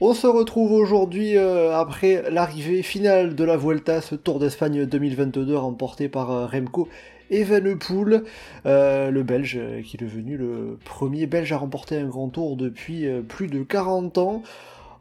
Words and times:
On 0.00 0.12
se 0.12 0.26
retrouve 0.26 0.72
aujourd'hui 0.72 1.36
euh, 1.36 1.72
après 1.72 2.28
l'arrivée 2.28 2.82
finale 2.82 3.36
de 3.36 3.44
la 3.44 3.56
Vuelta, 3.56 4.00
ce 4.00 4.16
Tour 4.16 4.40
d'Espagne 4.40 4.86
2022 4.86 5.56
remporté 5.56 6.08
par 6.08 6.32
euh, 6.32 6.46
Remco 6.46 6.88
Evenepoel, 7.30 8.24
euh, 8.66 9.12
le 9.12 9.22
Belge 9.22 9.60
qui 9.84 9.96
est 9.96 10.04
devenu 10.04 10.36
le 10.36 10.80
premier 10.84 11.26
Belge 11.26 11.52
à 11.52 11.58
remporter 11.58 11.96
un 11.96 12.06
grand 12.06 12.28
tour 12.28 12.56
depuis 12.56 13.06
plus 13.28 13.46
de 13.46 13.62
40 13.62 14.18
ans. 14.18 14.42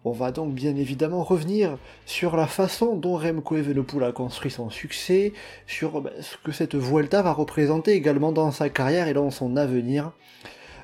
On 0.06 0.12
va 0.12 0.32
donc 0.32 0.54
bien 0.54 0.76
évidemment 0.76 1.24
revenir 1.24 1.80
sur 2.06 2.38
la 2.38 2.46
façon 2.46 2.96
dont 2.96 3.18
Remco 3.18 3.58
Evenepoel 3.58 4.04
a 4.04 4.12
construit 4.12 4.52
son 4.52 4.70
succès, 4.70 5.34
sur 5.66 6.02
bah, 6.02 6.12
ce 6.22 6.38
que 6.44 6.52
cette 6.52 6.76
Vuelta 6.76 7.24
va 7.24 7.34
représenter 7.34 7.94
également 7.94 8.32
dans 8.32 8.52
sa 8.52 8.70
carrière 8.70 9.08
et 9.08 9.14
dans 9.14 9.32
son 9.32 9.58
avenir. 9.58 10.12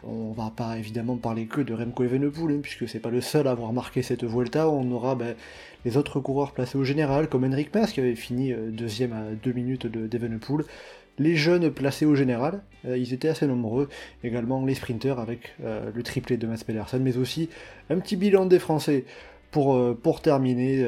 On 0.03 0.31
va 0.31 0.51
pas 0.55 0.77
évidemment 0.77 1.17
parler 1.17 1.45
que 1.45 1.61
de 1.61 1.73
Remco 1.73 2.03
Evenepoel, 2.03 2.55
hein, 2.55 2.59
puisque 2.61 2.87
c'est 2.87 2.99
pas 2.99 3.09
le 3.09 3.21
seul 3.21 3.47
à 3.47 3.51
avoir 3.51 3.73
marqué 3.73 4.01
cette 4.01 4.23
Vuelta. 4.23 4.69
On 4.69 4.89
aura 4.91 5.15
ben, 5.15 5.35
les 5.85 5.97
autres 5.97 6.19
coureurs 6.19 6.51
placés 6.51 6.77
au 6.77 6.83
général, 6.83 7.27
comme 7.27 7.43
Henrik 7.43 7.73
Mas, 7.73 7.91
qui 7.91 7.99
avait 7.99 8.15
fini 8.15 8.53
euh, 8.53 8.69
deuxième 8.71 9.13
à 9.13 9.23
deux 9.43 9.51
minutes 9.51 9.87
d'Evenepoel. 9.87 10.65
Les 11.17 11.35
jeunes 11.35 11.69
placés 11.69 12.05
au 12.05 12.15
général, 12.15 12.61
euh, 12.85 12.97
ils 12.97 13.13
étaient 13.13 13.27
assez 13.27 13.45
nombreux. 13.45 13.89
Également 14.23 14.65
les 14.65 14.75
sprinters 14.75 15.19
avec 15.19 15.53
euh, 15.63 15.91
le 15.93 16.03
triplé 16.03 16.37
de 16.37 16.47
Mats 16.47 16.63
Pedersen, 16.65 17.03
mais 17.03 17.17
aussi 17.17 17.49
un 17.89 17.99
petit 17.99 18.15
bilan 18.15 18.45
des 18.45 18.59
Français 18.59 19.03
pour, 19.51 19.97
pour 19.97 20.21
terminer 20.21 20.85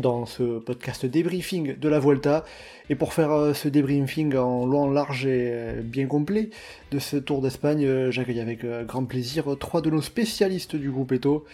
dans 0.00 0.26
ce 0.26 0.58
podcast 0.58 1.06
débriefing 1.06 1.78
de 1.78 1.88
la 1.88 2.00
Vuelta. 2.00 2.44
Et 2.88 2.94
pour 2.94 3.12
faire 3.12 3.30
euh, 3.30 3.54
ce 3.54 3.68
débriefing 3.68 4.34
en 4.36 4.66
long, 4.66 4.90
large 4.90 5.26
et 5.26 5.50
euh, 5.52 5.82
bien 5.82 6.06
complet 6.06 6.50
de 6.90 6.98
ce 6.98 7.16
Tour 7.16 7.40
d'Espagne, 7.40 7.84
euh, 7.84 8.10
j'accueille 8.10 8.40
avec 8.40 8.64
grand 8.86 9.04
plaisir 9.04 9.56
trois 9.58 9.80
de 9.80 9.90
nos 9.90 10.02
spécialistes 10.02 10.76
du 10.76 10.90
groupe 10.90 11.12
Eto. 11.12 11.44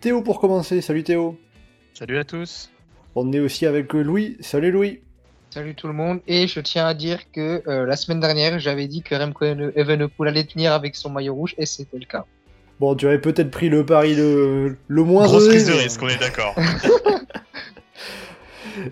Théo 0.00 0.22
pour 0.22 0.40
commencer, 0.40 0.80
salut 0.80 1.02
Théo. 1.02 1.38
Salut 1.94 2.18
à 2.18 2.24
tous. 2.24 2.70
On 3.14 3.32
est 3.32 3.40
aussi 3.40 3.66
avec 3.66 3.92
Louis, 3.92 4.36
salut 4.40 4.70
Louis. 4.70 5.00
Salut 5.50 5.74
tout 5.74 5.88
le 5.88 5.92
monde, 5.92 6.20
et 6.28 6.46
je 6.46 6.60
tiens 6.60 6.86
à 6.86 6.94
dire 6.94 7.32
que 7.32 7.60
la 7.66 7.96
semaine 7.96 8.20
dernière, 8.20 8.60
j'avais 8.60 8.86
dit 8.86 9.02
que 9.02 9.16
Remco 9.16 9.44
Evenepoel 9.44 10.28
allait 10.28 10.44
tenir 10.44 10.72
avec 10.72 10.94
son 10.94 11.10
maillot 11.10 11.34
rouge, 11.34 11.56
et 11.58 11.66
c'était 11.66 11.98
le 11.98 12.04
cas. 12.04 12.24
Bon, 12.80 12.94
tu 12.94 13.06
avais 13.06 13.20
peut-être 13.20 13.50
pris 13.50 13.68
le 13.68 13.84
pari 13.84 14.14
le, 14.14 14.78
le 14.88 15.04
moins 15.04 15.24
Grosse 15.24 15.48
prise 15.48 15.66
de 15.66 15.72
risque, 15.72 16.02
on 16.02 16.08
est 16.08 16.18
d'accord. 16.18 16.56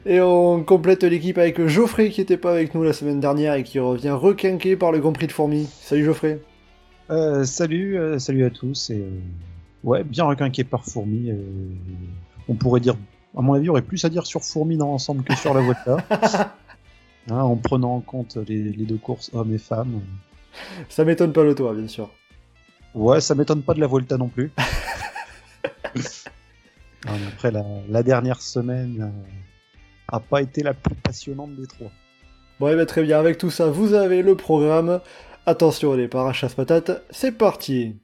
Et 0.04 0.20
on 0.20 0.62
complète 0.62 1.04
l'équipe 1.04 1.38
avec 1.38 1.66
Geoffrey 1.66 2.10
qui 2.10 2.20
n'était 2.20 2.36
pas 2.36 2.52
avec 2.52 2.74
nous 2.74 2.82
la 2.82 2.92
semaine 2.92 3.18
dernière 3.18 3.54
et 3.54 3.62
qui 3.62 3.78
revient 3.78 4.10
requinqué 4.10 4.76
par 4.76 4.92
le 4.92 4.98
Grand 4.98 5.14
Prix 5.14 5.28
de 5.28 5.32
Fourmi. 5.32 5.70
Salut 5.80 6.04
Geoffrey. 6.04 6.38
Euh, 7.10 7.44
salut, 7.44 7.96
euh, 7.96 8.18
salut 8.18 8.44
à 8.44 8.50
tous. 8.50 8.90
Et, 8.90 8.98
euh, 8.98 9.08
ouais, 9.84 10.04
bien 10.04 10.24
requinqué 10.24 10.64
par 10.64 10.84
Fourmi. 10.84 11.32
on 12.46 12.54
pourrait 12.56 12.80
dire, 12.80 12.96
à 13.34 13.40
mon 13.40 13.54
avis, 13.54 13.64
il 13.64 13.68
y 13.68 13.70
aurait 13.70 13.80
plus 13.80 14.04
à 14.04 14.10
dire 14.10 14.26
sur 14.26 14.42
Fourmi 14.42 14.76
dans 14.76 14.88
l'ensemble 14.88 15.24
que 15.24 15.34
sur 15.34 15.54
la 15.54 15.62
Volta. 15.62 15.96
Hein, 17.30 17.40
en 17.40 17.56
prenant 17.56 17.96
en 17.96 18.00
compte 18.00 18.38
les, 18.48 18.72
deux 18.72 18.96
courses 18.96 19.30
hommes 19.34 19.52
et 19.52 19.58
femmes. 19.58 20.00
Ça 20.88 21.04
m'étonne 21.04 21.34
pas 21.34 21.44
le 21.44 21.54
toi, 21.54 21.74
bien 21.74 21.86
sûr. 21.86 22.08
Ouais, 22.94 23.20
ça 23.20 23.34
m'étonne 23.34 23.62
pas 23.62 23.74
de 23.74 23.80
la 23.80 23.86
Volta 23.86 24.16
non 24.16 24.28
plus. 24.28 24.50
Après 27.06 27.50
la, 27.50 27.64
la, 27.88 28.02
dernière 28.02 28.42
semaine, 28.42 29.12
a 30.08 30.20
pas 30.20 30.42
été 30.42 30.62
la 30.62 30.74
plus 30.74 30.94
passionnante 30.96 31.54
des 31.54 31.66
trois. 31.66 31.90
Bon, 32.60 32.68
et 32.68 32.72
eh 32.72 32.74
bien 32.74 32.86
très 32.86 33.02
bien, 33.02 33.18
avec 33.18 33.38
tout 33.38 33.50
ça, 33.50 33.66
vous 33.66 33.94
avez 33.94 34.22
le 34.22 34.34
programme. 34.34 35.00
Attention 35.46 35.90
au 35.90 35.96
départ 35.96 36.26
à 36.26 36.32
chasse-patate, 36.32 37.04
c'est 37.10 37.32
parti 37.32 37.96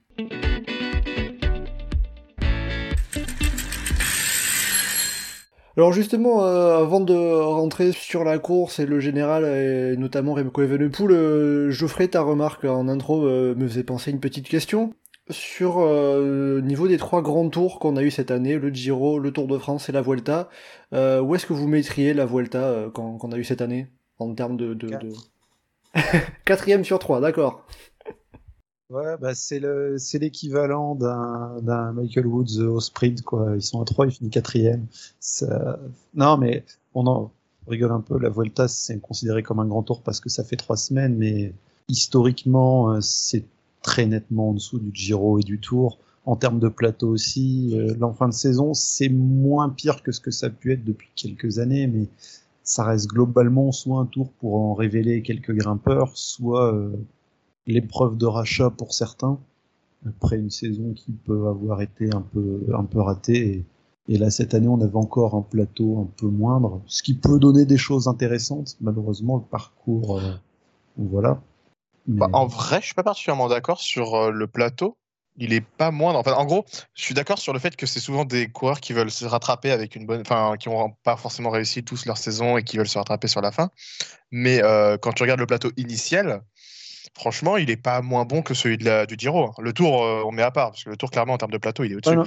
Alors 5.76 5.92
justement, 5.92 6.44
euh, 6.44 6.78
avant 6.78 7.00
de 7.00 7.14
rentrer 7.14 7.92
sur 7.92 8.22
la 8.22 8.38
course 8.38 8.78
et 8.78 8.86
le 8.86 9.00
général, 9.00 9.44
et 9.44 9.96
notamment 9.96 10.34
Remco 10.34 10.62
Evenepoel, 10.62 11.10
euh, 11.10 11.70
Geoffrey, 11.70 12.08
ta 12.08 12.22
remarque 12.22 12.64
en 12.64 12.88
intro 12.88 13.26
euh, 13.26 13.54
me 13.56 13.66
faisait 13.66 13.82
penser 13.82 14.12
une 14.12 14.20
petite 14.20 14.48
question 14.48 14.94
sur 15.30 15.80
le 15.80 15.86
euh, 15.86 16.60
niveau 16.60 16.86
des 16.86 16.98
trois 16.98 17.22
grands 17.22 17.48
tours 17.48 17.78
qu'on 17.78 17.96
a 17.96 18.02
eu 18.02 18.10
cette 18.10 18.30
année, 18.30 18.58
le 18.58 18.68
Giro, 18.72 19.18
le 19.18 19.30
Tour 19.32 19.46
de 19.46 19.56
France 19.58 19.88
et 19.88 19.92
la 19.92 20.02
Vuelta, 20.02 20.50
euh, 20.92 21.20
où 21.20 21.34
est-ce 21.34 21.46
que 21.46 21.54
vous 21.54 21.66
mettriez 21.66 22.12
la 22.12 22.26
Vuelta 22.26 22.58
euh, 22.58 22.90
qu'on 22.90 23.32
a 23.32 23.36
eu 23.36 23.44
cette 23.44 23.62
année 23.62 23.88
en 24.18 24.34
termes 24.34 24.56
de, 24.56 24.74
de, 24.74 24.88
quatrième 26.44 26.84
sur 26.84 26.98
trois, 26.98 27.20
d'accord. 27.20 27.66
Ouais, 28.90 29.16
bah 29.18 29.34
c'est 29.34 29.60
le 29.60 29.96
c'est 29.98 30.18
l'équivalent 30.18 30.94
d'un 30.94 31.92
Michael 31.92 32.26
Woods 32.26 32.58
au 32.60 32.80
sprint 32.80 33.22
quoi. 33.22 33.52
Ils 33.56 33.62
sont 33.62 33.80
à 33.80 33.84
trois, 33.84 34.06
il 34.06 34.12
finit 34.12 34.30
quatrième. 34.30 34.86
Ça... 35.20 35.78
Non 36.14 36.36
mais 36.36 36.64
on 36.94 37.06
en 37.06 37.32
rigole 37.66 37.92
un 37.92 38.00
peu. 38.00 38.18
La 38.18 38.28
Vuelta 38.28 38.68
c'est 38.68 38.98
considéré 39.00 39.42
comme 39.42 39.58
un 39.60 39.66
grand 39.66 39.82
tour 39.82 40.02
parce 40.02 40.20
que 40.20 40.28
ça 40.28 40.44
fait 40.44 40.56
trois 40.56 40.76
semaines, 40.76 41.16
mais 41.16 41.54
historiquement 41.88 43.00
c'est 43.00 43.44
très 43.82 44.06
nettement 44.06 44.50
en 44.50 44.54
dessous 44.54 44.78
du 44.78 44.90
Giro 44.92 45.38
et 45.38 45.42
du 45.42 45.58
Tour. 45.60 45.98
En 46.26 46.36
termes 46.36 46.58
de 46.58 46.68
plateau 46.68 47.08
aussi, 47.08 47.72
euh, 47.74 47.94
l'en 47.98 48.14
fin 48.14 48.28
de 48.28 48.34
saison, 48.34 48.72
c'est 48.72 49.10
moins 49.10 49.68
pire 49.68 50.02
que 50.02 50.10
ce 50.10 50.20
que 50.20 50.30
ça 50.30 50.46
a 50.46 50.50
pu 50.50 50.72
être 50.72 50.84
depuis 50.84 51.10
quelques 51.16 51.58
années, 51.58 51.86
mais 51.86 52.08
ça 52.62 52.84
reste 52.84 53.08
globalement 53.08 53.72
soit 53.72 53.98
un 54.00 54.06
tour 54.06 54.30
pour 54.40 54.56
en 54.56 54.72
révéler 54.72 55.22
quelques 55.22 55.52
grimpeurs, 55.52 56.16
soit 56.16 56.72
euh, 56.74 56.96
l'épreuve 57.66 58.16
de 58.16 58.26
rachat 58.26 58.70
pour 58.70 58.92
certains, 58.94 59.38
après 60.06 60.36
une 60.36 60.50
saison 60.50 60.92
qui 60.94 61.12
peut 61.12 61.48
avoir 61.48 61.80
été 61.80 62.14
un 62.14 62.20
peu, 62.20 62.66
un 62.74 62.84
peu 62.84 63.00
ratée. 63.00 63.64
Et, 64.08 64.18
là, 64.18 64.30
cette 64.30 64.52
année, 64.52 64.68
on 64.68 64.80
avait 64.80 64.96
encore 64.96 65.34
un 65.34 65.42
plateau 65.42 65.98
un 65.98 66.08
peu 66.16 66.26
moindre, 66.26 66.82
ce 66.86 67.02
qui 67.02 67.14
peut 67.14 67.38
donner 67.38 67.64
des 67.64 67.78
choses 67.78 68.06
intéressantes. 68.06 68.76
Malheureusement, 68.80 69.36
le 69.36 69.42
parcours, 69.42 70.18
euh, 70.18 70.34
voilà. 70.98 71.40
Bah, 72.06 72.28
en 72.34 72.46
vrai, 72.46 72.80
je 72.80 72.86
suis 72.86 72.94
pas 72.94 73.02
particulièrement 73.02 73.48
d'accord 73.48 73.80
sur 73.80 74.14
euh, 74.14 74.30
le 74.30 74.46
plateau. 74.46 74.96
Il 75.36 75.52
est 75.52 75.62
pas 75.62 75.90
moindre. 75.90 76.18
Enfin, 76.18 76.34
en 76.34 76.44
gros, 76.44 76.64
je 76.94 77.02
suis 77.02 77.14
d'accord 77.14 77.38
sur 77.38 77.52
le 77.52 77.58
fait 77.58 77.74
que 77.74 77.86
c'est 77.86 77.98
souvent 77.98 78.24
des 78.24 78.46
coureurs 78.48 78.80
qui 78.80 78.92
veulent 78.92 79.10
se 79.10 79.24
rattraper 79.24 79.72
avec 79.72 79.96
une 79.96 80.06
bonne, 80.06 80.20
enfin, 80.20 80.56
qui 80.58 80.68
n'ont 80.68 80.92
pas 81.02 81.16
forcément 81.16 81.50
réussi 81.50 81.82
tous 81.82 82.06
leur 82.06 82.18
saison 82.18 82.56
et 82.56 82.62
qui 82.62 82.76
veulent 82.76 82.86
se 82.86 82.98
rattraper 82.98 83.26
sur 83.26 83.40
la 83.40 83.50
fin. 83.50 83.70
Mais 84.30 84.62
euh, 84.62 84.96
quand 84.96 85.12
tu 85.12 85.22
regardes 85.22 85.40
le 85.40 85.46
plateau 85.46 85.72
initial, 85.76 86.42
franchement, 87.14 87.56
il 87.56 87.70
est 87.70 87.76
pas 87.76 88.00
moins 88.02 88.24
bon 88.24 88.42
que 88.42 88.54
celui 88.54 88.78
de 88.78 88.84
la, 88.84 89.06
du 89.06 89.16
Giro. 89.18 89.52
Le 89.60 89.72
Tour, 89.72 90.04
euh, 90.04 90.22
on 90.24 90.32
met 90.32 90.42
à 90.42 90.50
part 90.50 90.70
parce 90.70 90.84
que 90.84 90.90
le 90.90 90.96
Tour, 90.96 91.10
clairement, 91.10 91.34
en 91.34 91.38
termes 91.38 91.52
de 91.52 91.58
plateau, 91.58 91.84
il 91.84 91.92
est 91.92 91.96
au-dessus. 91.96 92.18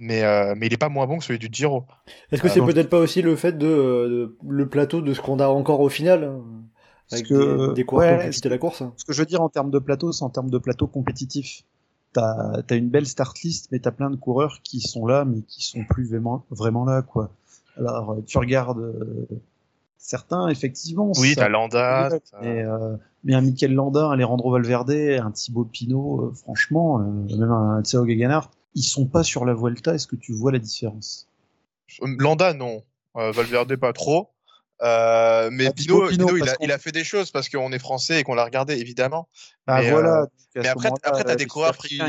mais, 0.00 0.22
mais 0.54 0.66
il 0.66 0.72
est 0.72 0.78
pas 0.78 0.88
moins 0.88 1.06
bon 1.06 1.18
que 1.18 1.24
celui 1.24 1.38
du 1.38 1.48
Giro. 1.50 1.84
Est-ce 2.32 2.42
que 2.42 2.48
c'est 2.48 2.60
peut-être 2.60 2.90
pas 2.90 2.98
aussi 2.98 3.22
le 3.22 3.36
fait 3.36 3.56
de, 3.56 4.36
le 4.48 4.68
plateau 4.68 5.00
de 5.00 5.14
ce 5.14 5.20
qu'on 5.20 5.40
a 5.40 5.48
encore 5.48 5.80
au 5.80 5.88
final 5.88 6.24
hein 6.24 6.42
avec 7.12 7.26
que, 7.26 7.72
des, 7.72 7.84
coureurs 7.84 8.28
qui 8.30 8.48
la 8.48 8.58
course. 8.58 8.82
Ce 8.96 9.04
que 9.04 9.12
je 9.12 9.18
veux 9.20 9.26
dire 9.26 9.40
en 9.40 9.48
termes 9.48 9.70
de 9.70 9.78
plateau, 9.78 10.12
c'est 10.12 10.24
en 10.24 10.30
termes 10.30 10.50
de 10.50 10.58
plateau 10.58 10.86
compétitif. 10.86 11.62
T'as 12.12 12.62
as 12.68 12.74
une 12.74 12.88
belle 12.88 13.06
start 13.06 13.38
list, 13.40 13.68
mais 13.72 13.78
t'as 13.78 13.90
plein 13.90 14.10
de 14.10 14.16
coureurs 14.16 14.60
qui 14.62 14.80
sont 14.80 15.06
là, 15.06 15.24
mais 15.24 15.42
qui 15.42 15.64
sont 15.64 15.84
plus 15.84 16.08
vraiment, 16.08 16.44
vraiment 16.50 16.84
là, 16.84 17.02
quoi. 17.02 17.30
Alors, 17.76 18.12
euh, 18.12 18.22
tu 18.26 18.38
regardes 18.38 18.80
euh, 18.80 19.26
certains, 19.98 20.48
effectivement. 20.48 21.12
Oui, 21.18 21.34
t'as 21.36 21.48
Landa. 21.48 22.08
Mais, 22.40 22.62
euh, 22.62 22.96
mais, 23.24 23.34
un 23.34 23.42
Mikel 23.42 23.74
Landa, 23.74 24.06
un 24.06 24.12
Alejandro 24.12 24.50
Valverde, 24.52 24.90
un 24.90 25.30
Thibaut 25.30 25.64
Pinot, 25.64 26.22
euh, 26.22 26.34
franchement, 26.34 26.98
même 26.98 27.50
un 27.50 27.82
Thiago 27.82 28.06
Gaganart, 28.06 28.50
ils 28.74 28.82
sont 28.82 29.06
pas 29.06 29.22
sur 29.22 29.44
la 29.44 29.54
Vuelta. 29.54 29.94
Est-ce 29.94 30.06
que 30.06 30.16
tu 30.16 30.32
vois 30.32 30.52
la 30.52 30.58
différence? 30.58 31.28
Landa, 32.02 32.54
non. 32.54 32.82
Valverde, 33.14 33.74
pas 33.76 33.92
trop. 33.92 34.30
Euh, 34.82 35.48
mais 35.50 35.66
ah, 35.66 35.72
Pino, 35.72 36.08
il, 36.10 36.72
a, 36.72 36.78
fait 36.78 36.92
des 36.92 37.02
choses 37.02 37.32
parce 37.32 37.48
qu'on 37.48 37.72
est 37.72 37.78
français 37.78 38.20
et 38.20 38.22
qu'on 38.22 38.34
l'a 38.34 38.44
regardé 38.44 38.74
évidemment. 38.74 39.28
Ah 39.66 39.82
voilà. 39.82 40.22
Euh, 40.22 40.26
mais 40.54 40.68
après, 40.68 40.88
après 41.02 41.24
t'as 41.24 41.34
des 41.34 41.46
coureurs 41.46 41.76
qui 41.76 42.00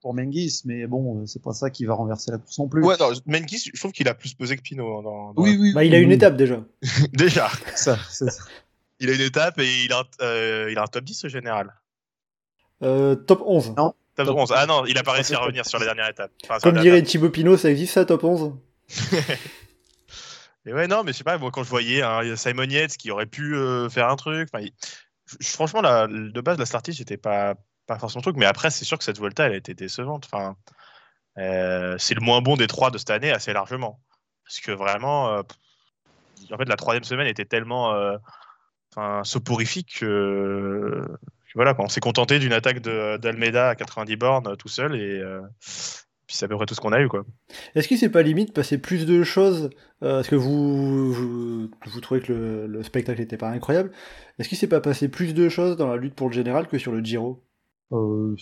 pour 0.00 0.14
Mengis, 0.14 0.62
mais 0.64 0.86
bon, 0.86 1.22
euh, 1.22 1.26
c'est 1.26 1.42
pas 1.42 1.52
ça 1.52 1.70
qui 1.70 1.84
va 1.84 1.94
renverser 1.94 2.30
la 2.30 2.38
course 2.38 2.58
non 2.58 2.68
plus. 2.68 2.84
Ouais, 2.84 2.94
non, 3.00 3.10
Mengis, 3.26 3.70
je 3.74 3.78
trouve 3.78 3.92
qu'il 3.92 4.08
a 4.08 4.14
plus 4.14 4.34
pesé 4.34 4.56
que 4.56 4.62
Pino. 4.62 5.02
Dans, 5.02 5.32
oui, 5.36 5.56
oui. 5.60 5.72
Bah, 5.74 5.84
il 5.84 5.94
a 5.94 5.98
une 5.98 6.12
étape 6.12 6.36
déjà. 6.36 6.60
déjà. 7.12 7.50
ça, 7.74 7.98
ça. 8.08 8.26
Il 9.00 9.10
a 9.10 9.14
une 9.14 9.20
étape 9.20 9.58
et 9.58 9.84
il 9.84 9.92
a, 9.92 10.04
il 10.70 10.78
a 10.78 10.82
un 10.82 10.86
top 10.86 11.04
10 11.04 11.24
au 11.24 11.28
général. 11.28 11.74
top 12.80 13.42
11. 13.44 13.74
Non. 13.76 13.94
Top, 14.14 14.28
11. 14.28 14.52
Ah 14.54 14.66
non, 14.66 14.84
il 14.84 14.98
a 14.98 15.02
pas 15.02 15.12
réussi 15.12 15.34
à 15.34 15.38
revenir 15.38 15.64
sur 15.64 15.78
la 15.78 15.86
dernière 15.86 16.08
étape. 16.08 16.30
Comme 16.62 16.78
dirait 16.78 17.02
Thibaut 17.02 17.30
Pinot, 17.30 17.56
ça 17.56 17.70
existe 17.70 17.94
ça, 17.94 18.04
top 18.04 18.24
11 18.24 18.52
Et 20.66 20.72
ouais, 20.72 20.86
non, 20.86 21.02
mais 21.02 21.12
je 21.12 21.18
sais 21.18 21.24
pas, 21.24 21.38
moi, 21.38 21.50
quand 21.50 21.64
je 21.64 21.68
voyais 21.70 22.02
hein, 22.02 22.36
Simon 22.36 22.64
Yates 22.64 22.96
qui 22.96 23.10
aurait 23.10 23.26
pu 23.26 23.56
euh, 23.56 23.88
faire 23.88 24.08
un 24.08 24.16
truc, 24.16 24.48
franchement, 25.42 25.82
la, 25.82 26.06
de 26.06 26.40
base, 26.40 26.58
la 26.58 26.66
Starty, 26.66 26.92
j'étais 26.92 27.16
pas, 27.16 27.54
pas 27.86 27.98
forcément 27.98 28.22
truc, 28.22 28.36
mais 28.36 28.46
après, 28.46 28.70
c'est 28.70 28.84
sûr 28.84 28.96
que 28.96 29.04
cette 29.04 29.18
Volta, 29.18 29.46
elle 29.46 29.52
a 29.52 29.56
été 29.56 29.74
décevante. 29.74 30.26
Enfin, 30.26 30.56
euh, 31.38 31.96
c'est 31.98 32.14
le 32.14 32.20
moins 32.20 32.40
bon 32.42 32.56
des 32.56 32.68
trois 32.68 32.90
de 32.90 32.98
cette 32.98 33.10
année, 33.10 33.32
assez 33.32 33.52
largement. 33.52 34.00
Parce 34.44 34.60
que 34.60 34.70
vraiment, 34.72 35.42
la 36.50 36.76
troisième 36.76 37.04
semaine 37.04 37.26
était 37.26 37.44
tellement 37.44 37.94
enfin, 38.94 39.24
soporifique 39.24 40.00
que, 40.00 41.02
voilà, 41.54 41.74
on 41.78 41.88
s'est 41.88 42.00
contenté 42.00 42.38
d'une 42.38 42.52
attaque 42.52 42.80
d'Almeida 42.80 43.70
à 43.70 43.74
90 43.74 44.16
bornes 44.16 44.56
tout 44.56 44.68
seul, 44.68 44.94
et 44.96 45.22
puis 46.32 46.38
c'est 46.38 46.46
à 46.46 46.48
peu 46.48 46.56
près 46.56 46.64
tout 46.64 46.74
ce 46.74 46.80
qu'on 46.80 46.92
a 46.92 47.00
eu, 47.02 47.08
quoi. 47.08 47.26
Est-ce 47.74 47.86
qu'il 47.86 47.98
s'est 47.98 48.08
pas 48.08 48.22
limite 48.22 48.54
passé 48.54 48.78
plus 48.78 49.04
de 49.04 49.22
choses 49.22 49.68
euh, 50.02 50.14
Parce 50.16 50.28
que 50.28 50.34
vous, 50.34 51.12
vous, 51.12 51.68
vous 51.84 52.00
trouvez 52.00 52.20
que 52.22 52.32
le, 52.32 52.66
le 52.66 52.82
spectacle 52.82 53.20
n'était 53.20 53.36
pas 53.36 53.50
incroyable. 53.50 53.90
Est-ce 54.38 54.48
qu'il 54.48 54.56
s'est 54.56 54.66
pas 54.66 54.80
passé 54.80 55.08
plus 55.08 55.34
de 55.34 55.50
choses 55.50 55.76
dans 55.76 55.88
la 55.88 55.98
lutte 55.98 56.14
pour 56.14 56.28
le 56.28 56.32
général 56.32 56.68
que 56.68 56.78
sur 56.78 56.90
le 56.90 57.04
Giro? 57.04 57.42
Euh, 57.92 58.34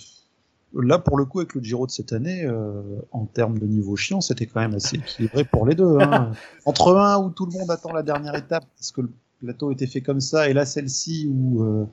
là, 0.73 1.01
pour 1.01 1.19
le 1.19 1.25
coup, 1.25 1.41
avec 1.41 1.53
le 1.57 1.65
Giro 1.65 1.85
de 1.85 1.91
cette 1.91 2.13
année, 2.13 2.45
euh, 2.45 2.81
en 3.11 3.27
termes 3.27 3.59
de 3.59 3.67
niveau 3.67 3.97
chiant, 3.97 4.21
c'était 4.21 4.47
quand 4.47 4.61
même 4.61 4.75
assez 4.75 4.95
équilibré 4.95 5.43
pour 5.43 5.67
les 5.67 5.75
deux. 5.75 5.99
Hein. 5.99 6.31
Entre 6.67 6.97
un 6.97 7.19
où 7.19 7.31
tout 7.31 7.47
le 7.47 7.59
monde 7.59 7.73
attend 7.73 7.93
la 7.93 8.05
dernière 8.05 8.37
étape 8.37 8.67
parce 8.77 8.93
que 8.93 9.01
le 9.01 9.11
plateau 9.41 9.73
était 9.73 9.89
fait 9.89 10.01
comme 10.01 10.21
ça, 10.21 10.49
et 10.49 10.53
là 10.53 10.65
celle-ci 10.65 11.29
où 11.29 11.65
euh, 11.65 11.87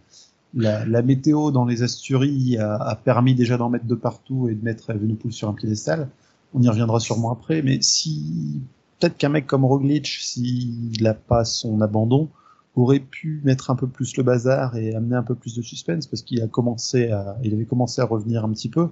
la, 0.54 0.86
la 0.86 1.02
météo 1.02 1.52
dans 1.52 1.66
les 1.66 1.84
Asturies 1.84 2.58
a, 2.58 2.76
a 2.76 2.96
permis 2.96 3.36
déjà 3.36 3.58
d'en 3.58 3.70
mettre 3.70 3.86
de 3.86 3.96
partout 3.96 4.50
et 4.50 4.56
de 4.56 4.64
mettre 4.64 4.90
Evenepoel 4.90 5.34
sur 5.34 5.50
un 5.50 5.54
piédestal. 5.54 6.10
On 6.54 6.62
y 6.62 6.70
reviendra 6.70 7.00
sûrement 7.00 7.32
après, 7.32 7.62
mais 7.62 7.82
si 7.82 8.62
peut-être 9.00 9.18
qu'un 9.18 9.30
mec 9.30 9.46
comme 9.46 9.66
Roglic, 9.66 10.08
s'il 10.08 11.02
n'a 11.02 11.14
pas 11.14 11.46
son 11.46 11.82
abandon, 11.82 12.30
aurait 12.76 13.00
pu 13.00 13.42
mettre 13.44 13.72
un 13.72 13.76
peu 13.76 13.88
plus 13.88 14.16
le 14.18 14.24
bazar 14.24 14.76
et 14.76 14.94
amener 14.96 15.16
un 15.16 15.24
peu 15.24 15.36
plus 15.36 15.56
de 15.56 15.62
suspense 15.62 16.06
parce 16.06 16.22
qu'il 16.22 16.42
a 16.42 16.48
commencé 16.48 17.10
à, 17.10 17.38
il 17.44 17.54
avait 17.54 17.66
commencé 17.66 18.02
à 18.02 18.06
revenir 18.06 18.46
un 18.46 18.50
petit 18.50 18.70
peu. 18.70 18.90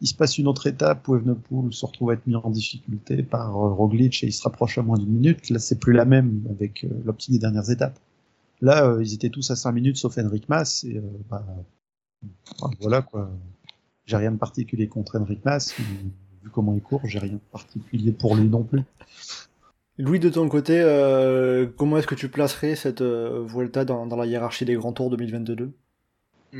Il 0.00 0.06
se 0.06 0.14
passe 0.14 0.38
une 0.38 0.46
autre 0.46 0.66
étape 0.66 1.08
où 1.08 1.16
Evenepoel 1.16 1.72
se 1.72 1.86
retrouve 1.86 2.10
à 2.10 2.14
être 2.14 2.26
mis 2.26 2.36
en 2.36 2.50
difficulté 2.50 3.22
par 3.22 3.56
euh, 3.56 3.72
Roglic 3.72 4.22
et 4.22 4.26
il 4.26 4.32
se 4.32 4.42
rapproche 4.42 4.78
à 4.78 4.82
moins 4.82 4.98
d'une 4.98 5.10
minute. 5.10 5.50
Là, 5.50 5.58
c'est 5.58 5.78
plus 5.80 5.92
la 5.92 6.04
même 6.04 6.42
avec 6.50 6.84
euh, 6.84 6.88
l'optique 7.04 7.32
des 7.32 7.38
dernières 7.38 7.70
étapes. 7.70 7.98
Là, 8.60 8.86
euh, 8.86 9.02
ils 9.02 9.14
étaient 9.14 9.30
tous 9.30 9.50
à 9.50 9.56
5 9.56 9.72
minutes 9.72 9.96
sauf 9.96 10.16
Henrik 10.18 10.48
Mas 10.48 10.84
et 10.84 10.96
euh, 10.96 11.02
bah, 11.28 11.44
voilà 12.80 13.02
quoi. 13.02 13.30
J'ai 14.04 14.16
rien 14.16 14.32
de 14.32 14.38
particulier 14.38 14.88
contre 14.88 15.18
Henrik 15.18 15.44
Mas. 15.44 15.74
Vu 16.42 16.50
comment 16.50 16.74
il 16.74 16.80
court, 16.80 17.00
j'ai 17.04 17.18
rien 17.18 17.34
de 17.34 17.40
particulier 17.52 18.12
pour 18.12 18.36
lui 18.36 18.48
non 18.48 18.62
plus. 18.62 18.82
Louis, 19.98 20.20
de 20.20 20.28
ton 20.28 20.48
côté, 20.48 20.80
euh, 20.80 21.66
comment 21.76 21.98
est-ce 21.98 22.06
que 22.06 22.14
tu 22.14 22.28
placerais 22.28 22.76
cette 22.76 23.02
Vuelta 23.02 23.84
dans, 23.84 24.06
dans 24.06 24.16
la 24.16 24.26
hiérarchie 24.26 24.64
des 24.64 24.74
grands 24.74 24.92
tours 24.92 25.10
2022 25.10 25.72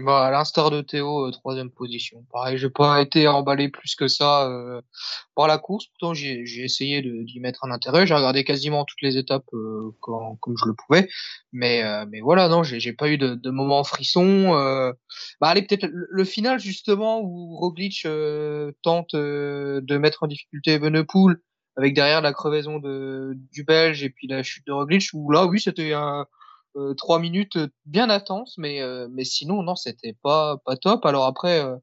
Bah, 0.04 0.26
à 0.26 0.30
l'instar 0.30 0.70
de 0.70 0.82
Théo, 0.82 1.26
euh, 1.26 1.30
troisième 1.30 1.70
position. 1.70 2.22
Pareil, 2.30 2.58
j'ai 2.58 2.68
pas 2.68 3.00
été 3.00 3.28
emballé 3.28 3.70
plus 3.70 3.94
que 3.94 4.08
ça 4.08 4.46
euh, 4.46 4.82
par 5.34 5.46
la 5.46 5.56
course. 5.56 5.86
Pourtant, 5.86 6.12
j'ai 6.12 6.44
j'ai 6.44 6.64
essayé 6.64 7.00
d'y 7.00 7.40
mettre 7.40 7.64
un 7.64 7.70
intérêt. 7.70 8.06
J'ai 8.06 8.14
regardé 8.14 8.44
quasiment 8.44 8.84
toutes 8.84 9.00
les 9.00 9.16
étapes 9.16 9.46
euh, 9.54 9.90
quand, 10.00 10.36
comme 10.40 10.54
je 10.58 10.66
le 10.68 10.74
pouvais. 10.74 11.08
Mais, 11.52 11.82
euh, 11.82 12.04
mais 12.10 12.20
voilà, 12.20 12.48
non, 12.48 12.62
j'ai 12.62 12.78
j'ai 12.78 12.92
pas 12.92 13.08
eu 13.08 13.16
de, 13.16 13.36
de 13.36 13.50
moment 13.50 13.84
frisson. 13.84 14.54
Euh... 14.54 14.92
Bah, 15.40 15.48
allez, 15.48 15.62
peut-être 15.62 15.84
le, 15.84 16.06
le 16.10 16.24
final 16.24 16.58
justement 16.58 17.22
où 17.22 17.56
Roglic 17.56 18.04
euh, 18.04 18.72
tente 18.82 19.14
de 19.14 19.98
mettre 19.98 20.24
en 20.24 20.26
difficulté 20.26 20.72
Evenepoel 20.72 21.36
avec 21.76 21.94
derrière 21.94 22.20
la 22.20 22.34
crevaison 22.34 22.78
de 22.80 23.32
du 23.52 23.64
Belge 23.64 24.02
et 24.02 24.10
puis 24.10 24.26
la 24.26 24.42
chute 24.42 24.66
de 24.66 24.72
Roglic. 24.72 25.08
Où 25.14 25.30
là, 25.30 25.46
oui, 25.46 25.58
c'était 25.58 25.94
un 25.94 26.26
euh, 26.76 26.94
trois 26.94 27.18
minutes 27.18 27.58
bien 27.86 28.10
intense, 28.10 28.56
mais 28.58 28.80
euh, 28.82 29.08
mais 29.12 29.24
sinon 29.24 29.62
non, 29.62 29.74
c'était 29.76 30.16
pas 30.22 30.58
pas 30.64 30.76
top. 30.76 31.04
Alors 31.06 31.24
après, 31.26 31.60
euh, 31.64 31.76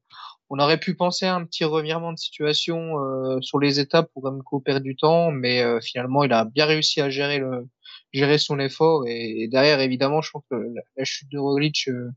on 0.50 0.58
aurait 0.58 0.78
pu 0.78 0.94
penser 0.94 1.26
à 1.26 1.34
un 1.34 1.44
petit 1.44 1.64
revirement 1.64 2.12
de 2.12 2.18
situation 2.18 2.98
euh, 3.00 3.40
sur 3.40 3.58
les 3.58 3.80
étapes 3.80 4.10
pour 4.12 4.24
Remco 4.24 4.60
perdre 4.60 4.84
du 4.84 4.96
temps, 4.96 5.30
mais 5.30 5.62
euh, 5.62 5.80
finalement 5.80 6.24
il 6.24 6.32
a 6.32 6.44
bien 6.44 6.66
réussi 6.66 7.00
à 7.00 7.10
gérer 7.10 7.38
le 7.38 7.68
gérer 8.12 8.38
son 8.38 8.58
effort 8.60 9.06
et, 9.08 9.42
et 9.42 9.48
derrière 9.48 9.80
évidemment, 9.80 10.22
je 10.22 10.30
pense 10.30 10.44
que 10.50 10.56
la, 10.56 10.82
la 10.96 11.04
chute 11.04 11.30
de 11.32 11.38
Roglic 11.38 11.88
euh, 11.88 12.10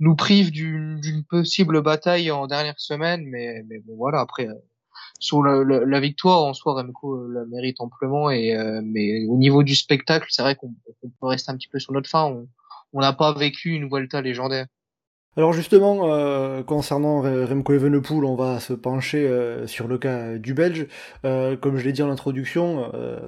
nous 0.00 0.16
prive 0.16 0.50
d'une 0.52 1.24
possible 1.28 1.82
bataille 1.82 2.30
en 2.30 2.46
dernière 2.46 2.78
semaine, 2.78 3.24
mais 3.26 3.62
mais 3.68 3.80
bon 3.80 3.96
voilà 3.96 4.20
après. 4.20 4.48
Sur 5.18 5.42
le- 5.42 5.84
la 5.84 6.00
victoire 6.00 6.44
en 6.44 6.54
soi, 6.54 6.74
Remco 6.74 7.16
euh, 7.16 7.32
la 7.32 7.44
mérite 7.46 7.80
amplement. 7.80 8.30
Et 8.30 8.54
euh, 8.56 8.80
mais 8.84 9.24
au 9.26 9.36
niveau 9.36 9.62
du 9.62 9.74
spectacle, 9.74 10.26
c'est 10.30 10.42
vrai 10.42 10.54
qu'on 10.56 10.72
on 11.02 11.08
peut 11.20 11.26
rester 11.26 11.50
un 11.52 11.56
petit 11.56 11.68
peu 11.68 11.78
sur 11.78 11.92
notre 11.92 12.08
fin. 12.10 12.36
On 12.92 13.00
n'a 13.00 13.12
pas 13.12 13.32
vécu 13.34 13.70
une 13.70 13.88
Vuelta 13.88 14.20
légendaire. 14.22 14.66
Alors 15.36 15.52
justement, 15.52 16.12
euh, 16.12 16.62
concernant 16.64 17.22
Re- 17.22 17.44
Remco 17.44 17.72
Evenepoel, 17.72 18.24
on 18.24 18.34
va 18.34 18.58
se 18.58 18.72
pencher 18.72 19.28
euh, 19.28 19.66
sur 19.68 19.86
le 19.86 19.96
cas 19.98 20.36
du 20.36 20.52
Belge. 20.54 20.86
Euh, 21.24 21.56
comme 21.56 21.76
je 21.76 21.84
l'ai 21.84 21.92
dit 21.92 22.02
en 22.02 22.10
introduction, 22.10 22.90
euh, 22.94 23.20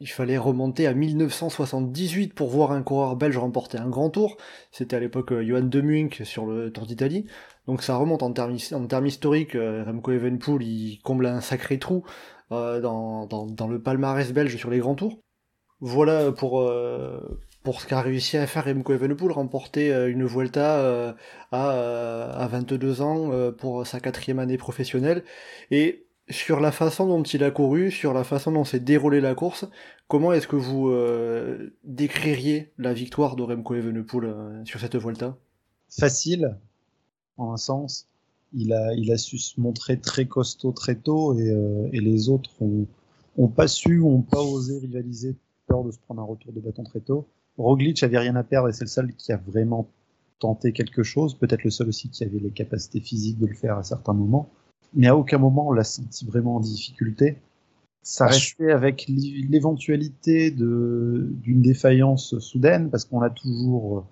il 0.00 0.08
fallait 0.08 0.38
remonter 0.38 0.86
à 0.86 0.94
1978 0.94 2.34
pour 2.34 2.48
voir 2.48 2.72
un 2.72 2.82
coureur 2.82 3.16
belge 3.16 3.36
remporter 3.36 3.78
un 3.78 3.88
grand 3.88 4.08
tour. 4.08 4.38
C'était 4.72 4.96
à 4.96 5.00
l'époque 5.00 5.32
euh, 5.32 5.44
Johan 5.44 5.62
de 5.62 6.24
sur 6.24 6.46
le 6.46 6.72
Tour 6.72 6.86
d'Italie. 6.86 7.26
Donc 7.66 7.82
ça 7.82 7.96
remonte 7.96 8.22
en 8.22 8.32
termes, 8.32 8.56
en 8.72 8.86
termes 8.86 9.06
historiques. 9.06 9.54
euh, 9.54 9.84
Remco 9.84 10.12
Evenepoel, 10.12 10.62
il 10.62 11.00
comble 11.02 11.26
un 11.26 11.42
sacré 11.42 11.78
trou 11.78 12.04
euh, 12.50 12.80
dans, 12.80 13.68
le 13.68 13.80
palmarès 13.80 14.32
belge 14.32 14.56
sur 14.56 14.70
les 14.70 14.78
grands 14.78 14.94
tours. 14.94 15.20
Voilà 15.80 16.32
pour, 16.32 16.60
ce 16.60 17.86
qu'a 17.86 18.00
réussi 18.00 18.36
à 18.38 18.46
faire 18.46 18.64
Remco 18.64 18.92
Evenepoel, 18.92 19.32
remporter 19.32 19.90
une 20.08 20.24
Vuelta 20.24 21.14
à, 21.52 21.72
euh, 21.74 22.32
à 22.32 22.48
22 22.48 23.02
ans 23.02 23.52
pour 23.52 23.86
sa 23.86 24.00
quatrième 24.00 24.38
année 24.38 24.58
professionnelle. 24.58 25.24
Et 25.70 26.09
sur 26.30 26.60
la 26.60 26.72
façon 26.72 27.06
dont 27.06 27.22
il 27.22 27.44
a 27.44 27.50
couru, 27.50 27.90
sur 27.90 28.12
la 28.12 28.24
façon 28.24 28.52
dont 28.52 28.64
s'est 28.64 28.80
déroulée 28.80 29.20
la 29.20 29.34
course, 29.34 29.66
comment 30.08 30.32
est-ce 30.32 30.48
que 30.48 30.56
vous 30.56 30.88
euh, 30.88 31.74
décririez 31.84 32.72
la 32.78 32.92
victoire 32.92 33.36
de 33.36 33.42
Remco 33.42 33.74
Evenepoel 33.74 34.24
euh, 34.24 34.64
sur 34.64 34.80
cette 34.80 34.96
Vuelta? 34.96 35.36
Facile, 35.88 36.56
en 37.36 37.52
un 37.52 37.56
sens. 37.56 38.06
Il 38.52 38.72
a, 38.72 38.94
il 38.94 39.12
a 39.12 39.18
su 39.18 39.38
se 39.38 39.60
montrer 39.60 40.00
très 40.00 40.26
costaud 40.26 40.72
très 40.72 40.96
tôt 40.96 41.38
et, 41.38 41.50
euh, 41.50 41.88
les 41.92 42.28
autres 42.28 42.50
ont, 43.36 43.48
pas 43.48 43.68
su, 43.68 44.00
ont 44.00 44.22
pas 44.22 44.42
osé 44.42 44.78
rivaliser, 44.78 45.36
peur 45.66 45.84
de 45.84 45.92
se 45.92 45.98
prendre 45.98 46.20
un 46.20 46.24
retour 46.24 46.52
de 46.52 46.60
bâton 46.60 46.82
très 46.82 47.00
tôt. 47.00 47.28
Roglic 47.58 48.02
avait 48.02 48.18
rien 48.18 48.34
à 48.36 48.42
perdre 48.42 48.68
et 48.68 48.72
c'est 48.72 48.84
le 48.84 48.88
seul 48.88 49.14
qui 49.14 49.32
a 49.32 49.36
vraiment 49.36 49.88
tenté 50.40 50.72
quelque 50.72 51.02
chose, 51.02 51.34
peut-être 51.34 51.62
le 51.62 51.70
seul 51.70 51.88
aussi 51.88 52.08
qui 52.08 52.24
avait 52.24 52.38
les 52.38 52.50
capacités 52.50 53.00
physiques 53.00 53.38
de 53.38 53.46
le 53.46 53.54
faire 53.54 53.76
à 53.76 53.82
certains 53.82 54.14
moments. 54.14 54.50
Mais 54.94 55.06
à 55.08 55.16
aucun 55.16 55.38
moment 55.38 55.68
on 55.68 55.72
l'a 55.72 55.84
senti 55.84 56.24
vraiment 56.26 56.56
en 56.56 56.60
difficulté. 56.60 57.38
Ça 58.02 58.26
Ah, 58.26 58.28
restait 58.28 58.72
avec 58.72 59.06
l'i- 59.08 59.42
l'éventualité 59.48 60.50
de 60.50 61.28
d'une 61.42 61.62
défaillance 61.62 62.38
soudaine 62.38 62.90
parce 62.90 63.04
qu'on 63.06 63.22
a 63.22 63.30
toujours 63.30 63.98
euh, 63.98 64.02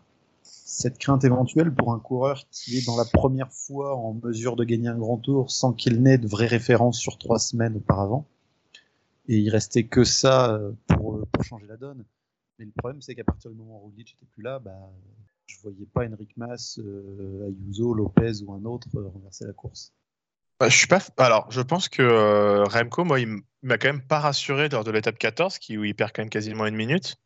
cette 0.43 0.99
crainte 0.99 1.25
éventuelle 1.25 1.75
pour 1.75 1.93
un 1.95 1.99
coureur 2.01 2.45
qui 2.51 2.79
est 2.79 2.87
dans 2.87 2.97
la 2.97 3.05
première 3.07 3.53
fois 3.53 3.97
en 3.97 4.15
mesure 4.15 4.57
de 4.57 4.65
gagner 4.65 4.89
un 4.89 4.99
grand 4.99 5.19
tour 5.19 5.51
sans 5.51 5.73
qu'il 5.73 6.03
n'ait 6.03 6.19
de 6.19 6.29
vraies 6.29 6.47
références 6.47 6.99
sur 6.99 7.19
trois 7.19 7.39
semaines 7.39 7.77
auparavant. 7.77 8.27
Et 9.29 9.39
il 9.39 9.51
restait 9.51 9.85
que 9.87 10.05
ça 10.05 10.55
euh, 10.55 10.73
pour, 10.89 11.17
euh, 11.17 11.25
pour 11.33 11.45
changer 11.45 11.67
la 11.67 11.77
donne. 11.77 12.05
Mais 12.59 12.65
le 12.65 12.73
problème, 12.73 13.01
c'est 13.03 13.15
qu'à 13.15 13.25
partir 13.25 13.51
du 13.51 13.57
moment 13.57 13.77
où 13.77 13.81
Roglic 13.81 14.15
était 14.15 14.27
plus 14.27 14.43
là, 14.43 14.59
bah, 14.59 14.91
je 15.47 15.57
voyais 15.63 15.87
pas 15.87 16.07
Enric 16.07 16.37
Mas, 16.37 16.81
Ayuso, 17.47 17.95
Lopez 17.95 18.43
ou 18.47 18.53
un 18.55 18.65
autre 18.65 18.89
renverser 19.01 19.47
la 19.47 19.53
course. 19.53 19.93
Bah, 20.61 20.69
je 20.69 20.77
suis 20.77 20.87
pas. 20.89 20.99
Alors, 21.19 21.51
je 21.51 21.61
pense 21.61 21.89
que 21.89 22.03
euh, 22.03 22.65
Remco, 22.65 23.05
moi, 23.05 23.21
il 23.21 23.29
m'a 23.63 23.79
quand 23.79 23.89
même 23.89 24.03
pas 24.07 24.19
rassuré 24.19 24.69
lors 24.69 24.83
de 24.85 24.91
l'étape 24.91 25.19
14, 25.19 25.59
qui, 25.59 25.79
où 25.79 25.85
il 25.85 25.95
perd 25.95 26.11
quand 26.13 26.23
même 26.23 26.31
quasiment 26.31 26.67
une 26.67 26.75
minute. 26.75 27.17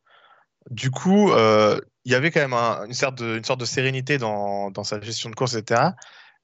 Du 0.71 0.91
coup, 0.91 1.33
euh, 1.33 1.81
il 2.05 2.13
y 2.13 2.15
avait 2.15 2.31
quand 2.31 2.41
même 2.41 2.53
un- 2.55 2.87
une, 2.87 2.95
sorte 2.95 3.17
de, 3.17 3.65
sérénité 3.65 4.19
dans, 4.19 4.73
sa 4.85 5.01
gestion 5.01 5.31
de 5.31 5.35
course, 5.37 5.55
etc. 5.55 5.95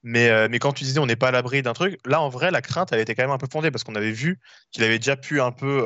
Mais, 0.02 0.30
euh, 0.30 0.48
mais 0.50 0.58
quand 0.60 0.72
tu 0.72 0.84
disais 0.84 1.00
on 1.00 1.06
n'est 1.06 1.16
pas 1.16 1.28
à 1.28 1.30
l'abri 1.32 1.62
d'un 1.62 1.74
truc, 1.74 1.98
là, 2.06 2.22
en 2.22 2.28
vrai, 2.30 2.50
la 2.50 2.62
crainte, 2.62 2.92
elle 2.92 3.00
était 3.00 3.14
quand 3.14 3.24
même 3.24 3.32
un 3.32 3.38
peu 3.38 3.48
fondée 3.52 3.70
parce 3.70 3.84
qu'on 3.84 3.96
avait 3.96 4.12
vu 4.12 4.40
qu'il 4.72 4.84
avait 4.84 4.98
déjà 4.98 5.16
pu 5.16 5.40
un 5.40 5.52
peu 5.52 5.84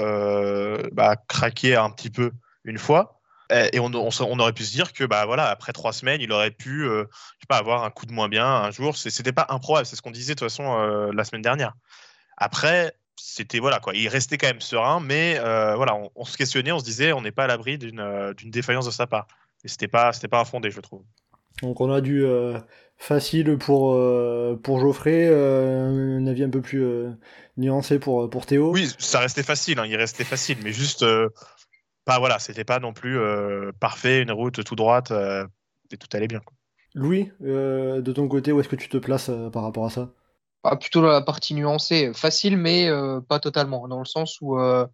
bah, 0.93 1.17
craquer 1.29 1.77
un 1.77 1.91
petit 1.91 2.11
peu 2.11 2.33
une 2.65 2.79
fois. 2.79 3.22
Et 3.53 3.77
et 3.77 3.81
on, 3.81 3.87
on, 3.95 4.11
se- 4.11 4.23
on 4.23 4.39
aurait 4.39 4.53
pu 4.53 4.65
se 4.65 4.73
dire 4.73 4.93
que 4.93 5.05
bah 5.05 5.27
voilà 5.27 5.49
après 5.51 5.73
trois 5.73 5.93
semaines 5.93 6.21
il 6.21 6.33
aurait 6.33 6.51
pu 6.51 6.85
euh, 6.85 7.05
je 7.13 7.41
sais 7.43 7.47
pas 7.49 7.59
avoir 7.59 7.85
un 7.85 7.91
coup 7.91 8.07
de 8.07 8.13
moins 8.13 8.29
bien 8.29 8.47
un 8.47 8.71
jour. 8.71 8.97
C'était 8.97 9.33
pas 9.33 9.47
improbable 9.51 9.87
c'est 9.87 9.97
ce 9.97 10.03
qu'on 10.03 10.11
disait 10.11 10.35
de 10.35 10.39
toute 10.41 10.49
façon 10.49 10.79
euh, 10.79 11.11
la 11.15 11.25
semaine 11.25 11.43
dernière. 11.43 11.75
Après 12.37 12.95
c'était 13.17 13.59
voilà 13.59 13.79
quoi 13.79 13.95
il 13.95 14.09
restait 14.09 14.39
quand 14.39 14.49
même 14.49 14.61
serein 14.61 15.01
mais 15.01 15.39
euh, 15.39 15.77
voilà 15.77 15.95
on, 15.95 16.11
on 16.17 16.25
se 16.25 16.37
questionnait 16.37 16.73
on 16.73 16.79
se 16.79 16.85
disait 16.85 17.13
on 17.13 17.21
n'est 17.21 17.31
pas 17.33 17.45
à 17.45 17.47
l'abri 17.47 17.79
d'une 17.79 18.01
euh, 18.01 18.33
défaillance 18.45 18.87
de 18.87 18.91
sa 18.91 19.07
part. 19.07 19.27
Et 19.65 19.69
c'était 19.69 19.89
pas 19.89 20.13
c'était 20.13 20.29
pas 20.29 20.41
infondé 20.41 20.71
je 20.71 20.81
trouve. 20.81 21.03
Donc 21.63 21.81
on 21.81 21.93
a 21.93 22.01
du 22.01 22.25
euh, 22.25 22.59
facile 22.97 23.57
pour, 23.59 23.93
euh, 23.93 24.59
pour 24.61 24.81
Geoffrey, 24.81 25.29
euh, 25.29 26.19
un 26.19 26.27
avis 26.27 26.43
un 26.45 26.51
peu 26.51 26.61
plus 26.63 26.83
euh, 26.83 27.11
nuancé 27.57 27.99
pour, 27.99 28.29
pour 28.31 28.47
Théo. 28.47 28.73
oui 28.73 28.89
ça 28.99 29.21
restait 29.21 29.43
facile 29.43 29.79
hein, 29.79 29.87
il 29.87 29.95
restait 29.97 30.25
facile 30.25 30.57
mais 30.65 30.73
juste 30.73 31.03
euh, 31.03 31.29
pas 32.05 32.19
voilà, 32.19 32.39
c'était 32.39 32.65
pas 32.65 32.79
non 32.79 32.93
plus 32.93 33.19
euh, 33.19 33.73
parfait, 33.81 34.23
une 34.23 34.33
route 34.33 34.65
tout 34.65 34.77
droite 34.77 35.11
euh, 35.11 35.47
et 35.91 35.97
tout 35.97 36.09
allait 36.15 36.29
bien. 36.29 36.41
Quoi. 36.41 36.55
Louis, 36.95 37.31
euh, 37.43 38.01
de 38.01 38.13
ton 38.13 38.29
côté, 38.29 38.53
où 38.53 38.61
est-ce 38.61 38.69
que 38.69 38.77
tu 38.77 38.89
te 38.89 38.99
places 38.99 39.29
euh, 39.29 39.51
par 39.51 39.63
rapport 39.63 39.87
à 39.87 39.91
ça? 39.91 40.11
Ah, 40.65 40.77
plutôt 40.77 41.01
dans 41.01 41.09
la 41.09 41.23
partie 41.23 41.55
nuancée, 41.55 42.13
facile, 42.15 42.57
mais 42.57 42.89
euh, 42.89 43.21
pas 43.21 43.41
totalement, 43.41 43.89
dans 43.89 43.99
le 43.99 44.05
sens 44.05 44.39
où, 44.41 44.61
euh, 44.61 44.87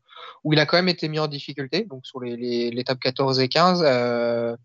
où 0.42 0.54
il 0.54 0.58
a 0.60 0.64
quand 0.64 0.78
même 0.78 0.88
été 0.88 1.08
mis 1.08 1.18
en 1.18 1.26
difficulté, 1.28 1.84
donc 1.84 2.06
sur 2.06 2.20
les, 2.20 2.36
les, 2.36 2.70
l'étape 2.70 2.98
14 2.98 3.38
et 3.40 3.48
15, 3.48 3.82
euh, 3.84 4.56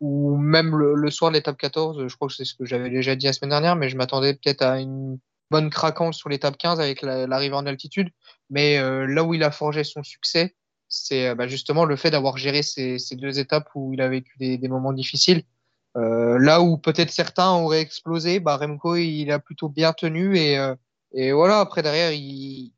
ou 0.00 0.36
même 0.36 0.76
le, 0.76 0.94
le 0.94 1.10
soir 1.10 1.30
de 1.30 1.36
l'étape 1.36 1.56
14, 1.56 2.06
je 2.06 2.14
crois 2.16 2.28
que 2.28 2.34
c'est 2.34 2.44
ce 2.44 2.54
que 2.54 2.66
j'avais 2.66 2.90
déjà 2.90 3.16
dit 3.16 3.24
la 3.26 3.32
semaine 3.32 3.50
dernière, 3.50 3.76
mais 3.76 3.88
je 3.88 3.96
m'attendais 3.96 4.34
peut-être 4.34 4.60
à 4.60 4.78
une 4.78 5.18
bonne 5.50 5.70
craquance 5.70 6.18
sur 6.18 6.28
l'étape 6.28 6.58
15 6.58 6.80
avec 6.80 7.00
la- 7.00 7.26
l'arrivée 7.26 7.54
en 7.54 7.64
altitude, 7.64 8.10
mais 8.50 8.78
euh, 8.78 9.06
là 9.06 9.24
où 9.24 9.32
il 9.32 9.44
a 9.44 9.50
forgé 9.50 9.84
son 9.84 10.02
succès, 10.02 10.54
c'est 10.92 11.28
euh, 11.28 11.34
bah, 11.34 11.48
justement 11.48 11.84
le 11.84 11.96
fait 11.96 12.10
d'avoir 12.10 12.36
géré 12.36 12.62
ces, 12.62 12.98
deux 13.12 13.38
étapes 13.38 13.68
où 13.74 13.92
il 13.92 14.00
a 14.00 14.08
vécu 14.08 14.36
des, 14.38 14.58
des 14.58 14.68
moments 14.68 14.92
difficiles. 14.92 15.42
Euh, 15.96 16.38
là 16.38 16.62
où 16.62 16.78
peut-être 16.78 17.10
certains 17.10 17.50
auraient 17.52 17.80
explosé, 17.80 18.40
bah 18.40 18.56
Remco 18.56 18.96
il 18.96 19.30
a 19.30 19.38
plutôt 19.38 19.68
bien 19.68 19.92
tenu 19.92 20.38
et, 20.38 20.58
euh, 20.58 20.74
et 21.12 21.32
voilà 21.32 21.60
après 21.60 21.82
derrière 21.82 22.12
il 22.12 22.72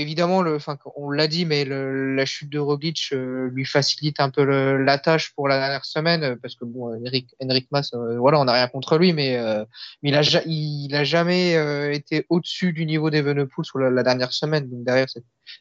évidemment 0.00 0.42
le, 0.42 0.58
on 0.96 1.10
l'a 1.10 1.26
dit 1.28 1.46
mais 1.46 1.64
le, 1.64 2.14
la 2.14 2.24
chute 2.26 2.50
de 2.50 2.58
Roglic 2.58 3.10
euh, 3.12 3.48
lui 3.52 3.64
facilite 3.64 4.20
un 4.20 4.30
peu 4.30 4.44
le, 4.44 4.82
la 4.82 4.98
tâche 4.98 5.32
pour 5.34 5.48
la 5.48 5.58
dernière 5.58 5.84
semaine 5.84 6.22
euh, 6.22 6.36
parce 6.40 6.54
que 6.54 6.64
bon 6.64 6.94
Henrik, 6.94 7.34
Henrik 7.42 7.68
Mas 7.70 7.92
euh, 7.94 8.18
voilà 8.18 8.40
on 8.40 8.44
n'a 8.44 8.52
rien 8.52 8.68
contre 8.68 8.98
lui 8.98 9.12
mais, 9.12 9.36
euh, 9.36 9.64
mais 10.02 10.10
il 10.10 10.14
a 10.14 10.22
ja- 10.22 10.42
il 10.46 10.94
a 10.94 11.04
jamais 11.04 11.54
été 11.94 12.26
au-dessus 12.28 12.72
du 12.72 12.86
niveau 12.86 13.10
d'Evenepoel 13.10 13.64
sur 13.64 13.78
la, 13.78 13.90
la 13.90 14.02
dernière 14.02 14.32
semaine 14.32 14.68
donc 14.68 14.84
derrière 14.84 15.06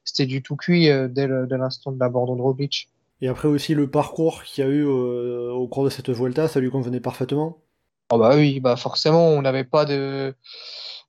c'était 0.04 0.26
du 0.26 0.42
tout 0.42 0.56
cuit 0.56 0.90
dès 1.10 1.28
l'instant 1.28 1.92
de 1.92 2.00
l'abandon 2.00 2.36
de 2.36 2.42
Roglic. 2.42 2.90
Et 3.22 3.28
après 3.28 3.48
aussi 3.48 3.74
le 3.74 3.90
parcours 3.90 4.44
qu'il 4.44 4.64
y 4.64 4.68
a 4.68 4.70
eu 4.70 4.84
au 4.84 5.68
cours 5.68 5.86
de 5.86 5.90
cette 5.90 6.10
Vuelta, 6.10 6.48
ça 6.48 6.60
lui 6.60 6.70
convenait 6.70 7.00
parfaitement? 7.00 7.58
Oh 8.12 8.18
bah 8.18 8.36
oui, 8.36 8.60
bah 8.60 8.76
forcément, 8.76 9.30
on 9.30 9.42
n'avait 9.42 9.64
pas 9.64 9.86
de 9.86 10.36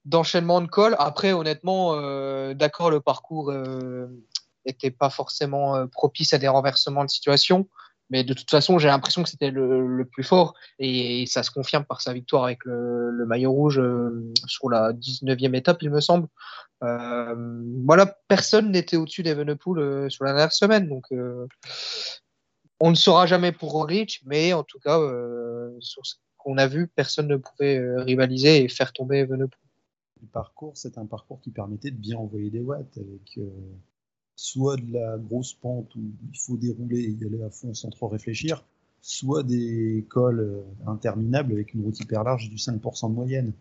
d'enchaînement 0.05 0.61
de 0.61 0.67
col. 0.67 0.97
Après, 0.99 1.33
honnêtement, 1.33 1.95
euh, 1.95 2.55
d'accord, 2.55 2.91
le 2.91 3.01
parcours 3.01 3.51
euh, 3.51 4.07
était 4.65 4.91
pas 4.91 5.11
forcément 5.11 5.77
euh, 5.77 5.87
propice 5.87 6.33
à 6.33 6.39
des 6.39 6.49
renversements 6.49 7.05
de 7.05 7.11
situation, 7.11 7.69
mais 8.11 8.23
de 8.23 8.35
toute 8.35 8.51
façon, 8.51 8.79
j'ai 8.79 8.89
l'impression 8.89 9.23
que 9.23 9.31
c'était 9.31 9.51
le, 9.51 10.05
plus 10.13 10.23
fort 10.23 10.55
et, 10.79 11.25
ça 11.27 11.43
se 11.43 11.51
confirme 11.51 11.85
par 11.85 12.03
sa 12.03 12.13
victoire 12.13 12.45
avec 12.45 12.65
le, 12.65 13.25
maillot 13.27 13.53
rouge 13.53 13.83
sur 14.47 14.69
la 14.69 14.93
19e 14.93 15.57
étape, 15.57 15.83
il 15.83 15.91
me 15.91 16.01
semble. 16.01 16.29
Voilà, 16.83 18.19
personne 18.29 18.71
n'était 18.71 18.99
au-dessus 18.99 19.23
d'Evenepoel 19.23 20.11
sur 20.11 20.25
la 20.25 20.33
dernière 20.33 20.53
semaine, 20.53 20.87
donc 20.87 21.07
on 22.79 22.91
ne 22.91 22.95
saura 22.95 23.25
jamais 23.25 23.53
pour 23.53 23.73
Roglic, 23.73 24.21
mais 24.27 24.53
en 24.53 24.65
tout 24.65 24.79
cas, 24.81 24.99
sur 25.81 26.05
ce 26.05 26.17
qu'on 26.37 26.59
a 26.59 26.67
vu, 26.67 26.89
personne 26.89 27.29
ne 27.29 27.37
pouvait 27.37 27.81
rivaliser 28.03 28.65
et 28.65 28.69
faire 28.69 28.93
tomber 28.93 29.21
Evenepoel. 29.21 29.64
Parcours, 30.27 30.77
c'est 30.77 30.99
un 30.99 31.07
parcours 31.07 31.41
qui 31.41 31.51
permettait 31.51 31.91
de 31.91 31.97
bien 31.97 32.19
envoyer 32.19 32.51
des 32.51 32.61
watts 32.61 32.99
avec 32.99 33.39
euh, 33.39 33.51
soit 34.37 34.77
de 34.77 34.93
la 34.93 35.19
grosse 35.19 35.55
pente 35.55 35.95
où 35.97 36.01
il 36.33 36.39
faut 36.39 36.57
dérouler 36.57 37.01
et 37.01 37.11
y 37.11 37.25
aller 37.25 37.43
à 37.43 37.51
fond 37.51 37.75
sans 37.75 37.91
trop 37.91 38.09
réfléchir, 38.09 38.65
soit 39.01 39.43
des 39.43 40.07
cols 40.09 40.41
euh, 40.41 40.63
interminables 40.87 41.53
avec 41.53 41.75
une 41.75 41.83
route 41.83 41.99
hyper 42.01 42.25
large 42.25 42.49
du 42.51 42.57
5% 42.57 43.11
de 43.11 43.15
moyenne. 43.15 43.53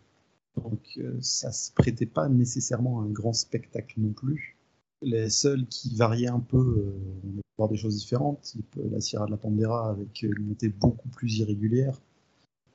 Donc 0.56 0.80
euh, 0.98 1.16
ça 1.20 1.52
se 1.52 1.72
prêtait 1.72 2.06
pas 2.06 2.28
nécessairement 2.28 3.00
à 3.00 3.04
un 3.04 3.10
grand 3.10 3.32
spectacle 3.32 4.00
non 4.00 4.12
plus. 4.12 4.56
Les 5.02 5.28
seuls 5.28 5.66
qui 5.66 5.94
variaient 5.94 6.28
un 6.28 6.40
peu, 6.40 6.56
euh, 6.56 7.20
on 7.24 7.36
peut 7.36 7.42
voir 7.58 7.68
des 7.68 7.76
choses 7.76 7.96
différentes, 7.96 8.40
type 8.42 8.78
la 8.90 9.00
Sierra 9.00 9.26
de 9.26 9.32
la 9.32 9.36
Pandera 9.36 9.90
avec 9.90 10.22
une 10.22 10.48
montée 10.48 10.68
beaucoup 10.68 11.08
plus 11.08 11.38
irrégulière. 11.38 12.00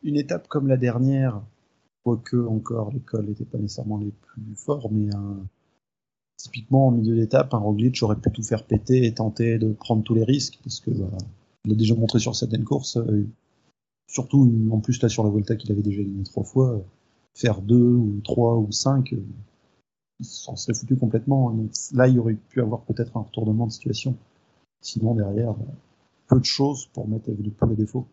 Une 0.03 0.15
étape 0.15 0.48
comme 0.48 0.67
la 0.67 0.77
dernière, 0.77 1.41
quoique 2.03 2.37
encore 2.37 2.91
l'école 2.91 3.25
n'était 3.27 3.45
pas 3.45 3.57
nécessairement 3.57 3.97
les 3.97 4.11
plus 4.11 4.55
forts, 4.55 4.91
mais 4.91 5.13
un- 5.13 5.45
typiquement 6.37 6.87
en 6.87 6.91
milieu 6.91 7.15
d'étape, 7.15 7.53
un 7.53 7.57
Roglic 7.57 8.01
aurait 8.01 8.15
pu 8.15 8.31
tout 8.31 8.43
faire 8.43 8.63
péter 8.65 9.05
et 9.05 9.13
tenter 9.13 9.57
de 9.59 9.73
prendre 9.73 10.03
tous 10.03 10.15
les 10.15 10.23
risques, 10.23 10.59
parce 10.63 10.79
que 10.79 10.91
bah, 10.91 11.17
il 11.65 11.73
a 11.73 11.75
déjà 11.75 11.95
montré 11.95 12.19
sur 12.19 12.35
certaines 12.35 12.63
courses, 12.63 12.97
euh, 12.97 13.27
surtout 14.07 14.49
en 14.71 14.79
plus 14.79 15.01
là 15.01 15.09
sur 15.09 15.23
la 15.23 15.29
Volta 15.29 15.55
qu'il 15.55 15.71
avait 15.71 15.81
déjà 15.81 16.01
gagné 16.01 16.23
trois 16.23 16.43
fois, 16.43 16.75
euh, 16.75 16.79
faire 17.35 17.61
deux 17.61 17.93
ou 17.93 18.21
trois 18.23 18.57
ou 18.57 18.71
cinq, 18.71 19.13
euh, 19.13 19.21
il 20.21 20.25
s'en 20.25 20.55
serait 20.55 20.73
foutu 20.73 20.95
complètement. 20.97 21.51
Donc 21.51 21.71
là, 21.93 22.07
il 22.07 22.19
aurait 22.19 22.35
pu 22.35 22.61
avoir 22.61 22.81
peut-être 22.81 23.15
un 23.17 23.21
retournement 23.21 23.67
de 23.67 23.71
situation. 23.71 24.15
Sinon 24.81 25.15
derrière, 25.15 25.51
euh, 25.51 25.73
peu 26.27 26.39
de 26.39 26.45
choses 26.45 26.87
pour 26.87 27.07
mettre 27.07 27.29
Evenepoel 27.29 27.71
à 27.71 27.75
défaut. 27.75 28.05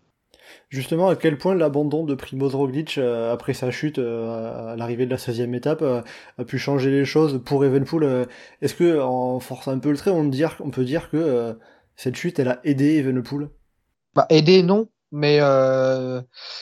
Justement, 0.68 1.08
à 1.08 1.16
quel 1.16 1.38
point 1.38 1.54
l'abandon 1.54 2.04
de 2.04 2.14
Primoz 2.14 2.54
Roglic 2.54 2.98
euh, 2.98 3.32
après 3.32 3.54
sa 3.54 3.70
chute 3.70 3.98
euh, 3.98 4.72
à 4.72 4.76
l'arrivée 4.76 5.06
de 5.06 5.10
la 5.10 5.16
16e 5.16 5.54
étape 5.54 5.82
euh, 5.82 6.02
a 6.38 6.44
pu 6.44 6.58
changer 6.58 6.90
les 6.90 7.04
choses 7.04 7.40
pour 7.44 7.64
Evenpool 7.64 8.26
Est-ce 8.62 8.74
que, 8.74 9.00
en 9.00 9.38
forçant 9.38 9.70
un 9.72 9.78
peu 9.78 9.90
le 9.90 9.96
trait, 9.96 10.10
on, 10.10 10.30
peut 10.70 10.84
dire 10.84 11.10
que 11.10 11.56
cette 11.94 12.16
chute, 12.16 12.38
elle 12.38 12.48
a 12.48 12.60
aidé 12.64 12.96
Evenepoel 12.96 13.48
Bah, 14.14 14.26
aider, 14.28 14.62
non, 14.62 14.88
mais 15.12 15.38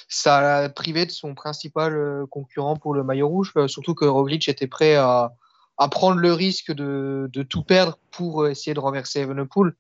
ça 0.09 0.41
l'a 0.41 0.69
privé 0.69 1.07
de 1.07 1.11
son 1.11 1.35
principal 1.35 2.27
concurrent 2.31 2.77
pour 2.77 2.95
le 2.95 3.05
maillot 3.05 3.29
rouge, 3.29 3.53
surtout 3.69 3.95
que 3.95 4.05
Roglic 4.05 4.49
était 4.49 4.67
prêt 4.67 4.97
à, 4.97 5.33
prendre 5.91 6.19
le 6.19 6.33
risque 6.33 6.73
de, 6.73 7.29
de 7.33 7.43
tout 7.43 7.63
perdre 7.63 7.99
pour 8.11 8.47
essayer 8.47 8.75
de 8.75 8.81
renverser 8.81 9.21
Evenepoel. 9.21 9.75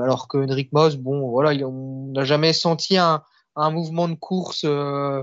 Euh, 0.00 0.04
alors 0.04 0.28
que 0.28 0.38
Henrik 0.38 0.72
Moss, 0.72 0.96
bon, 0.96 1.28
voilà, 1.30 1.52
il- 1.54 1.64
on 1.64 2.12
n'a 2.12 2.24
jamais 2.24 2.52
senti 2.52 2.96
un, 2.98 3.22
mouvement 3.56 4.08
de 4.08 4.14
course 4.14 4.62
euh, 4.64 5.22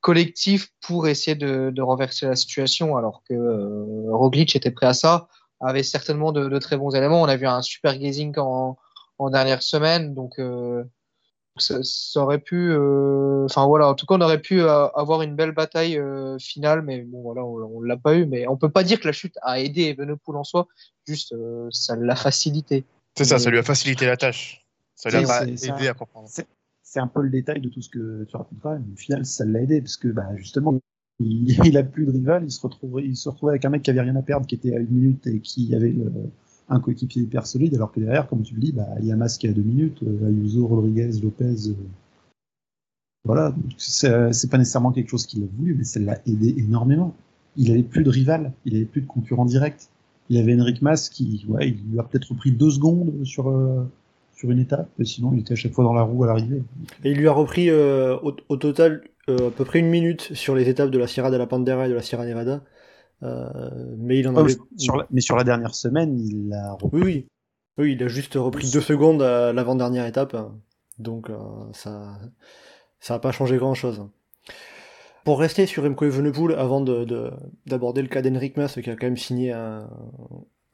collectif 0.00 0.70
pour 0.82 1.08
essayer 1.08 1.36
de, 1.36 1.80
renverser 1.80 2.26
la 2.26 2.36
situation, 2.36 2.96
alors 2.96 3.22
que 3.28 3.34
euh, 3.34 4.14
Roglic 4.14 4.54
était 4.56 4.70
prêt 4.70 4.86
à 4.86 4.94
ça, 4.94 5.28
avait 5.60 5.82
certainement 5.82 6.32
de, 6.32 6.58
très 6.58 6.76
bons 6.76 6.94
éléments. 6.94 7.22
On 7.22 7.26
a 7.26 7.36
vu 7.36 7.46
un 7.46 7.62
super 7.62 7.96
gazing 7.98 8.34
en, 8.38 8.76
dernière 9.30 9.62
semaine, 9.62 10.14
donc 10.14 10.38
euh, 10.38 10.84
ça, 11.56 11.78
aurait 12.16 12.40
pu, 12.40 12.74
enfin 13.44 13.66
voilà, 13.66 13.88
en 13.88 13.94
tout 13.94 14.04
cas 14.04 14.16
on 14.16 14.20
aurait 14.20 14.40
pu 14.40 14.60
avoir 14.62 15.22
une 15.22 15.36
belle 15.36 15.52
bataille 15.52 15.98
finale, 16.40 16.82
mais 16.82 17.02
bon 17.02 17.22
voilà, 17.22 17.44
on, 17.44 17.76
on 17.76 17.80
l'a 17.80 17.96
pas 17.96 18.14
eu. 18.16 18.26
Mais 18.26 18.46
on 18.48 18.56
peut 18.56 18.70
pas 18.70 18.82
dire 18.82 19.00
que 19.00 19.06
la 19.06 19.12
chute 19.12 19.38
a 19.42 19.60
aidé 19.60 19.84
Evenepoel 19.84 20.36
en 20.36 20.44
soi, 20.44 20.66
juste 21.06 21.34
ça 21.70 21.96
l'a 21.96 22.16
facilité. 22.16 22.84
C'est 23.16 23.24
ça, 23.24 23.38
ça 23.38 23.50
lui 23.50 23.58
a 23.58 23.62
facilité 23.62 24.06
la 24.06 24.16
tâche. 24.16 24.64
Ça 24.94 25.10
lui 25.10 25.16
a 25.18 25.20
C'est- 25.20 25.26
pas 25.26 25.42
aidé 25.46 25.56
ça. 25.56 25.90
à 25.90 25.94
comprendre. 25.94 26.28
c'est 26.82 27.00
un 27.00 27.06
peu 27.06 27.22
le 27.22 27.30
détail 27.30 27.60
de 27.60 27.68
tout 27.68 27.80
ce 27.80 27.88
que 27.88 28.24
tu 28.24 28.36
même. 28.64 28.84
Au 28.92 28.96
final, 28.96 29.24
ça 29.24 29.44
l'a 29.44 29.60
aidé 29.62 29.80
parce 29.80 29.96
que 29.96 30.08
bah, 30.08 30.28
justement, 30.36 30.78
il, 31.20 31.46
il 31.74 31.76
a 31.76 31.82
plus 31.82 32.06
de 32.06 32.10
rival, 32.10 32.44
il 32.44 32.50
se 32.50 32.60
retrouve, 32.60 33.00
il 33.02 33.16
se 33.16 33.28
retrouvait 33.28 33.52
avec 33.52 33.64
un 33.64 33.70
mec 33.70 33.82
qui 33.82 33.90
avait 33.90 34.00
rien 34.02 34.16
à 34.16 34.22
perdre, 34.22 34.46
qui 34.46 34.54
était 34.54 34.74
à 34.74 34.78
une 34.78 34.90
minute 34.90 35.26
et 35.26 35.40
qui 35.40 35.74
avait 35.74 35.90
euh, 35.90 36.10
un 36.68 36.80
coéquipier 36.80 37.22
hyper 37.22 37.46
solide, 37.46 37.74
alors 37.74 37.92
que 37.92 38.00
derrière, 38.00 38.28
comme 38.28 38.42
tu 38.42 38.54
le 38.54 38.60
dis, 38.60 38.72
bah, 38.72 38.86
il 39.00 39.06
y 39.06 39.12
a 39.12 39.16
Mas 39.16 39.38
qui 39.38 39.46
est 39.46 39.50
à 39.50 39.52
deux 39.52 39.62
minutes, 39.62 40.02
euh, 40.02 40.28
Ayuso, 40.28 40.66
Rodriguez, 40.66 41.10
Lopez. 41.22 41.68
euh, 41.68 41.74
voilà, 43.24 43.54
c'est 43.78 44.50
pas 44.50 44.58
nécessairement 44.58 44.90
quelque 44.90 45.08
chose 45.10 45.26
qu'il 45.26 45.44
a 45.44 45.46
voulu, 45.46 45.74
mais 45.76 45.84
ça 45.84 46.00
l'a 46.00 46.20
aidé 46.26 46.54
énormément. 46.58 47.14
Il 47.56 47.70
avait 47.70 47.84
plus 47.84 48.02
de 48.02 48.10
rival, 48.10 48.52
il 48.64 48.74
avait 48.74 48.84
plus 48.84 49.02
de 49.02 49.06
concurrent 49.06 49.44
direct. 49.44 49.90
Il 50.30 50.38
avait 50.38 50.58
Enric 50.60 50.82
Mas 50.82 51.08
qui, 51.08 51.44
ouais, 51.48 51.68
il 51.70 51.90
lui 51.92 51.98
a 51.98 52.02
peut-être 52.04 52.32
pris 52.34 52.52
deux 52.52 52.70
secondes 52.70 53.24
sur, 53.24 53.48
euh, 53.50 53.84
sur 54.34 54.50
une 54.50 54.58
étape, 54.60 54.88
sinon 55.04 55.32
il 55.34 55.40
était 55.40 55.52
à 55.52 55.56
chaque 55.56 55.72
fois 55.72 55.84
dans 55.84 55.92
la 55.92 56.02
roue 56.02 56.24
à 56.24 56.28
l'arrivée. 56.28 56.62
Et 57.04 57.10
il 57.10 57.18
lui 57.18 57.28
a 57.28 57.32
repris 57.32 57.68
euh, 57.70 58.16
au, 58.22 58.34
au 58.48 58.56
total 58.56 59.02
euh, 59.28 59.48
à 59.48 59.50
peu 59.50 59.64
près 59.64 59.80
une 59.80 59.88
minute 59.90 60.34
sur 60.34 60.54
les 60.54 60.68
étapes 60.68 60.90
de 60.90 60.98
la 60.98 61.06
Sierra 61.06 61.30
de 61.30 61.36
la 61.36 61.46
Pandera 61.46 61.86
et 61.86 61.88
de 61.90 61.94
la 61.94 62.02
Sierra 62.02 62.24
Nevada. 62.24 62.62
Mais 63.98 64.18
il 64.18 64.26
en 64.28 64.34
Ah, 64.36 64.40
avait. 64.40 64.56
sur 64.76 64.96
la- 64.96 65.06
mais 65.10 65.20
sur 65.20 65.36
la 65.36 65.44
dernière 65.44 65.74
semaine, 65.74 66.18
il 66.18 66.52
a 66.52 66.72
repris. 66.72 66.88
Oui, 66.92 67.02
oui. 67.04 67.26
Oui, 67.78 67.92
il 67.92 68.02
a 68.02 68.08
juste 68.08 68.34
repris 68.34 68.70
deux 68.70 68.80
secondes 68.80 69.22
à 69.22 69.52
l'avant-dernière 69.52 70.06
étape. 70.06 70.36
Donc 70.98 71.30
ça 71.72 72.18
ça 73.00 73.14
a 73.14 73.18
pas 73.18 73.32
changé 73.32 73.56
grand-chose. 73.58 74.04
Pour 75.24 75.38
rester 75.40 75.66
sur 75.66 75.84
Remco 75.84 76.04
Evenepoel, 76.04 76.56
avant 76.58 76.80
de- 76.80 77.04
de- 77.04 77.30
d'aborder 77.66 78.02
le 78.02 78.08
cas 78.08 78.22
d'Henrik 78.22 78.56
Mas, 78.56 78.74
qui 78.82 78.90
a 78.90 78.96
quand 78.96 79.06
même 79.06 79.16
signé 79.16 79.52
un, 79.52 79.88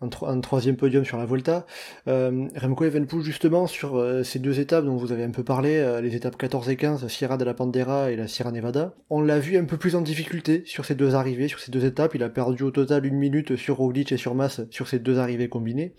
un, 0.01 0.09
tro- 0.09 0.27
un 0.27 0.41
troisième 0.41 0.77
podium 0.77 1.05
sur 1.05 1.19
la 1.19 1.27
Volta, 1.27 1.67
euh, 2.07 2.47
Remco 2.57 2.85
Evenepoel, 2.85 3.23
justement, 3.23 3.67
sur 3.67 3.97
euh, 3.99 4.23
ces 4.23 4.39
deux 4.39 4.59
étapes 4.59 4.85
dont 4.87 4.97
vous 4.97 5.13
avez 5.13 5.25
un 5.25 5.31
peu 5.33 5.45
parlé, 5.45 5.77
euh, 5.77 6.01
les 6.01 6.15
étapes 6.17 6.37
14 6.39 6.69
et 6.71 6.77
15, 6.77 7.07
Sierra 7.09 7.37
de 7.37 7.45
la 7.45 7.53
Pandera 7.53 8.11
et 8.11 8.17
la 8.17 8.27
Sierra 8.27 8.51
Nevada, 8.53 8.95
on 9.11 9.21
l'a 9.21 9.39
vu 9.39 9.59
un 9.59 9.65
peu 9.65 9.77
plus 9.77 9.97
en 9.97 10.01
difficulté 10.01 10.63
sur 10.65 10.85
ces 10.87 10.95
deux 10.95 11.15
arrivées, 11.15 11.49
sur 11.49 11.59
ces 11.59 11.71
deux 11.71 11.85
étapes. 11.85 12.15
Il 12.15 12.23
a 12.23 12.29
perdu 12.31 12.63
au 12.63 12.71
total 12.71 13.05
une 13.05 13.17
minute 13.17 13.57
sur 13.57 13.77
Roglic 13.77 14.13
et 14.13 14.17
sur 14.17 14.35
Mas 14.35 14.63
sur 14.71 14.89
ces 14.89 14.99
deux 14.99 15.19
arrivées 15.19 15.49
combinées. 15.49 15.95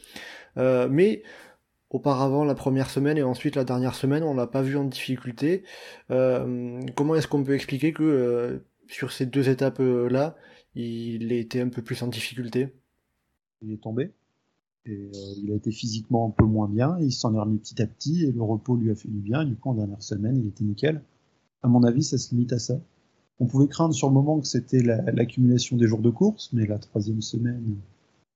Euh, 0.57 0.87
mais 0.89 1.21
auparavant, 1.89 2.43
la 2.43 2.55
première 2.55 2.89
semaine 2.89 3.17
et 3.17 3.23
ensuite 3.23 3.55
la 3.55 3.63
dernière 3.63 3.95
semaine, 3.95 4.23
on 4.23 4.33
l'a 4.33 4.47
pas 4.47 4.61
vu 4.61 4.77
en 4.77 4.85
difficulté. 4.85 5.63
Euh, 6.11 6.79
comment 6.95 7.15
est-ce 7.15 7.27
qu'on 7.27 7.43
peut 7.43 7.55
expliquer 7.55 7.93
que 7.93 8.03
euh, 8.03 8.59
sur 8.87 9.11
ces 9.11 9.25
deux 9.25 9.49
étapes-là, 9.49 10.35
il 10.75 11.31
ait 11.31 11.39
été 11.39 11.61
un 11.61 11.69
peu 11.69 11.81
plus 11.81 12.01
en 12.03 12.07
difficulté? 12.07 12.73
Il 13.61 13.73
est 13.73 13.81
tombé. 13.81 14.11
Euh, 14.87 15.11
il 15.37 15.51
a 15.51 15.55
été 15.55 15.71
physiquement 15.71 16.27
un 16.27 16.31
peu 16.31 16.45
moins 16.45 16.67
bien, 16.67 16.97
il 16.99 17.11
s'en 17.11 17.35
est 17.35 17.39
remis 17.39 17.57
petit 17.57 17.81
à 17.81 17.87
petit, 17.87 18.25
et 18.25 18.31
le 18.31 18.41
repos 18.41 18.75
lui 18.75 18.91
a 18.91 18.95
fait 18.95 19.09
du 19.09 19.19
bien. 19.19 19.43
Du 19.43 19.55
coup, 19.55 19.69
en 19.69 19.73
dernière 19.73 20.01
semaine, 20.01 20.37
il 20.37 20.47
était 20.47 20.63
nickel. 20.63 21.01
À 21.61 21.67
mon 21.67 21.83
avis, 21.83 22.03
ça 22.03 22.17
se 22.17 22.31
limite 22.31 22.53
à 22.53 22.59
ça. 22.59 22.79
On 23.39 23.45
pouvait 23.45 23.67
craindre 23.67 23.93
sur 23.93 24.07
le 24.07 24.13
moment 24.13 24.39
que 24.39 24.47
c'était 24.47 24.81
l'accumulation 24.81 25.77
des 25.77 25.87
jours 25.87 26.01
de 26.01 26.09
course, 26.09 26.49
mais 26.53 26.65
la 26.65 26.77
troisième 26.77 27.21
semaine, 27.21 27.75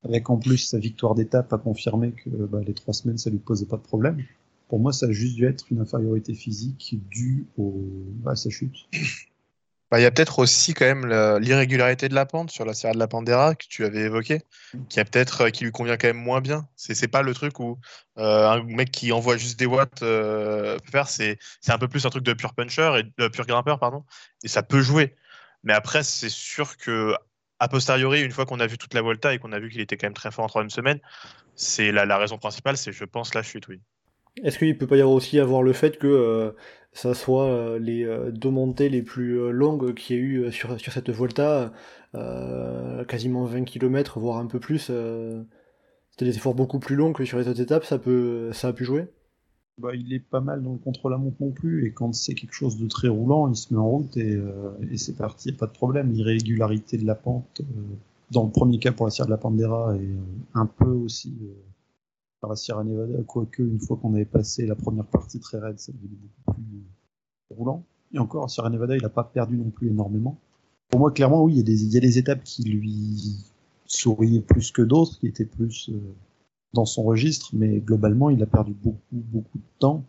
avec 0.03 0.29
en 0.29 0.37
plus 0.37 0.57
sa 0.57 0.77
victoire 0.77 1.15
d'étape, 1.15 1.51
a 1.53 1.57
confirmé 1.57 2.11
que 2.11 2.29
bah, 2.29 2.59
les 2.65 2.73
trois 2.73 2.93
semaines, 2.93 3.17
ça 3.17 3.29
lui 3.29 3.39
posait 3.39 3.65
pas 3.65 3.77
de 3.77 3.81
problème. 3.81 4.23
Pour 4.67 4.79
moi, 4.79 4.91
ça 4.93 5.07
a 5.07 5.11
juste 5.11 5.35
dû 5.35 5.45
être 5.45 5.65
une 5.71 5.79
infériorité 5.79 6.33
physique 6.33 6.97
due 7.09 7.45
au, 7.57 7.83
à 8.25 8.35
sa 8.35 8.49
chute. 8.49 8.87
Bah, 9.93 9.99
il 9.99 10.01
y 10.01 10.07
a 10.07 10.11
peut-être 10.11 10.39
aussi 10.39 10.73
quand 10.73 10.85
même 10.85 11.05
l'irrégularité 11.39 12.09
de 12.09 12.15
la 12.15 12.25
pente 12.25 12.49
sur 12.49 12.65
la 12.65 12.73
Sierra 12.73 12.95
de 12.95 12.97
la 12.97 13.07
Pandera 13.07 13.53
que 13.53 13.65
tu 13.69 13.85
avais 13.85 13.99
évoqué, 13.99 14.41
qui 14.89 14.99
a 14.99 15.05
peut-être 15.05 15.41
euh, 15.41 15.49
qui 15.51 15.65
lui 15.65 15.71
convient 15.71 15.97
quand 15.97 16.07
même 16.07 16.17
moins 16.17 16.41
bien. 16.41 16.67
C'est 16.75 17.07
pas 17.07 17.21
le 17.21 17.31
truc 17.35 17.59
où 17.59 17.77
euh, 18.17 18.49
un 18.49 18.63
mec 18.63 18.89
qui 18.89 19.11
envoie 19.11 19.37
juste 19.37 19.59
des 19.59 19.67
watts 19.67 20.01
euh, 20.01 20.79
peut 20.79 20.89
faire. 20.89 21.07
C'est 21.07 21.37
c'est 21.61 21.73
un 21.73 21.77
peu 21.77 21.87
plus 21.87 22.07
un 22.07 22.09
truc 22.09 22.23
de 22.23 22.33
pur 22.33 22.55
puncher 22.55 23.01
et 23.01 23.21
de 23.21 23.27
pur 23.27 23.45
grimpeur 23.45 23.77
pardon. 23.77 24.03
Et 24.43 24.47
ça 24.47 24.63
peut 24.63 24.81
jouer. 24.81 25.15
Mais 25.61 25.73
après 25.73 26.01
c'est 26.01 26.31
sûr 26.31 26.77
que 26.77 27.13
a 27.63 27.67
posteriori, 27.69 28.21
une 28.21 28.31
fois 28.31 28.45
qu'on 28.45 28.59
a 28.59 28.67
vu 28.67 28.77
toute 28.77 28.93
la 28.93 29.01
Volta 29.01 29.33
et 29.33 29.39
qu'on 29.39 29.53
a 29.53 29.59
vu 29.59 29.69
qu'il 29.69 29.79
était 29.79 29.95
quand 29.95 30.07
même 30.07 30.13
très 30.13 30.31
fort 30.31 30.43
en 30.43 30.49
troisième 30.49 30.69
semaine, 30.69 30.99
c'est 31.55 31.91
la, 31.93 32.17
raison 32.17 32.37
principale, 32.37 32.75
c'est 32.75 32.91
je 32.91 33.05
pense 33.05 33.33
la 33.33 33.41
chute, 33.41 33.69
oui. 33.69 33.79
Est-ce 34.43 34.57
qu'il 34.57 34.77
peut 34.77 34.87
pas 34.87 34.97
y 34.97 35.01
avoir 35.01 35.15
aussi 35.15 35.39
avoir 35.39 35.63
le 35.63 35.73
fait 35.73 35.97
que 35.97 36.07
euh, 36.07 36.51
ça 36.91 37.13
soit 37.13 37.45
euh, 37.45 37.79
les 37.79 38.03
euh, 38.03 38.31
deux 38.31 38.49
montées 38.49 38.89
les 38.89 39.01
plus 39.01 39.51
longues 39.51 39.93
qu'il 39.93 40.15
y 40.15 40.19
a 40.19 40.21
eu 40.21 40.51
sur, 40.51 40.77
sur 40.79 40.91
cette 40.91 41.09
Volta, 41.09 41.71
quasiment 43.07 43.45
20 43.45 43.63
km, 43.63 44.19
voire 44.19 44.37
un 44.37 44.47
peu 44.47 44.59
plus 44.59 44.91
C'était 46.11 46.25
des 46.25 46.35
efforts 46.35 46.55
beaucoup 46.55 46.79
plus 46.79 46.95
longs 46.95 47.13
que 47.13 47.23
sur 47.23 47.39
les 47.39 47.47
autres 47.47 47.61
étapes, 47.61 47.85
ça, 47.85 47.97
peut, 47.97 48.51
ça 48.51 48.67
a 48.69 48.73
pu 48.73 48.83
jouer? 48.83 49.07
Bah, 49.77 49.95
il 49.95 50.13
est 50.13 50.19
pas 50.19 50.41
mal 50.41 50.63
dans 50.63 50.73
le 50.73 50.77
contre-la-montre 50.77 51.37
non 51.39 51.51
plus, 51.51 51.85
et 51.85 51.91
quand 51.91 52.13
c'est 52.13 52.35
quelque 52.35 52.53
chose 52.53 52.77
de 52.77 52.87
très 52.87 53.07
roulant, 53.07 53.49
il 53.49 53.55
se 53.55 53.73
met 53.73 53.79
en 53.79 53.89
route 53.89 54.17
et, 54.17 54.39
et 54.91 54.97
c'est 54.97 55.15
parti, 55.15 55.51
pas 55.51 55.67
de 55.67 55.71
problème. 55.71 56.11
L'irrégularité 56.11 56.97
de 56.97 57.05
la 57.05 57.15
pente, 57.15 57.61
dans 58.31 58.45
le 58.45 58.51
premier 58.51 58.79
cas 58.79 58.91
pour 58.91 59.05
la 59.05 59.11
Sierra 59.11 59.27
de 59.27 59.31
la 59.31 59.37
Pandera, 59.37 59.95
et 59.95 60.15
un 60.53 60.65
peu 60.65 60.89
aussi 60.89 61.33
par 62.43 62.49
la 62.49 62.57
Sierra 62.57 62.83
Nevada, 62.83 63.23
quoique 63.25 63.63
une 63.63 63.79
fois 63.79 63.95
qu'on 63.95 64.13
avait 64.15 64.25
passé 64.25 64.65
la 64.65 64.75
première 64.75 65.05
partie 65.05 65.39
très 65.39 65.59
raide, 65.59 65.79
ça 65.79 65.93
devenait 65.93 66.17
beaucoup 66.45 66.59
plus 66.59 66.83
roulant. 67.55 67.85
Et 68.13 68.19
encore, 68.19 68.49
Sierra 68.49 68.69
Nevada, 68.69 68.97
il 68.97 69.01
n'a 69.01 69.07
pas 69.07 69.23
perdu 69.23 69.55
non 69.55 69.69
plus 69.69 69.87
énormément. 69.87 70.37
Pour 70.89 70.99
moi, 70.99 71.11
clairement, 71.11 71.41
oui, 71.41 71.53
il 71.53 71.57
y, 71.57 71.97
a 71.97 72.01
des, 72.01 72.17
étapes 72.17 72.43
qui 72.43 72.63
lui 72.63 73.37
souriaient 73.85 74.41
plus 74.41 74.71
que 74.73 74.81
d'autres, 74.81 75.17
qui 75.19 75.27
étaient 75.27 75.45
plus 75.45 75.89
euh, 75.89 75.99
dans 76.73 76.85
son 76.85 77.03
registre, 77.03 77.51
mais 77.53 77.79
globalement, 77.79 78.29
il 78.29 78.41
a 78.41 78.45
perdu 78.45 78.73
beaucoup, 78.73 78.99
beaucoup 79.11 79.57
de 79.57 79.79
temps 79.79 80.03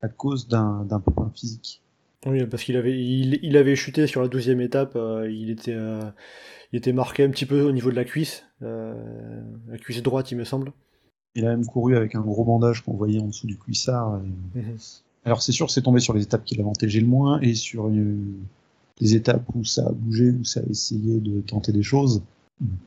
à 0.00 0.08
cause 0.08 0.48
d'un 0.48 1.02
point 1.14 1.30
physique. 1.34 1.82
Oui, 2.26 2.44
parce 2.46 2.64
qu'il 2.64 2.76
avait, 2.76 2.98
il, 2.98 3.56
avait 3.56 3.76
chuté 3.76 4.06
sur 4.06 4.20
la 4.20 4.28
douzième 4.28 4.60
étape, 4.60 4.94
euh, 4.96 5.30
il, 5.30 5.50
était, 5.50 5.74
euh, 5.74 6.02
il 6.72 6.78
était 6.78 6.92
marqué 6.92 7.24
un 7.24 7.30
petit 7.30 7.46
peu 7.46 7.62
au 7.62 7.72
niveau 7.72 7.90
de 7.90 7.96
la 7.96 8.04
cuisse, 8.04 8.44
la 8.60 9.78
cuisse 9.80 10.02
droite, 10.02 10.30
il 10.32 10.36
me 10.38 10.44
semble. 10.44 10.72
Il 11.34 11.46
a 11.46 11.50
même 11.50 11.66
couru 11.66 11.96
avec 11.96 12.14
un 12.14 12.20
gros 12.20 12.44
bandage 12.44 12.82
qu'on 12.82 12.94
voyait 12.94 13.20
en 13.20 13.28
dessous 13.28 13.46
du 13.46 13.56
cuissard. 13.56 14.20
Mhm. 14.54 14.76
Alors 15.24 15.42
c'est 15.42 15.52
sûr, 15.52 15.70
c'est 15.70 15.82
tombé 15.82 16.00
sur 16.00 16.14
les 16.14 16.22
étapes 16.22 16.44
qu'il 16.44 16.60
avantagé 16.60 17.00
le 17.00 17.06
moins 17.06 17.40
et 17.40 17.54
sur 17.54 17.88
les 19.00 19.14
étapes 19.14 19.44
où 19.54 19.64
ça 19.64 19.86
a 19.86 19.92
bougé, 19.92 20.30
où 20.30 20.44
ça 20.44 20.60
a 20.60 20.64
essayé 20.68 21.20
de 21.20 21.40
tenter 21.40 21.70
des 21.72 21.82
choses. 21.82 22.22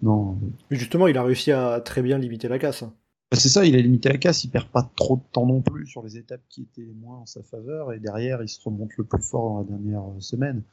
Non. 0.02 0.38
Mais 0.70 0.78
justement, 0.78 1.08
il 1.08 1.18
a 1.18 1.24
réussi 1.24 1.52
à 1.52 1.80
très 1.80 2.02
bien 2.02 2.18
limiter 2.18 2.48
la 2.48 2.60
casse. 2.60 2.84
Bah, 3.32 3.38
c'est 3.38 3.50
ça, 3.50 3.66
il 3.66 3.76
a 3.76 3.80
limité 3.80 4.10
la 4.10 4.18
casse, 4.18 4.44
il 4.44 4.50
perd 4.50 4.68
pas 4.68 4.90
trop 4.96 5.16
de 5.16 5.22
temps 5.32 5.46
non 5.46 5.62
plus 5.62 5.88
sur 5.88 6.04
les 6.04 6.18
étapes 6.18 6.42
qui 6.50 6.64
étaient 6.64 6.92
moins 7.02 7.20
en 7.20 7.26
sa 7.26 7.42
faveur, 7.44 7.94
et 7.94 8.00
derrière, 8.00 8.44
il 8.44 8.50
se 8.50 8.60
remonte 8.62 8.96
le 8.98 9.06
plus 9.06 9.22
fort 9.22 9.50
dans 9.50 9.60
la 9.60 9.78
dernière 9.78 10.04
semaine. 10.20 10.64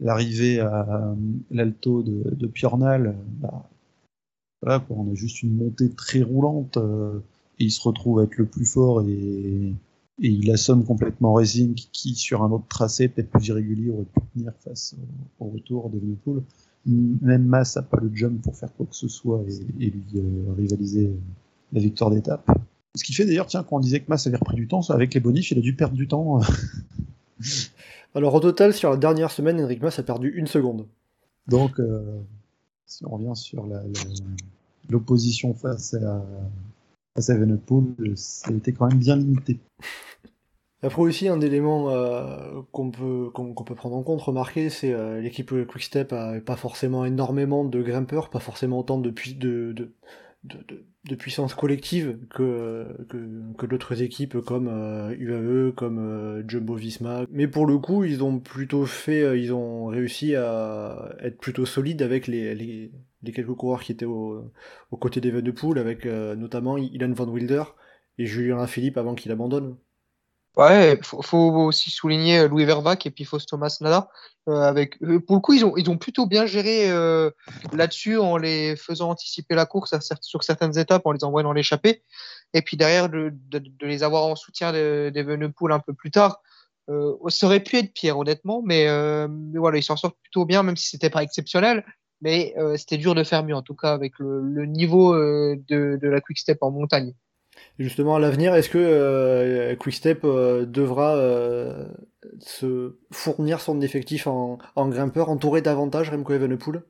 L'arrivée 0.00 0.60
à 0.60 1.14
l'alto 1.50 2.02
de, 2.02 2.34
de 2.34 2.46
Piornal, 2.46 3.16
bah, 3.40 3.68
voilà, 4.62 4.80
quoi, 4.80 4.96
on 4.98 5.12
a 5.12 5.14
juste 5.14 5.42
une 5.42 5.56
montée 5.56 5.90
très 5.90 6.22
roulante 6.22 6.76
euh, 6.76 7.20
et 7.58 7.64
il 7.64 7.70
se 7.70 7.82
retrouve 7.82 8.20
à 8.20 8.24
être 8.24 8.36
le 8.36 8.46
plus 8.46 8.66
fort 8.66 9.02
et, 9.02 9.74
il 10.20 10.50
assomme 10.50 10.84
complètement 10.84 11.34
Racing 11.34 11.74
qui, 11.74 12.16
sur 12.16 12.42
un 12.42 12.50
autre 12.50 12.66
tracé, 12.68 13.06
peut-être 13.06 13.30
plus 13.30 13.46
irrégulier, 13.46 13.90
aurait 13.90 14.02
pu 14.02 14.20
tenir 14.34 14.52
face 14.58 14.96
au, 15.38 15.46
retour 15.46 15.90
de 15.90 15.98
Liverpool. 16.00 16.42
Même 16.86 17.44
Mass 17.44 17.76
n'a 17.76 17.82
pas 17.82 18.00
le 18.00 18.10
jump 18.12 18.42
pour 18.42 18.56
faire 18.56 18.74
quoi 18.74 18.86
que 18.86 18.96
ce 18.96 19.06
soit 19.06 19.44
et, 19.78 19.90
lui 19.90 20.02
euh, 20.16 20.52
rivaliser 20.56 21.12
la 21.72 21.80
victoire 21.80 22.10
d'étape. 22.10 22.50
Ce 22.94 23.04
qui 23.04 23.12
fait 23.12 23.24
d'ailleurs, 23.24 23.46
tiens, 23.46 23.62
quand 23.62 23.76
on 23.76 23.80
disait 23.80 24.00
que 24.00 24.06
Mass 24.08 24.26
avait 24.26 24.36
repris 24.36 24.56
du 24.56 24.66
temps, 24.66 24.80
avec 24.90 25.14
les 25.14 25.20
bonifs, 25.20 25.50
il 25.50 25.58
a 25.58 25.60
dû 25.60 25.74
perdre 25.74 25.94
du 25.94 26.08
temps. 26.08 26.40
Alors 28.14 28.34
au 28.34 28.40
total, 28.40 28.72
sur 28.74 28.90
la 28.90 28.96
dernière 28.96 29.30
semaine, 29.30 29.60
Enric 29.60 29.82
Mass 29.82 29.98
a 29.98 30.02
perdu 30.02 30.30
une 30.30 30.46
seconde. 30.46 30.86
Donc, 31.46 31.78
euh, 31.78 32.18
si 32.86 33.04
on 33.06 33.10
revient 33.10 33.36
sur 33.36 33.66
l'opposition 34.88 35.54
face 35.54 35.94
à, 35.94 36.24
face 37.14 37.30
à 37.30 37.34
Evenepoel, 37.34 38.16
c'était 38.16 38.72
quand 38.72 38.88
même 38.88 38.98
bien 38.98 39.16
limité. 39.16 39.58
Après 40.80 41.02
aussi 41.02 41.26
un 41.26 41.40
élément 41.40 41.90
euh, 41.90 42.62
qu'on 42.70 42.92
peut 42.92 43.30
qu'on 43.34 43.52
peut 43.52 43.74
prendre 43.74 43.96
en 43.96 44.04
compte, 44.04 44.22
remarquer, 44.22 44.70
c'est 44.70 44.92
euh, 44.92 45.20
l'équipe 45.20 45.52
Quickstep 45.66 46.12
a 46.12 46.38
pas 46.38 46.54
forcément 46.54 47.04
énormément 47.04 47.64
de 47.64 47.82
grimpeurs, 47.82 48.30
pas 48.30 48.38
forcément 48.38 48.78
autant 48.78 48.98
de, 48.98 49.10
de, 49.10 49.72
de, 49.72 49.92
de, 50.44 51.14
puissance 51.16 51.54
collective 51.54 52.18
que, 52.30 52.86
que, 53.08 53.66
d'autres 53.66 54.02
équipes 54.02 54.38
comme 54.40 54.68
UAE, 55.18 55.72
comme 55.72 56.44
Jumbo 56.46 56.74
Visma. 56.74 57.24
Mais 57.30 57.48
pour 57.48 57.66
le 57.66 57.78
coup, 57.78 58.04
ils 58.04 58.22
ont 58.22 58.38
plutôt 58.38 58.86
fait, 58.86 59.40
ils 59.40 59.52
ont 59.52 59.86
réussi 59.86 60.36
à 60.36 61.16
être 61.20 61.38
plutôt 61.38 61.66
solides 61.66 62.02
avec 62.02 62.26
les, 62.26 62.54
les, 62.54 62.92
quelques 63.32 63.54
coureurs 63.54 63.82
qui 63.82 63.92
étaient 63.92 64.04
au, 64.04 64.52
aux 64.90 64.96
côtés 64.96 65.20
d'Evenepoel, 65.20 65.78
avec 65.78 66.04
notamment 66.04 66.76
Ilan 66.76 67.12
Van 67.12 67.28
Wilder 67.28 67.64
et 68.18 68.26
Julien 68.26 68.66
Philippe 68.66 68.98
avant 68.98 69.14
qu'il 69.14 69.32
abandonne. 69.32 69.76
Ouais, 70.58 70.98
faut, 71.02 71.22
faut 71.22 71.66
aussi 71.66 71.88
souligner 71.88 72.40
euh, 72.40 72.48
Louis 72.48 72.64
Vervac 72.64 73.06
et 73.06 73.12
puis 73.12 73.24
Faust 73.24 73.48
Thomas 73.48 73.76
Nada. 73.80 74.08
Euh, 74.48 74.62
avec, 74.62 75.00
euh, 75.02 75.20
pour 75.20 75.36
le 75.36 75.40
coup, 75.40 75.52
ils 75.52 75.64
ont, 75.64 75.76
ils 75.76 75.88
ont 75.88 75.96
plutôt 75.96 76.26
bien 76.26 76.46
géré 76.46 76.88
là-dessus 77.72 78.18
en 78.18 78.36
les 78.36 78.74
faisant 78.74 79.10
anticiper 79.10 79.54
la 79.54 79.66
course 79.66 79.94
sur 80.20 80.42
certaines 80.42 80.76
étapes, 80.76 81.02
en 81.06 81.12
les 81.12 81.22
envoyant 81.22 81.48
dans 81.48 81.52
l'échappée. 81.52 82.02
Et 82.54 82.62
puis 82.62 82.76
derrière, 82.76 83.08
de, 83.08 83.32
de, 83.50 83.86
les 83.86 84.02
avoir 84.02 84.24
en 84.24 84.34
soutien 84.34 84.72
d'Evenepoel 84.72 85.70
un 85.72 85.78
peu 85.78 85.94
plus 85.94 86.10
tard. 86.10 86.42
ça 86.88 87.46
aurait 87.46 87.60
pu 87.62 87.76
être 87.76 87.92
pire, 87.92 88.18
honnêtement, 88.18 88.62
mais, 88.64 88.86
mais 89.28 89.58
voilà, 89.58 89.78
ils 89.78 89.82
s'en 89.84 89.96
sortent 89.96 90.18
plutôt 90.22 90.44
bien, 90.44 90.64
même 90.64 90.76
si 90.76 90.88
c'était 90.88 91.10
pas 91.10 91.22
exceptionnel. 91.22 91.84
Mais 92.20 92.54
c'était 92.76 92.96
dur 92.96 93.14
de 93.14 93.22
faire 93.22 93.44
mieux, 93.44 93.54
en 93.54 93.62
tout 93.62 93.76
cas, 93.76 93.92
avec 93.92 94.18
le, 94.18 94.40
le 94.40 94.66
niveau 94.66 95.14
de, 95.14 95.58
de 95.68 96.08
la 96.08 96.20
Quick 96.20 96.38
Step 96.38 96.58
en 96.62 96.70
montagne 96.72 97.14
justement, 97.78 98.16
à 98.16 98.18
l'avenir, 98.18 98.54
est-ce 98.54 98.68
que 98.68 98.78
euh, 98.78 99.76
Quickstep 99.76 100.24
euh, 100.24 100.66
devra 100.66 101.16
euh, 101.16 101.86
se 102.40 102.96
fournir 103.10 103.60
son 103.60 103.80
effectif 103.80 104.26
en, 104.26 104.58
en 104.76 104.88
grimpeur 104.88 105.30
entouré 105.30 105.62
davantage 105.62 106.10
Remco 106.10 106.32
Evenepoel? 106.32 106.82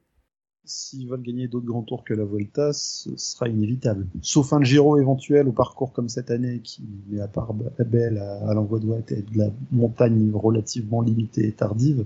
S'ils 0.65 1.09
veulent 1.09 1.23
gagner 1.23 1.49
d'autres 1.49 1.67
grands 1.67 1.83
tours 1.83 2.05
que 2.05 2.13
la 2.13 2.25
Volta, 2.25 2.75
ce 2.75 3.17
sera 3.17 3.49
inévitable. 3.49 4.07
Sauf 4.21 4.53
un 4.53 4.63
Giro 4.63 4.99
éventuel 4.99 5.49
au 5.49 5.53
parcours 5.53 5.93
comme 5.93 6.11
cette 6.11 6.31
année, 6.31 6.61
qui, 6.63 6.83
à 7.23 7.27
part 7.27 7.55
belle 7.55 8.19
à, 8.19 8.53
l'envoi 8.53 8.79
de 8.79 8.85
droite 8.85 9.13
et 9.13 9.23
de 9.23 9.39
la 9.39 9.51
montagne 9.73 10.31
relativement 10.35 11.01
limitée 11.01 11.47
et 11.47 11.53
tardive, 11.53 12.05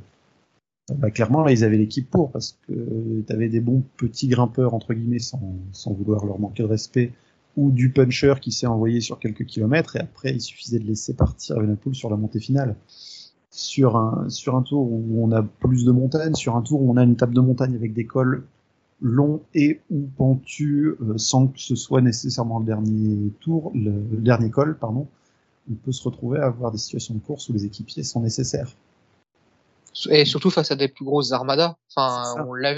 bah, 0.95 1.11
clairement, 1.11 1.43
là, 1.43 1.51
ils 1.51 1.65
avaient 1.65 1.77
l'équipe 1.77 2.09
pour, 2.09 2.31
parce 2.31 2.57
que 2.69 3.25
tu 3.27 3.33
avais 3.33 3.49
des 3.49 3.61
bons 3.61 3.83
petits 3.97 4.29
grimpeurs, 4.29 4.75
entre 4.75 4.95
guillemets, 4.95 5.19
sans 5.19 5.93
vouloir 5.93 6.25
leur 6.25 6.39
manquer 6.39 6.63
de 6.63 6.69
respect, 6.69 7.11
ou 7.57 7.71
du 7.71 7.91
puncher 7.91 8.35
qui 8.41 8.53
s'est 8.53 8.67
envoyé 8.67 9.01
sur 9.01 9.19
quelques 9.19 9.45
kilomètres 9.45 9.97
et 9.97 10.01
après 10.01 10.31
il 10.33 10.41
suffisait 10.41 10.79
de 10.79 10.87
laisser 10.87 11.15
partir 11.15 11.57
Evenepoel 11.57 11.95
sur 11.95 12.11
la 12.11 12.17
montée 12.17 12.41
finale. 12.41 12.77
Sur 13.51 13.97
un, 13.97 14.31
sur 14.31 14.57
un 14.57 14.63
tour 14.63 14.91
où 14.91 15.23
on 15.23 15.31
a 15.33 15.43
plus 15.43 15.85
de 15.85 15.93
montagnes, 15.93 16.35
sur 16.35 16.57
un 16.57 16.63
tour 16.63 16.81
où 16.81 16.91
on 16.91 16.97
a 16.97 17.03
une 17.03 17.17
table 17.17 17.35
de 17.35 17.41
montagne 17.41 17.75
avec 17.75 17.93
des 17.93 18.07
cols 18.07 18.45
longs 19.03 19.43
et 19.55 19.81
ou 19.91 20.07
pentus 20.17 20.95
euh, 21.03 21.19
sans 21.19 21.49
que 21.49 21.61
ce 21.61 21.75
soit 21.75 22.01
nécessairement 22.01 22.61
le 22.61 22.65
dernier 22.65 23.31
tour, 23.41 23.73
le, 23.75 23.91
le 23.91 24.19
dernier 24.19 24.49
col, 24.49 24.79
pardon, 24.79 25.07
on 25.71 25.75
peut 25.75 25.93
se 25.93 26.03
retrouver 26.05 26.39
à 26.39 26.47
avoir 26.47 26.71
des 26.71 26.79
situations 26.79 27.15
de 27.15 27.21
course 27.21 27.49
où 27.49 27.53
les 27.53 27.67
équipiers 27.67 28.05
sont 28.05 28.21
nécessaires 28.21 28.73
et 30.11 30.25
surtout 30.25 30.51
face 30.51 30.71
à 30.71 30.77
des 30.77 30.89
plus 30.89 31.05
grosses 31.05 31.33
armadas. 31.33 31.77
Enfin, 31.95 32.35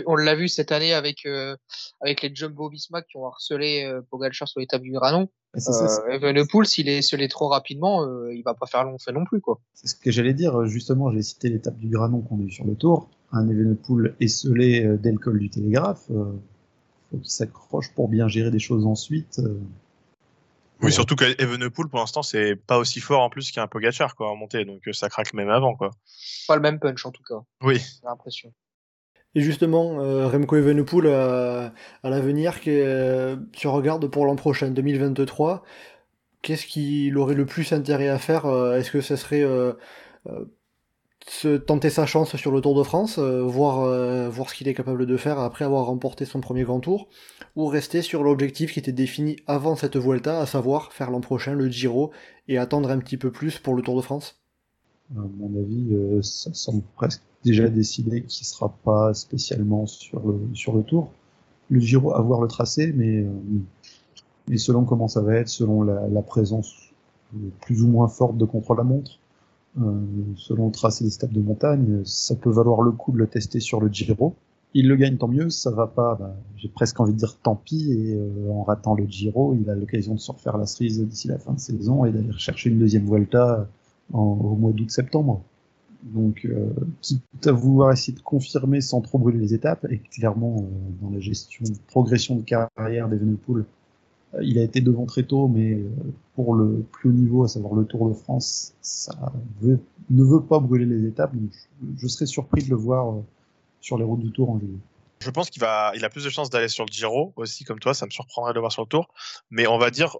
on 0.07 0.16
l'a 0.16 0.35
vu 0.35 0.48
cette 0.48 0.72
année 0.72 0.92
avec 0.92 1.27
euh, 1.27 1.57
avec 2.00 2.22
les 2.22 2.35
Jumbo 2.35 2.68
Visma 2.68 3.03
qui 3.03 3.16
ont 3.16 3.27
harcelé 3.27 3.85
euh, 3.85 4.00
Pogacar 4.11 4.48
sur 4.48 4.61
l'étape 4.61 4.83
du 4.83 4.92
Granon. 4.92 5.29
Euh, 5.57 6.09
Evenepoel, 6.11 6.66
s'il 6.66 6.88
est 6.88 7.03
scellé 7.03 7.29
trop 7.29 7.46
rapidement, 7.46 8.05
euh, 8.05 8.35
il 8.35 8.42
va 8.42 8.55
pas 8.55 8.66
faire 8.66 8.83
long 8.85 8.98
fait 8.98 9.12
non 9.12 9.24
plus 9.24 9.40
quoi. 9.40 9.61
C'est 9.72 9.88
ce 9.88 9.94
que 9.94 10.11
j'allais 10.11 10.35
dire. 10.35 10.66
Justement, 10.66 11.12
j'ai 11.12 11.22
cité 11.22 11.48
l'étape 11.48 11.79
du 11.79 11.88
Granon 11.88 12.20
qu'on 12.20 12.40
a 12.40 12.42
eu 12.42 12.50
sur 12.50 12.64
le 12.64 12.74
Tour. 12.74 13.09
Un 13.33 13.48
Evenepoel 13.48 14.14
esselé 14.20 14.96
dès 15.00 15.12
le 15.12 15.18
col 15.18 15.38
du 15.38 15.50
Télégraphe. 15.50 16.07
faut 16.07 17.16
qu'il 17.18 17.31
s'accroche 17.31 17.92
pour 17.94 18.09
bien 18.09 18.29
gérer 18.29 18.50
des 18.50 18.59
choses 18.59 18.87
ensuite. 18.87 19.40
Oui, 20.85 20.92
surtout 20.92 21.16
qu'Evenepoel, 21.16 21.88
pour 21.88 21.99
l'instant, 21.99 22.23
c'est 22.23 22.57
pas 22.57 22.79
aussi 22.79 23.01
fort 23.01 23.23
en 23.23 23.31
plus 23.31 23.51
qu'un 23.51 23.66
Pogachar 23.66 24.14
quoi, 24.14 24.31
en 24.31 24.37
montée, 24.37 24.64
donc 24.64 24.83
ça 24.92 25.09
craque 25.09 25.33
même 25.35 25.49
avant. 25.49 25.75
quoi. 25.75 25.90
Pas 26.47 26.57
le 26.57 26.62
même 26.62 26.79
punch 26.79 27.05
en 27.07 27.11
tout 27.11 27.23
cas. 27.23 27.40
Oui. 27.62 27.79
J'ai 27.79 28.07
l'impression. 28.07 28.53
Et 29.35 29.40
justement, 29.40 30.01
euh, 30.01 30.29
Remco 30.29 30.57
Evenepoel 30.57 31.09
à, 31.09 31.73
à 32.05 32.11
l'avenir, 32.11 32.61
euh, 32.68 33.37
tu 33.53 33.66
regardes 33.66 34.07
pour 34.07 34.27
l'an 34.27 34.37
prochain, 34.37 34.70
2023, 34.70 35.64
qu'est-ce 36.42 36.66
qu'il 36.66 37.16
aurait 37.18 37.35
le 37.35 37.47
plus 37.47 37.73
intérêt 37.73 38.09
à 38.09 38.18
faire 38.18 38.47
euh, 38.47 38.77
Est-ce 38.77 38.92
que 38.92 39.01
ce 39.01 39.16
serait 39.16 39.42
euh, 39.42 39.73
euh, 40.29 40.44
se 41.27 41.57
tenter 41.57 41.91
sa 41.91 42.07
chance 42.07 42.37
sur 42.37 42.53
le 42.53 42.61
Tour 42.61 42.77
de 42.77 42.83
France, 42.83 43.19
voir, 43.19 44.31
voir 44.31 44.51
ce 44.51 44.55
qu'il 44.55 44.69
est 44.69 44.75
capable 44.75 45.07
de 45.07 45.17
faire 45.17 45.39
après 45.39 45.65
avoir 45.65 45.87
remporté 45.87 46.27
son 46.27 46.41
premier 46.41 46.65
grand 46.65 46.81
tour, 46.81 47.09
ou 47.57 47.67
rester 47.67 48.03
sur 48.03 48.23
l'objectif 48.23 48.73
qui 48.73 48.79
était 48.79 48.93
défini 48.93 49.37
avant 49.47 49.75
cette 49.75 49.97
Vuelta, 49.97 50.41
à 50.41 50.47
savoir 50.47 50.93
faire 50.93 51.11
l'an 51.11 51.21
prochain 51.21 51.55
le 51.55 51.71
Giro 51.71 52.11
et 52.49 52.59
attendre 52.59 52.91
un 52.91 52.99
petit 52.99 53.17
peu 53.17 53.31
plus 53.31 53.59
pour 53.59 53.75
le 53.75 53.83
Tour 53.83 53.97
de 53.97 54.03
France 54.03 54.39
À 55.17 55.21
mon 55.39 55.59
avis, 55.59 56.23
ça 56.23 56.53
semble 56.53 56.83
presque 56.95 57.23
déjà 57.45 57.69
décidé 57.69 58.23
qu'il 58.23 58.47
sera 58.47 58.75
pas 58.85 59.15
spécialement 59.15 59.87
sur 59.87 60.27
le, 60.27 60.41
sur 60.55 60.75
le 60.75 60.83
tour. 60.83 61.13
Le 61.71 61.79
Giro 61.79 62.15
à 62.15 62.21
voir 62.21 62.41
le 62.41 62.49
tracé, 62.49 62.93
mais, 62.95 63.19
euh, 63.19 63.31
mais 64.49 64.59
selon 64.59 64.85
comment 64.85 65.09
ça 65.09 65.21
va 65.21 65.37
être, 65.37 65.49
selon 65.49 65.83
la, 65.83 66.09
la 66.09 66.23
présence 66.23 66.75
plus 67.61 67.83
ou 67.83 67.89
moins 67.89 68.09
forte 68.09 68.37
de 68.37 68.45
contre-la-montre, 68.45 69.13
euh, 69.13 69.24
selon 70.37 70.67
le 70.67 70.73
tracé 70.73 71.05
des 71.05 71.11
steppes 71.11 71.33
de 71.33 71.41
montagne, 71.41 72.03
ça 72.05 72.35
peut 72.35 72.51
valoir 72.51 72.83
le 72.83 72.93
coup 72.93 73.13
de 73.13 73.19
le 73.19 73.27
tester 73.27 73.61
sur 73.61 73.81
le 73.81 73.89
Giro. 73.89 74.35
Il 74.77 74.89
le 74.89 74.97
gagne 74.97 75.17
tant 75.17 75.29
mieux, 75.29 75.51
ça 75.51 75.71
va 75.71 75.87
pas, 75.87 76.17
bah, 76.17 76.35
j'ai 76.57 76.69
presque 76.69 76.99
envie 76.99 77.13
de 77.13 77.19
dire 77.19 77.37
tant 77.41 77.55
pis, 77.55 77.93
et 77.93 78.15
euh, 78.15 78.51
en 78.51 78.65
ratant 78.65 78.95
le 78.95 79.07
Giro, 79.07 79.55
il 79.55 79.71
a 79.71 79.77
l'occasion 79.77 80.15
de 80.15 80.19
se 80.19 80.33
refaire 80.33 80.59
la 80.59 80.67
cerise 80.67 81.01
d'ici 81.01 81.29
la 81.29 81.39
fin 81.39 81.53
de 81.53 81.61
saison 81.61 82.05
et 82.05 82.11
d'aller 82.11 82.33
chercher 82.37 82.71
une 82.71 82.81
deuxième 82.81 83.05
Volta 83.05 83.69
en, 84.13 84.21
au 84.21 84.57
mois 84.57 84.73
d'août-septembre. 84.73 85.43
Donc, 86.03 86.45
euh, 86.45 86.71
quitte 87.01 87.47
à 87.47 87.53
vouloir 87.53 87.93
essayer 87.93 88.17
de 88.19 88.23
confirmer 88.23 88.81
sans 88.81 89.01
trop 89.01 89.19
brûler 89.19 89.39
les 89.39 89.55
étapes, 89.55 89.87
et 89.91 89.99
clairement, 89.99 90.57
euh, 90.59 91.05
dans 91.05 91.11
la 91.11 91.21
gestion, 91.21 91.65
progression 91.87 92.35
de 92.35 92.43
carrière 92.43 93.09
d'Evenepoel, 93.09 93.61
euh, 93.61 93.67
il 94.42 94.59
a 94.59 94.62
été 94.62 94.81
devant 94.81 95.07
très 95.07 95.23
tôt, 95.23 95.49
mais 95.49 95.75
euh, 95.75 95.88
pour 96.35 96.55
le 96.55 96.85
plus 96.92 97.11
haut 97.11 97.12
niveau, 97.12 97.44
à 97.44 97.49
savoir 97.49 97.75
le 97.75 97.85
Tour 97.85 98.09
de 98.09 98.14
France, 98.14 98.75
ça 98.81 99.33
ne 99.62 100.25
veut 100.25 100.42
pas 100.42 100.59
brûler 100.59 100.87
les 100.87 101.07
étapes. 101.09 101.33
Je, 101.99 102.09
serais 102.09 102.27
surpris 102.27 102.62
de 102.62 102.70
le 102.70 102.77
voir 102.77 103.11
euh, 103.11 103.25
sur 103.81 103.99
les 103.99 104.05
routes 104.05 104.20
du 104.20 104.31
Tour 104.31 104.51
en 104.51 104.59
juillet. 104.59 104.79
Je 105.20 105.31
pense 105.31 105.51
qu'il 105.51 105.64
a 105.64 105.92
plus 106.11 106.25
de 106.25 106.31
chances 106.31 106.51
d'aller 106.51 106.68
sur 106.68 106.85
le 106.85 106.92
Giro 106.92 107.33
aussi, 107.37 107.64
comme 107.64 107.79
toi. 107.79 107.94
Ça 107.94 108.07
me 108.07 108.11
surprendrait 108.11 108.53
de 108.53 108.57
le 108.57 108.61
voir 108.61 108.73
sur 108.73 108.83
le 108.83 108.88
Tour, 108.88 109.09
mais 109.51 109.66
on 109.66 109.79
va 109.79 109.90
dire 109.90 110.16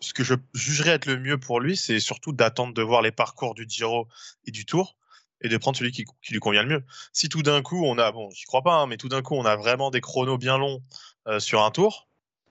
ce 0.00 0.12
que 0.12 0.24
je 0.24 0.34
jugerais 0.54 0.90
être 0.90 1.06
le 1.06 1.18
mieux 1.18 1.38
pour 1.38 1.60
lui, 1.60 1.76
c'est 1.76 2.00
surtout 2.00 2.32
d'attendre 2.32 2.74
de 2.74 2.82
voir 2.82 3.02
les 3.02 3.12
parcours 3.12 3.54
du 3.54 3.66
Giro 3.68 4.06
et 4.46 4.50
du 4.50 4.66
Tour 4.66 4.96
et 5.42 5.48
de 5.48 5.56
prendre 5.56 5.76
celui 5.76 5.92
qui, 5.92 6.04
lui 6.30 6.38
convient 6.38 6.62
le 6.62 6.68
mieux. 6.68 6.84
Si 7.12 7.28
tout 7.28 7.42
d'un 7.42 7.62
coup 7.62 7.84
on 7.84 7.98
a, 7.98 8.12
bon, 8.12 8.30
j'y 8.30 8.44
crois 8.44 8.62
pas, 8.62 8.74
hein, 8.74 8.86
mais 8.86 8.96
tout 8.96 9.08
d'un 9.08 9.22
coup 9.22 9.34
on 9.34 9.44
a 9.44 9.56
vraiment 9.56 9.90
des 9.90 10.00
chronos 10.00 10.38
bien 10.38 10.58
longs 10.58 10.82
euh, 11.28 11.40
sur 11.40 11.62
un 11.62 11.70
tour, 11.70 12.08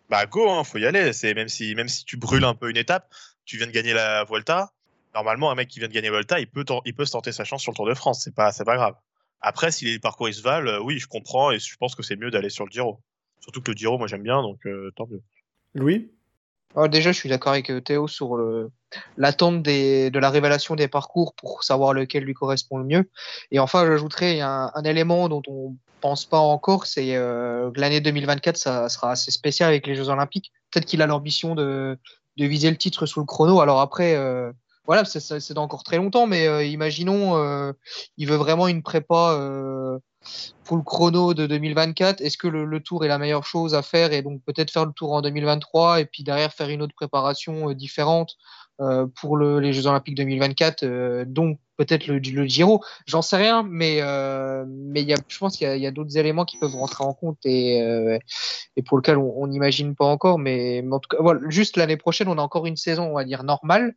bah 0.10 0.26
go, 0.26 0.50
hein, 0.50 0.64
faut 0.64 0.78
y 0.78 0.86
aller. 0.86 1.14
C'est 1.14 1.34
même 1.34 1.50
si 1.50 1.76
même 1.76 1.88
si 1.88 2.06
tu 2.06 2.18
brûles 2.18 2.46
un 2.46 2.56
peu 2.56 2.70
une 2.70 2.78
étape, 2.78 3.14
tu 3.46 3.58
viens 3.58 3.68
de 3.68 3.72
gagner 3.72 3.94
la 3.94 4.24
Volta. 4.24 4.72
Normalement, 5.14 5.50
un 5.52 5.56
mec 5.56 5.70
qui 5.70 5.80
vient 5.80 5.88
de 5.88 5.94
gagner 5.94 6.10
la 6.10 6.16
Volta, 6.16 6.40
il 6.40 6.48
peut 6.48 6.66
il 6.86 6.94
peut 6.94 7.06
se 7.06 7.12
tenter 7.12 7.32
sa 7.32 7.44
chance 7.44 7.62
sur 7.62 7.72
le 7.72 7.76
Tour 7.76 7.88
de 7.88 7.94
France. 7.94 8.22
C'est 8.24 8.36
pas 8.36 8.52
c'est 8.52 8.66
pas 8.66 8.76
grave. 8.76 8.96
Après, 9.42 9.72
si 9.72 9.86
les 9.86 10.00
parcours 10.00 10.30
ils 10.30 10.34
se 10.34 10.42
valent, 10.42 10.70
euh, 10.70 10.80
oui, 10.80 11.00
je 11.00 11.08
comprends 11.08 11.52
et 11.52 11.60
je 11.60 11.76
pense 11.78 11.96
que 11.96 12.04
c'est 12.04 12.16
mieux 12.16 12.32
d'aller 12.32 12.50
sur 12.50 12.66
le 12.66 12.72
Giro. 12.72 13.00
Surtout 13.40 13.62
que 13.62 13.72
le 13.72 13.78
Giro, 13.78 13.98
moi 13.98 14.08
j'aime 14.08 14.24
bien, 14.24 14.42
donc 14.42 14.66
euh, 14.66 14.92
tant 14.96 15.08
mieux. 15.08 15.22
Louis? 15.74 16.12
Alors 16.76 16.90
déjà, 16.90 17.12
je 17.12 17.18
suis 17.18 17.30
d'accord 17.30 17.54
avec 17.54 17.72
Théo 17.86 18.08
sur 18.08 18.38
l'attente 19.16 19.64
de 19.64 20.20
la 20.20 20.30
révélation 20.30 20.76
des 20.76 20.90
parcours 20.90 21.34
pour 21.36 21.64
savoir 21.64 21.94
lequel 21.94 22.24
lui 22.24 22.34
correspond 22.34 22.78
le 22.78 22.84
mieux. 22.84 23.10
Et 23.52 23.60
enfin, 23.60 23.86
j'ajouterais 23.86 24.42
un, 24.42 24.72
un, 24.74 24.84
élément 24.84 25.30
dont 25.30 25.42
on 25.48 25.78
pas 26.30 26.40
encore, 26.40 26.86
c'est 26.86 27.16
euh, 27.16 27.72
l'année 27.76 28.02
2024, 28.02 28.58
ça 28.58 28.90
sera 28.90 29.12
assez 29.12 29.32
spécial 29.32 29.70
avec 29.70 29.88
les 29.88 29.96
Jeux 29.96 30.10
Olympiques. 30.10 30.52
Peut-être 30.72 30.86
qu'il 30.86 31.02
a 31.02 31.08
l'ambition 31.08 31.56
de, 31.56 31.98
viser 32.38 32.70
le 32.70 32.78
titre 32.78 33.06
sous 33.06 33.20
le 33.20 33.26
chrono. 33.26 33.60
Alors 33.62 33.80
après, 33.82 34.16
euh, 34.16 34.52
voilà, 34.86 35.04
c'est 35.06 35.58
encore 35.58 35.84
très 35.84 35.98
longtemps, 35.98 36.28
mais 36.28 36.48
euh, 36.48 36.64
imaginons, 36.64 37.38
euh, 37.38 37.74
il 38.18 38.28
veut 38.28 38.36
vraiment 38.36 38.68
une 38.68 38.84
prépa 38.84 39.40
pour 40.64 40.78
le 40.78 40.84
chrono 40.84 41.34
de 41.34 41.48
2024. 41.48 42.22
Est-ce 42.22 42.38
que 42.38 42.48
le, 42.48 42.80
tour 42.80 43.04
est 43.06 43.08
la 43.08 43.18
meilleure 43.18 43.46
chose 43.46 43.74
à 43.74 43.82
faire 43.82 44.14
et 44.14 44.22
donc 44.22 44.42
peut-être 44.46 44.72
faire 44.72 44.86
le 44.86 44.94
tour 44.94 45.14
en 45.14 45.22
2023 45.22 46.02
et 46.02 46.06
puis 46.06 46.24
derrière 46.24 46.54
faire 46.54 46.70
une 46.70 46.82
autre 46.82 46.96
préparation 46.96 47.72
différente 47.74 48.36
pour 49.16 49.38
le, 49.38 49.60
les 49.60 49.74
Jeux 49.74 49.88
Olympiques 49.88 50.16
2024, 50.16 51.24
donc 51.26 51.60
peut-être 51.78 52.08
le, 52.08 52.20
le, 52.20 52.46
Giro, 52.46 52.84
j'en 53.06 53.22
sais 53.22 53.38
rien, 53.38 53.64
mais 53.64 54.02
mais 54.68 55.02
il 55.02 55.08
y 55.08 55.14
a, 55.14 55.18
je 55.28 55.38
pense 55.38 55.58
qu'il 55.58 55.68
y 55.68 55.86
a, 55.86 55.90
a 55.90 55.92
d'autres 55.92 56.18
éléments 56.18 56.46
qui 56.46 56.58
peuvent 56.58 56.76
rentrer 56.76 57.04
en 57.04 57.14
compte 57.14 57.38
et 57.46 57.82
et 58.78 58.82
pour 58.82 58.98
lequel 58.98 59.18
on 59.18 59.48
n'imagine 59.48 59.96
pas 59.96 60.06
encore, 60.06 60.40
mais, 60.40 60.84
en 60.92 61.00
tout 61.00 61.10
cas, 61.10 61.18
voilà, 61.22 61.40
juste 61.50 61.78
l'année 61.78 61.98
prochaine, 61.98 62.28
on 62.28 62.38
a 62.38 62.42
encore 62.42 62.66
une 62.66 62.76
saison, 62.76 63.10
on 63.12 63.16
va 63.16 63.24
dire 63.24 63.44
normale 63.44 63.96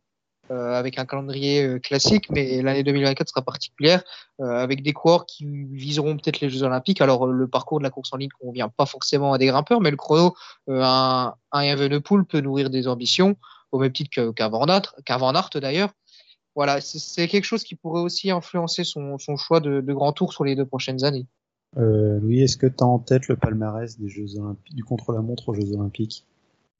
euh, 0.51 0.73
avec 0.73 0.97
un 0.97 1.05
calendrier 1.05 1.63
euh, 1.63 1.79
classique, 1.79 2.29
mais 2.31 2.61
l'année 2.61 2.83
2024 2.83 3.29
sera 3.29 3.41
particulière 3.43 4.03
euh, 4.39 4.45
avec 4.45 4.81
des 4.81 4.93
coureurs 4.93 5.25
qui 5.27 5.45
viseront 5.45 6.17
peut-être 6.17 6.39
les 6.39 6.49
Jeux 6.49 6.63
Olympiques. 6.63 7.01
Alors 7.01 7.27
le 7.27 7.47
parcours 7.47 7.79
de 7.79 7.83
la 7.83 7.91
course 7.91 8.11
en 8.13 8.17
ligne 8.17 8.29
convient 8.39 8.69
pas 8.69 8.87
forcément 8.87 9.33
à 9.33 9.37
des 9.37 9.45
grimpeurs, 9.45 9.79
mais 9.79 9.91
le 9.91 9.97
chrono, 9.97 10.35
un, 10.67 11.35
un 11.51 11.61
Evenepoel 11.61 12.25
peut 12.25 12.41
nourrir 12.41 12.71
des 12.71 12.87
ambitions 12.87 13.37
au 13.71 13.77
même 13.77 13.91
titre 13.91 14.31
qu'un 14.31 14.49
Van 14.49 14.65
Aert, 14.65 14.95
Van 15.07 15.35
Aert 15.35 15.49
d'ailleurs. 15.55 15.89
Voilà, 16.59 16.81
c'est 16.81 17.29
quelque 17.29 17.45
chose 17.45 17.63
qui 17.63 17.75
pourrait 17.75 18.01
aussi 18.01 18.31
influencer 18.31 18.83
son, 18.83 19.17
son 19.17 19.37
choix 19.37 19.61
de, 19.61 19.79
de, 19.79 19.93
grand 19.93 20.11
tour 20.11 20.33
sur 20.33 20.43
les 20.43 20.57
deux 20.57 20.65
prochaines 20.65 21.05
années. 21.05 21.25
Euh, 21.77 22.19
Louis, 22.19 22.41
est-ce 22.41 22.57
que 22.57 22.67
tu 22.67 22.83
as 22.83 22.85
en 22.85 22.99
tête 22.99 23.29
le 23.29 23.37
palmarès 23.37 23.97
des 23.97 24.09
Jeux 24.09 24.37
Olympiques, 24.37 24.75
du 24.75 24.83
contre-la-montre 24.83 25.47
aux 25.47 25.53
Jeux 25.53 25.71
Olympiques? 25.71 26.25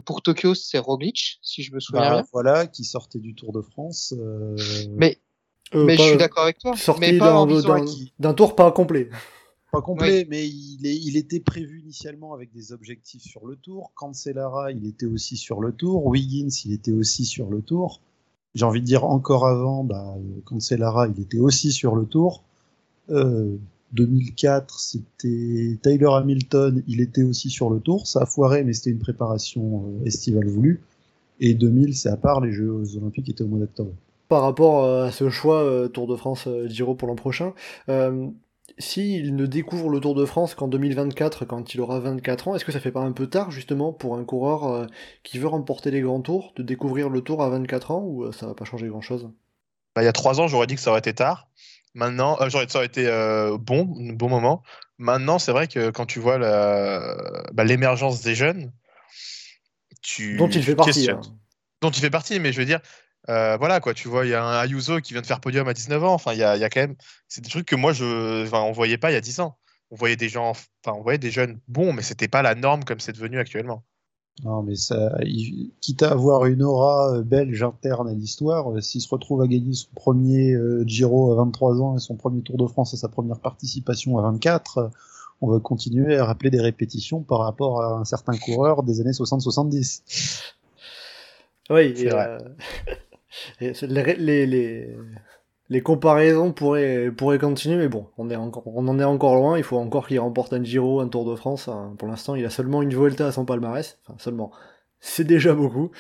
Pour 0.04 0.22
Tokyo, 0.22 0.54
c'est 0.54 0.80
Roglic, 0.80 1.39
si 1.42 1.63
je 1.63 1.74
me 1.74 1.80
souviens 1.80 2.02
bah, 2.02 2.13
bien. 2.15 2.26
Voilà, 2.34 2.68
qui 2.68 2.84
sortait 2.84 3.20
du 3.20 3.36
Tour 3.36 3.54
de 3.54 3.62
France. 3.62 4.13
Euh... 4.18 4.58
Mais, 4.98 5.18
euh, 5.74 5.86
mais 5.86 5.96
pas, 5.96 6.04
je 6.04 6.08
suis 6.10 6.18
d'accord 6.18 6.44
avec 6.44 6.60
toi. 6.60 6.76
Sorti 6.76 7.18
d'un 7.18 7.86
qui... 7.86 8.36
tour 8.36 8.58
pas 8.58 8.74
complet. 8.74 9.10
Pas 9.72 9.82
complet, 9.82 10.24
oui. 10.24 10.28
mais 10.30 10.46
il, 10.46 10.86
est, 10.86 10.98
il, 10.98 11.15
était 11.15 11.39
prévu 11.39 11.80
initialement 11.80 12.34
avec 12.34 12.52
des 12.52 12.74
objectifs 12.74 13.24
sur 13.24 13.46
le 13.48 13.56
Tour. 13.56 13.94
Cancellara, 13.96 14.74
il 14.74 14.86
était 14.86 15.06
aussi 15.06 15.38
sur 15.38 15.62
le 15.62 15.72
Tour. 15.72 16.06
Wiggins, 16.06 16.50
il 16.65 16.74
était 16.74 16.92
aussi 16.92 17.24
sur 17.24 17.50
le 17.50 17.62
Tour. 17.62 18.02
J'ai 18.55 18.65
envie 18.65 18.81
de 18.81 18.85
dire 18.85 19.05
encore 19.05 19.47
avant, 19.47 19.83
bah, 19.83 20.15
Cancellara, 20.45 21.07
il 21.07 21.21
était 21.21 21.39
aussi 21.39 21.71
sur 21.71 21.95
le 21.95 22.05
Tour. 22.05 22.43
Euh, 23.09 23.57
2004, 23.93 24.79
c'était 24.79 25.77
Tyler 25.81 26.09
Hamilton, 26.12 26.83
il 26.88 27.01
était 27.01 27.23
aussi 27.23 27.49
sur 27.49 27.69
le 27.69 27.79
tour, 27.79 28.05
ça 28.05 28.21
a 28.21 28.25
foiré, 28.25 28.63
mais 28.63 28.73
c'était 28.73 28.91
une 28.91 28.99
préparation 28.99 29.85
euh, 29.88 30.05
estivale 30.05 30.47
voulue. 30.47 30.81
Et 31.39 31.53
2000, 31.53 31.95
c'est 31.95 32.09
à 32.09 32.17
part, 32.17 32.41
les 32.41 32.51
Jeux 32.51 32.83
Olympiques 32.97 33.29
étaient 33.29 33.43
au 33.43 33.47
mois 33.47 33.59
d'octobre. 33.59 33.91
Par 34.27 34.43
rapport 34.43 34.83
euh, 34.83 35.05
à 35.05 35.12
ce 35.12 35.29
choix 35.29 35.63
euh, 35.63 35.88
Tour 35.88 36.05
de 36.05 36.15
France 36.15 36.47
Giro 36.67 36.93
pour 36.93 37.07
l'an 37.07 37.15
prochain, 37.15 37.53
euh, 37.89 38.27
s'il 38.80 39.36
ne 39.36 39.46
découvre 39.46 39.89
le 39.89 40.00
Tour 40.00 40.15
de 40.15 40.26
France 40.26 40.56
qu'en 40.56 40.68
2024, 40.68 41.46
quand 41.46 41.74
il 41.74 41.82
aura 41.82 42.00
24 42.00 42.48
ans, 42.48 42.56
est-ce 42.56 42.65
que 42.65 42.72
ça 42.72 42.80
fait 42.80 42.92
pas 42.92 43.02
un 43.02 43.12
peu 43.12 43.28
tard 43.28 43.52
justement 43.52 43.94
pour 43.94 44.18
un 44.18 44.24
coureur 44.24 44.65
euh, 44.65 44.86
qui 45.24 45.38
veut 45.38 45.48
remporter 45.48 45.92
les 45.92 46.02
grands 46.02 46.22
tours 46.22 46.54
de 46.56 46.63
découvrir 46.63 47.10
le 47.10 47.22
Tour 47.22 47.44
à 47.44 47.50
24 47.50 47.92
ans 47.92 48.04
ou 48.04 48.32
ça 48.32 48.48
va 48.48 48.54
pas 48.54 48.65
changer 48.65 48.88
grand-chose? 48.88 49.30
Bah, 49.96 50.02
Il 50.02 50.06
y 50.06 50.10
a 50.10 50.13
3 50.13 50.39
ans, 50.39 50.48
j'aurais 50.48 50.68
dit 50.68 50.76
que 50.76 50.82
ça 50.82 50.92
aurait 50.92 51.00
été 51.00 51.13
tard. 51.13 51.50
Maintenant, 51.94 52.38
euh, 52.39 52.50
ça 52.50 52.78
aurait 52.78 52.86
été 52.86 53.08
euh, 53.08 53.58
bon, 53.58 53.96
un 54.00 54.13
bon 54.13 54.30
moment. 54.30 54.63
Maintenant, 54.98 55.39
c'est 55.39 55.52
vrai 55.52 55.68
que 55.68 55.89
quand 55.89 56.06
tu 56.06 56.20
vois 56.20 56.38
l'émergence 57.58 58.22
bah, 58.22 58.30
des 58.30 58.36
jeunes, 58.36 58.72
tu 60.02 60.38
dont 60.38 60.48
il 60.48 60.63
fait 60.63 60.76
partie, 60.76 61.10
hein. 61.10 61.20
dont 61.82 61.89
il 61.89 62.00
fait 62.00 62.10
partie, 62.10 62.39
mais 62.39 62.54
je 62.54 62.60
veux 62.60 62.65
dire, 62.65 62.80
euh, 63.30 63.58
voilà 63.58 63.80
quoi, 63.80 63.94
tu 63.94 64.08
vois, 64.08 64.26
il 64.26 64.30
y 64.30 64.34
a 64.34 64.44
un 64.44 64.62
Ayuso 64.63 65.00
qui 65.02 65.13
vient 65.13 65.22
de 65.22 65.28
faire 65.28 65.39
podium 65.39 65.68
à 65.68 65.74
19 65.74 66.04
ans. 66.04 66.13
Enfin, 66.13 66.34
il 66.34 66.39
y 66.39 66.44
a, 66.44 66.58
y 66.58 66.63
a, 66.63 66.70
quand 66.70 66.82
même, 66.82 66.96
c'est 67.28 67.42
des 67.42 67.50
trucs 67.50 67.68
que 67.68 67.76
moi 67.76 67.94
je, 67.94 68.44
enfin, 68.44 68.62
on 68.62 68.72
voyait 68.72 68.98
pas 68.98 69.12
il 69.12 69.13
y 69.13 69.18
a 69.18 69.22
10 69.22 69.39
ans. 69.39 69.58
On 69.92 69.96
voyait 69.96 70.15
des 70.15 70.30
gens, 70.30 70.50
enfin, 70.50 70.98
on 70.98 71.02
voyait 71.02 71.18
des 71.18 71.32
jeunes 71.32 71.60
bons, 71.68 71.94
mais 71.94 72.02
c'était 72.02 72.28
pas 72.28 72.42
la 72.42 72.56
norme 72.56 72.84
comme 72.84 73.00
c'est 73.00 73.13
devenu 73.13 73.39
actuellement. 73.39 73.84
Non, 74.44 74.63
mais 74.63 74.76
ça, 74.76 75.18
quitte 75.82 76.02
à 76.02 76.12
avoir 76.12 76.46
une 76.46 76.63
aura 76.63 77.22
belge 77.24 77.62
interne 77.62 78.08
à 78.08 78.13
l'histoire, 78.13 78.72
euh, 78.72 78.80
s'il 78.80 79.02
se 79.02 79.10
retrouve 79.10 79.42
à 79.42 79.48
gagner 79.48 79.74
son 79.74 79.89
premier 79.96 80.54
euh, 80.54 80.86
Giro 80.86 81.34
à 81.34 81.36
23 81.36 81.82
ans 81.82 81.98
et 81.98 82.00
son 82.00 82.15
premier 82.15 82.42
Tour 82.42 82.58
de 82.58 82.65
France 82.68 82.94
et 82.94 82.98
sa 82.98 83.10
première 83.10 83.39
participation 83.39 84.18
à 84.18 84.22
24, 84.22 84.78
euh, 84.78 84.88
on 85.42 85.50
va 85.50 85.60
continuer 85.60 86.18
à 86.18 86.26
rappeler 86.26 86.50
des 86.50 86.62
répétitions 86.62 87.22
par 87.22 87.39
rapport 87.39 87.82
à 87.82 88.00
un 88.00 88.06
certain 88.06 88.38
coureur 88.38 88.84
des 88.84 89.02
années 89.02 89.12
60-70. 89.12 90.02
Oui, 91.70 91.94
euh, 92.08 92.39
et 92.88 92.92
les, 93.60 93.74
les, 94.18 94.46
les, 94.46 94.98
les, 95.70 95.82
comparaisons 95.82 96.52
pourraient, 96.52 97.12
pourraient 97.12 97.39
continuer, 97.39 97.78
mais 97.78 97.89
bon, 97.89 98.08
on, 98.18 98.30
est 98.30 98.36
encore, 98.36 98.63
on 98.68 98.88
en 98.88 99.00
est 99.00 99.04
encore 99.04 99.36
loin. 99.36 99.58
Il 99.58 99.63
faut 99.63 99.78
encore 99.78 100.08
qu'il 100.08 100.20
remporte 100.20 100.54
un 100.54 100.63
Giro, 100.63 101.00
un 101.00 101.08
Tour 101.08 101.30
de 101.30 101.36
France. 101.36 101.70
Pour 101.98 102.08
l'instant, 102.08 102.36
il 102.36 102.46
a 102.46 102.50
seulement 102.50 102.82
une 102.82 102.94
Vuelta 102.94 103.28
à 103.28 103.32
son 103.32 103.46
palmarès. 103.46 103.98
Enfin, 104.06 104.18
seulement. 104.20 104.52
C'est 105.00 105.24
déjà 105.24 105.54
beaucoup. 105.54 105.92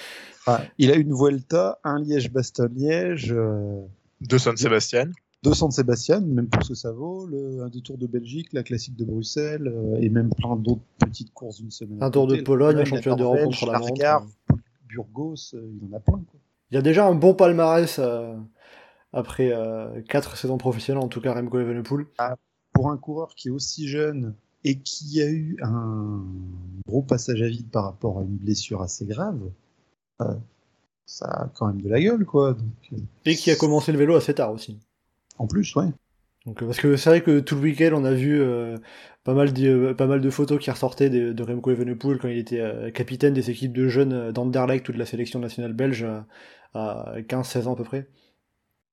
Ah, 0.45 0.63
il 0.77 0.91
a 0.91 0.95
une 0.95 1.13
Vuelta, 1.13 1.79
un 1.83 2.01
Liège-Bastogne-Liège, 2.01 3.31
euh, 3.31 3.81
De 4.21 4.37
San 4.37 4.57
Sébastien. 4.57 5.09
deux 5.43 5.53
San 5.53 5.71
Sébastien, 5.71 6.19
même 6.21 6.47
pour 6.47 6.63
ce 6.63 6.69
que 6.69 6.75
ça 6.75 6.91
vaut, 6.91 7.25
le, 7.27 7.61
un 7.63 7.69
des 7.69 7.81
Tours 7.81 7.97
de 7.97 8.07
Belgique, 8.07 8.51
la 8.51 8.63
classique 8.63 8.95
de 8.95 9.05
Bruxelles, 9.05 9.67
euh, 9.67 10.01
et 10.01 10.09
même 10.09 10.29
plein 10.31 10.55
d'autres 10.55 10.81
petites 10.97 11.33
courses 11.33 11.57
d'une 11.57 11.71
semaine. 11.71 12.01
Un 12.01 12.11
Tour 12.11 12.27
de. 12.27 12.41
Pologne, 12.41 12.79
un 12.79 12.85
championnat 12.85 13.15
d'Europe 13.17 13.43
contre 13.43 13.71
la 13.71 13.79
montre. 13.79 14.27
Burgos, 14.89 15.53
euh, 15.53 15.71
il 15.81 15.93
en 15.93 15.97
a 15.97 15.99
plein. 15.99 16.23
Quoi. 16.29 16.38
Il 16.71 16.75
y 16.75 16.77
a 16.77 16.81
déjà 16.81 17.07
un 17.07 17.15
bon 17.15 17.33
palmarès 17.33 17.97
euh, 17.99 18.35
après 19.13 19.51
euh, 19.51 20.01
quatre 20.03 20.37
saisons 20.37 20.57
professionnelles, 20.57 21.03
en 21.03 21.07
tout 21.07 21.21
cas 21.21 21.33
Remco 21.33 21.59
Evenepoel. 21.59 22.05
Pour 22.73 22.91
un 22.91 22.97
coureur 22.97 23.33
qui 23.35 23.47
est 23.47 23.51
aussi 23.51 23.87
jeune 23.87 24.35
et 24.63 24.77
qui 24.77 25.21
a 25.21 25.29
eu 25.29 25.57
un 25.63 26.23
gros 26.87 27.01
passage 27.01 27.41
à 27.41 27.47
vide 27.47 27.69
par 27.71 27.85
rapport 27.85 28.19
à 28.19 28.21
une 28.21 28.37
blessure 28.37 28.81
assez 28.81 29.05
grave, 29.05 29.39
euh, 30.21 30.35
ça 31.05 31.25
a 31.25 31.47
quand 31.55 31.67
même 31.67 31.81
de 31.81 31.89
la 31.89 31.99
gueule, 31.99 32.25
quoi. 32.25 32.53
Donc, 32.53 32.93
euh, 32.93 32.97
Et 33.25 33.35
qui 33.35 33.49
a 33.49 33.55
commencé 33.55 33.91
le 33.91 33.97
vélo 33.97 34.15
assez 34.15 34.35
tard 34.35 34.51
aussi. 34.51 34.77
en 35.37 35.47
plus, 35.47 35.75
ouais. 35.75 35.87
Donc, 36.45 36.61
euh, 36.61 36.65
parce 36.65 36.79
que 36.79 36.95
c'est 36.95 37.09
vrai 37.09 37.21
que 37.21 37.39
tout 37.39 37.55
le 37.55 37.61
week-end, 37.61 37.91
on 37.93 38.05
a 38.05 38.13
vu 38.13 38.41
euh, 38.41 38.77
pas, 39.23 39.33
mal 39.33 39.53
de, 39.53 39.67
euh, 39.67 39.93
pas 39.93 40.07
mal 40.07 40.21
de 40.21 40.29
photos 40.29 40.59
qui 40.59 40.71
ressortaient 40.71 41.09
de, 41.09 41.43
Remco 41.43 41.71
Evenepoel 41.71 42.17
quand 42.19 42.27
il 42.27 42.37
était 42.37 42.91
capitaine 42.93 43.33
des 43.33 43.49
équipes 43.49 43.73
de 43.73 43.87
jeunes 43.87 44.31
d'Anderlecht 44.31 44.87
ou 44.89 44.93
de 44.93 44.97
la 44.97 45.05
sélection 45.05 45.39
nationale 45.39 45.73
belge 45.73 46.05
à 46.73 47.13
15-16 47.27 47.67
ans 47.67 47.73
à 47.73 47.75
peu 47.75 47.83
près. 47.83 48.07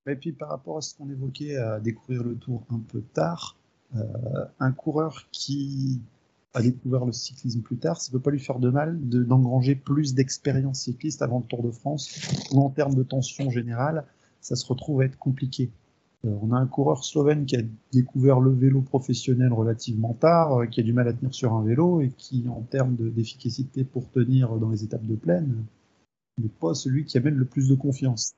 Et 0.08 0.14
puis 0.14 0.32
par 0.32 0.50
rapport 0.50 0.78
à 0.78 0.80
ce 0.80 0.94
qu'on 0.94 1.10
évoquait 1.10 1.56
à 1.56 1.80
découvrir 1.80 2.22
le 2.22 2.36
tour 2.36 2.64
un 2.70 2.78
peu 2.78 3.00
tard, 3.00 3.56
un 4.60 4.72
coureur 4.72 5.26
qui 5.32 6.00
a 6.54 6.62
découvert 6.62 7.04
le 7.04 7.12
cyclisme 7.12 7.60
plus 7.60 7.76
tard, 7.76 8.00
ça 8.00 8.10
peut 8.12 8.20
pas 8.20 8.30
lui 8.30 8.40
faire 8.40 8.58
de 8.58 8.70
mal 8.70 8.98
de- 9.08 9.22
d'engranger 9.22 9.74
plus 9.74 10.14
d'expérience 10.14 10.80
cycliste 10.80 11.22
avant 11.22 11.38
le 11.38 11.44
Tour 11.44 11.62
de 11.62 11.70
France, 11.70 12.10
ou 12.52 12.60
en 12.60 12.70
termes 12.70 12.94
de 12.94 13.02
tension 13.02 13.50
générale, 13.50 14.04
ça 14.40 14.56
se 14.56 14.64
retrouve 14.66 15.02
à 15.02 15.04
être 15.04 15.18
compliqué. 15.18 15.70
Euh, 16.24 16.34
on 16.42 16.52
a 16.52 16.56
un 16.56 16.66
coureur 16.66 17.04
slovène 17.04 17.44
qui 17.46 17.56
a 17.56 17.62
découvert 17.92 18.40
le 18.40 18.50
vélo 18.50 18.80
professionnel 18.80 19.52
relativement 19.52 20.14
tard, 20.14 20.60
euh, 20.60 20.66
qui 20.66 20.80
a 20.80 20.82
du 20.82 20.92
mal 20.92 21.06
à 21.08 21.12
tenir 21.12 21.34
sur 21.34 21.52
un 21.52 21.62
vélo 21.62 22.00
et 22.00 22.10
qui, 22.16 22.44
en 22.48 22.62
termes 22.62 22.96
de- 22.96 23.08
d'efficacité 23.08 23.84
pour 23.84 24.10
tenir 24.10 24.56
dans 24.56 24.70
les 24.70 24.82
étapes 24.84 25.06
de 25.06 25.14
plaine, 25.14 25.64
n'est 26.38 26.48
pas 26.48 26.74
celui 26.74 27.04
qui 27.04 27.18
amène 27.18 27.34
le 27.34 27.44
plus 27.44 27.68
de 27.68 27.74
confiance 27.74 28.32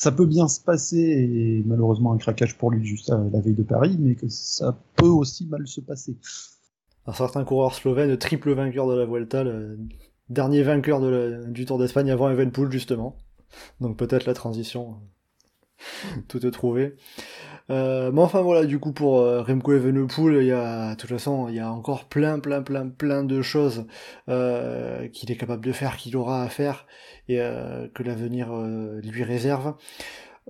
ça 0.00 0.12
peut 0.12 0.26
bien 0.26 0.46
se 0.46 0.60
passer 0.60 0.96
et 1.00 1.64
malheureusement 1.66 2.12
un 2.12 2.18
craquage 2.18 2.56
pour 2.56 2.70
lui 2.70 2.86
juste 2.86 3.10
à 3.10 3.18
la 3.18 3.40
veille 3.40 3.54
de 3.56 3.64
Paris, 3.64 3.96
mais 3.98 4.14
que 4.14 4.28
ça 4.28 4.78
peut 4.94 5.08
aussi 5.08 5.44
mal 5.46 5.66
se 5.66 5.80
passer. 5.80 6.16
Un 7.06 7.12
certain 7.12 7.42
coureur 7.42 7.74
slovène, 7.74 8.16
triple 8.16 8.52
vainqueur 8.52 8.86
de 8.86 8.94
la 8.94 9.06
Vuelta, 9.06 9.42
le 9.42 9.76
dernier 10.28 10.62
vainqueur 10.62 11.00
du 11.50 11.64
Tour 11.64 11.78
d'Espagne 11.78 12.12
avant 12.12 12.30
Evenepoel 12.30 12.70
justement. 12.70 13.16
Donc 13.80 13.96
peut-être 13.96 14.26
la 14.26 14.34
transition, 14.34 14.90
euh, 14.92 14.94
tout 16.28 16.44
est 16.46 16.50
trouvé. 16.50 16.94
Euh, 17.70 18.10
mais 18.12 18.22
enfin 18.22 18.40
voilà, 18.40 18.64
du 18.64 18.78
coup 18.78 18.92
pour 18.92 19.20
euh, 19.20 19.42
Remco 19.42 19.72
Evenepoel, 19.74 20.42
il 20.42 20.46
y 20.46 20.52
a, 20.52 20.94
de 20.94 20.96
toute 20.96 21.10
façon, 21.10 21.48
il 21.48 21.56
y 21.56 21.60
a 21.60 21.70
encore 21.70 22.06
plein, 22.06 22.38
plein, 22.38 22.62
plein, 22.62 22.88
plein 22.88 23.24
de 23.24 23.42
choses 23.42 23.86
euh, 24.28 25.08
qu'il 25.08 25.30
est 25.30 25.36
capable 25.36 25.64
de 25.64 25.72
faire, 25.72 25.96
qu'il 25.96 26.16
aura 26.16 26.42
à 26.42 26.48
faire 26.48 26.86
et 27.28 27.40
euh, 27.40 27.86
que 27.94 28.02
l'avenir 28.02 28.48
euh, 28.52 29.00
lui 29.02 29.22
réserve. 29.22 29.74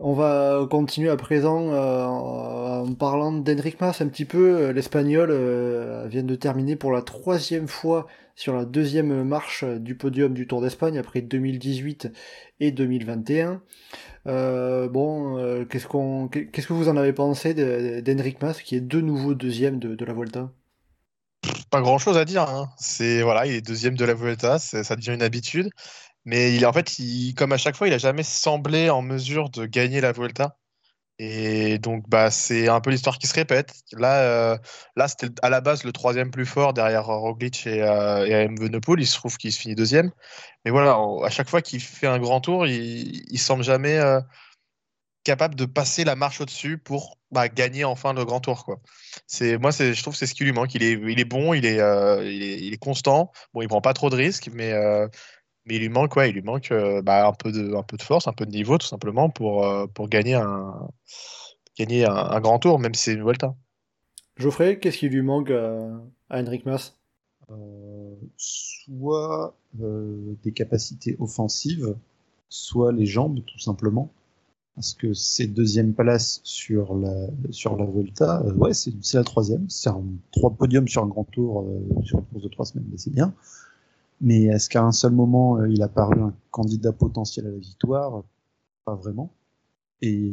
On 0.00 0.14
va 0.14 0.66
continuer 0.70 1.10
à 1.10 1.16
présent 1.16 1.72
euh, 1.72 2.04
en 2.04 2.94
parlant 2.94 3.32
d'Henrik 3.32 3.80
Mas 3.80 4.00
un 4.00 4.06
petit 4.08 4.24
peu. 4.24 4.70
L'Espagnol 4.70 5.30
euh, 5.32 6.06
vient 6.08 6.22
de 6.22 6.34
terminer 6.36 6.76
pour 6.76 6.92
la 6.92 7.02
troisième 7.02 7.66
fois 7.66 8.06
sur 8.36 8.54
la 8.54 8.64
deuxième 8.64 9.24
marche 9.24 9.64
du 9.64 9.96
podium 9.96 10.34
du 10.34 10.46
Tour 10.46 10.60
d'Espagne 10.60 10.98
après 10.98 11.20
2018 11.20 12.12
et 12.60 12.70
2021. 12.70 13.60
Euh, 14.28 14.88
bon, 14.88 15.36
euh, 15.38 15.64
qu'est-ce 15.64 15.88
que 15.88 16.72
vous 16.72 16.88
en 16.88 16.96
avez 16.96 17.12
pensé 17.12 17.52
d'Henrik 17.54 18.40
Mas 18.40 18.62
qui 18.62 18.76
est 18.76 18.80
de 18.80 19.00
nouveau 19.00 19.34
deuxième 19.34 19.80
de, 19.80 20.04
la 20.04 20.12
Volta 20.12 20.52
Pas 21.70 21.80
grand 21.80 21.98
chose 21.98 22.18
à 22.18 22.24
dire. 22.24 22.42
hein. 22.42 22.68
C'est 22.78 23.22
voilà, 23.22 23.46
il 23.46 23.54
est 23.54 23.66
deuxième 23.66 23.96
de 23.96 24.04
la 24.04 24.58
c'est- 24.60 24.84
ça 24.84 24.94
devient 24.94 25.14
une 25.14 25.22
habitude. 25.22 25.70
Mais 26.24 26.54
il, 26.54 26.66
en 26.66 26.72
fait, 26.72 26.90
comme 27.36 27.52
à 27.52 27.58
chaque 27.58 27.76
fois, 27.76 27.88
il 27.88 27.94
a 27.94 27.98
jamais 27.98 28.22
semblé 28.22 28.90
en 28.90 29.02
mesure 29.02 29.50
de 29.50 29.66
gagner 29.66 30.00
la 30.00 30.12
Vuelta. 30.12 30.56
Et 31.20 31.78
donc, 31.78 32.08
bah, 32.08 32.30
c'est 32.30 32.68
un 32.68 32.80
peu 32.80 32.90
l'histoire 32.90 33.18
qui 33.18 33.26
se 33.26 33.34
répète. 33.34 33.72
Là, 33.92 34.20
euh, 34.22 34.58
là, 34.94 35.08
c'était 35.08 35.28
à 35.42 35.50
la 35.50 35.60
base 35.60 35.82
le 35.82 35.92
troisième 35.92 36.30
plus 36.30 36.46
fort 36.46 36.74
derrière 36.74 37.06
Roglic 37.06 37.66
et, 37.66 37.82
euh, 37.82 38.24
et. 38.24 38.48
Il 38.98 39.06
se 39.06 39.16
trouve 39.16 39.36
qu'il 39.36 39.52
se 39.52 39.60
finit 39.60 39.74
deuxième. 39.74 40.12
Mais 40.64 40.70
voilà, 40.70 40.96
à 41.24 41.30
chaque 41.30 41.48
fois 41.48 41.60
qu'il 41.60 41.80
fait 41.80 42.06
un 42.06 42.20
grand 42.20 42.40
tour, 42.40 42.66
il, 42.66 43.24
il 43.32 43.38
semble 43.38 43.64
jamais 43.64 43.98
euh, 43.98 44.20
capable 45.24 45.56
de 45.56 45.64
passer 45.64 46.04
la 46.04 46.14
marche 46.14 46.40
au-dessus 46.40 46.78
pour 46.78 47.18
bah, 47.32 47.48
gagner 47.48 47.84
enfin 47.84 48.12
le 48.12 48.24
grand 48.24 48.40
tour, 48.40 48.64
moi, 48.66 49.70
je 49.72 50.00
trouve 50.00 50.14
que 50.14 50.18
c'est 50.18 50.26
ce 50.26 50.34
qui 50.34 50.44
lui 50.44 50.52
manque. 50.52 50.74
Il 50.74 50.82
est, 50.82 51.24
bon, 51.24 51.52
il 51.52 51.66
est, 51.66 51.80
euh, 51.80 52.24
il 52.24 52.42
est, 52.42 52.58
il 52.60 52.72
est 52.72 52.78
constant. 52.78 53.32
Bon, 53.52 53.60
il 53.60 53.68
prend 53.68 53.80
pas 53.80 53.92
trop 53.92 54.08
de 54.08 54.16
risques, 54.16 54.48
mais, 54.52 54.72
mais 55.68 55.76
il 55.76 55.80
lui 55.80 55.88
manque, 55.88 56.16
ouais, 56.16 56.30
il 56.30 56.34
lui 56.34 56.42
manque 56.42 56.72
euh, 56.72 57.02
bah, 57.02 57.28
un 57.28 57.32
peu 57.32 57.52
de, 57.52 57.74
un 57.74 57.82
peu 57.82 57.96
de 57.96 58.02
force, 58.02 58.26
un 58.26 58.32
peu 58.32 58.46
de 58.46 58.50
niveau, 58.50 58.78
tout 58.78 58.86
simplement, 58.86 59.30
pour, 59.30 59.64
euh, 59.64 59.86
pour 59.86 60.08
gagner 60.08 60.34
un, 60.34 60.88
gagner 61.78 62.06
un, 62.06 62.14
un 62.14 62.40
grand 62.40 62.58
tour, 62.58 62.78
même 62.78 62.94
si 62.94 63.04
c'est 63.04 63.14
une 63.14 63.22
Volta. 63.22 63.54
Geoffrey, 64.36 64.78
qu'est-ce 64.78 64.98
qui 64.98 65.08
lui 65.08 65.22
manque 65.22 65.50
à, 65.50 65.78
à 66.30 66.40
Henrik 66.40 66.64
Mas? 66.64 66.96
Euh, 67.50 68.14
soit 68.36 69.56
euh, 69.80 70.34
des 70.42 70.52
capacités 70.52 71.16
offensives, 71.18 71.94
soit 72.48 72.92
les 72.92 73.06
jambes, 73.06 73.40
tout 73.46 73.58
simplement. 73.58 74.10
Parce 74.74 74.94
que 74.94 75.12
c'est 75.12 75.48
deuxième 75.48 75.92
place 75.92 76.40
sur 76.44 76.94
la, 76.94 77.12
sur 77.50 77.76
la 77.76 77.84
euh, 77.84 78.52
ouais, 78.54 78.72
c'est 78.74 79.14
la 79.14 79.24
troisième. 79.24 79.68
C'est 79.68 79.88
un 79.88 80.04
trois 80.30 80.50
podiums 80.50 80.86
sur 80.86 81.02
un 81.02 81.08
grand 81.08 81.24
tour 81.24 81.62
euh, 81.62 82.02
sur 82.04 82.20
une 82.20 82.26
course 82.26 82.44
de 82.44 82.48
trois 82.48 82.64
semaines, 82.64 82.86
mais 82.88 82.96
c'est 82.96 83.12
bien. 83.12 83.34
Mais 84.20 84.44
est-ce 84.44 84.68
qu'à 84.68 84.82
un 84.82 84.92
seul 84.92 85.12
moment, 85.12 85.58
euh, 85.58 85.68
il 85.68 85.82
a 85.82 85.88
paru 85.88 86.20
un 86.20 86.34
candidat 86.50 86.92
potentiel 86.92 87.46
à 87.46 87.50
la 87.50 87.58
victoire? 87.58 88.24
Pas 88.84 88.94
vraiment. 88.96 89.30
Et 90.02 90.32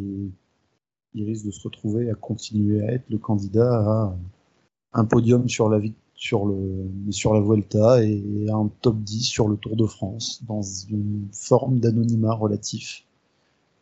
il 1.13 1.25
risque 1.25 1.45
de 1.45 1.51
se 1.51 1.63
retrouver 1.63 2.09
à 2.09 2.15
continuer 2.15 2.81
à 2.85 2.91
être 2.93 3.09
le 3.09 3.17
candidat 3.17 3.73
à 3.73 4.15
un 4.93 5.05
podium 5.05 5.47
sur 5.47 5.69
la, 5.69 5.79
sur 6.15 6.45
le, 6.45 6.89
sur 7.11 7.33
la 7.33 7.41
Vuelta 7.41 8.03
et 8.03 8.47
un 8.51 8.69
top 8.81 8.97
10 8.97 9.23
sur 9.23 9.47
le 9.47 9.57
Tour 9.57 9.75
de 9.75 9.85
France, 9.85 10.41
dans 10.47 10.61
une 10.61 11.27
forme 11.31 11.79
d'anonymat 11.79 12.33
relatif. 12.33 13.03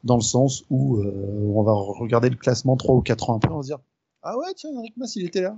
Dans 0.03 0.15
le 0.15 0.21
sens 0.21 0.65
où 0.69 0.97
euh, 0.97 1.53
on 1.55 1.63
va 1.63 1.71
regarder 1.73 2.29
le 2.29 2.35
classement 2.35 2.75
3 2.75 2.95
ou 2.95 3.01
4 3.01 3.29
ans 3.29 3.37
après, 3.37 3.51
on 3.51 3.57
va 3.57 3.61
se 3.61 3.67
dire 3.67 3.79
Ah 4.21 4.37
ouais, 4.37 4.53
tiens, 4.55 4.71
Henrik 4.75 4.97
Mas, 4.97 5.15
il 5.15 5.25
était 5.25 5.41
là. 5.41 5.57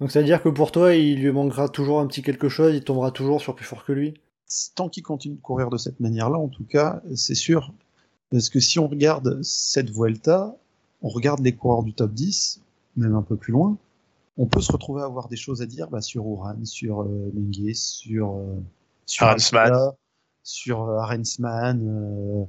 Donc 0.00 0.10
c'est-à-dire 0.10 0.42
que 0.42 0.48
pour 0.48 0.72
toi, 0.72 0.94
il 0.94 1.22
lui 1.22 1.32
manquera 1.32 1.68
toujours 1.68 2.00
un 2.00 2.06
petit 2.06 2.22
quelque 2.22 2.48
chose, 2.48 2.74
il 2.74 2.84
tombera 2.84 3.10
toujours 3.10 3.40
sur 3.40 3.54
plus 3.54 3.64
fort 3.64 3.84
que 3.84 3.92
lui 3.92 4.14
Tant 4.76 4.88
qu'il 4.88 5.02
continue 5.02 5.34
de 5.34 5.40
courir 5.40 5.70
de 5.70 5.76
cette 5.76 5.98
manière-là, 5.98 6.38
en 6.38 6.48
tout 6.48 6.64
cas, 6.64 7.02
c'est 7.16 7.34
sûr. 7.34 7.72
Parce 8.30 8.48
que 8.48 8.60
si 8.60 8.78
on 8.78 8.86
regarde 8.86 9.42
cette 9.42 9.90
Vuelta, 9.90 10.56
on 11.02 11.08
regarde 11.08 11.40
les 11.40 11.52
coureurs 11.52 11.82
du 11.82 11.92
top 11.92 12.12
10, 12.12 12.60
même 12.96 13.14
un 13.16 13.22
peu 13.22 13.36
plus 13.36 13.52
loin, 13.52 13.76
on 14.36 14.46
peut 14.46 14.60
se 14.60 14.70
retrouver 14.70 15.02
à 15.02 15.06
avoir 15.06 15.28
des 15.28 15.36
choses 15.36 15.62
à 15.62 15.66
dire 15.66 15.88
bah, 15.88 16.00
sur 16.00 16.24
Uran, 16.24 16.64
sur 16.64 17.02
euh, 17.02 17.32
Mengues, 17.34 17.74
sur, 17.74 18.36
euh, 18.36 18.62
sur 19.04 19.26
Arensman. 19.26 19.62
Abdallah, 19.62 19.96
sur 20.46 20.82
euh, 20.82 20.98
Arensman, 20.98 21.82
euh, 21.88 22.44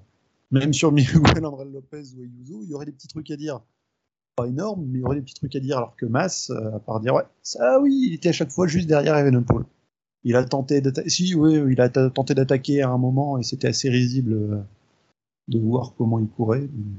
même 0.51 0.71
sur 0.73 0.91
Miguel 0.91 1.45
André 1.45 1.65
Lopez 1.65 2.03
ou 2.15 2.21
Ayuso, 2.21 2.61
il 2.63 2.69
y 2.69 2.73
aurait 2.73 2.85
des 2.85 2.91
petits 2.91 3.07
trucs 3.07 3.29
à 3.31 3.35
dire. 3.35 3.59
Pas 4.37 4.47
énormes, 4.47 4.85
mais 4.85 4.99
il 4.99 5.01
y 5.01 5.03
aurait 5.03 5.15
des 5.15 5.23
petits 5.23 5.33
trucs 5.33 5.55
à 5.55 5.59
dire, 5.59 5.77
alors 5.77 5.95
que 5.95 6.05
Mas, 6.05 6.51
euh, 6.51 6.75
à 6.75 6.79
part 6.79 6.99
dire, 6.99 7.15
ouais, 7.15 7.23
ça 7.41 7.79
oui, 7.81 8.05
il 8.07 8.13
était 8.13 8.29
à 8.29 8.33
chaque 8.33 8.51
fois 8.51 8.67
juste 8.67 8.87
derrière 8.87 9.17
Evenepoel. 9.17 9.65
Il 10.23 10.35
a 10.35 10.45
tenté 10.45 10.79
d'attaquer, 10.79 11.09
si, 11.09 11.33
oui, 11.33 11.59
il 11.71 11.81
a 11.81 11.89
tenté 11.89 12.35
d'attaquer 12.35 12.83
à 12.83 12.89
un 12.89 12.99
moment 12.99 13.39
et 13.39 13.43
c'était 13.43 13.67
assez 13.67 13.89
risible 13.89 14.33
euh, 14.33 14.61
de 15.47 15.59
voir 15.59 15.93
comment 15.97 16.19
il 16.19 16.27
courait. 16.27 16.69
Mais, 16.71 16.93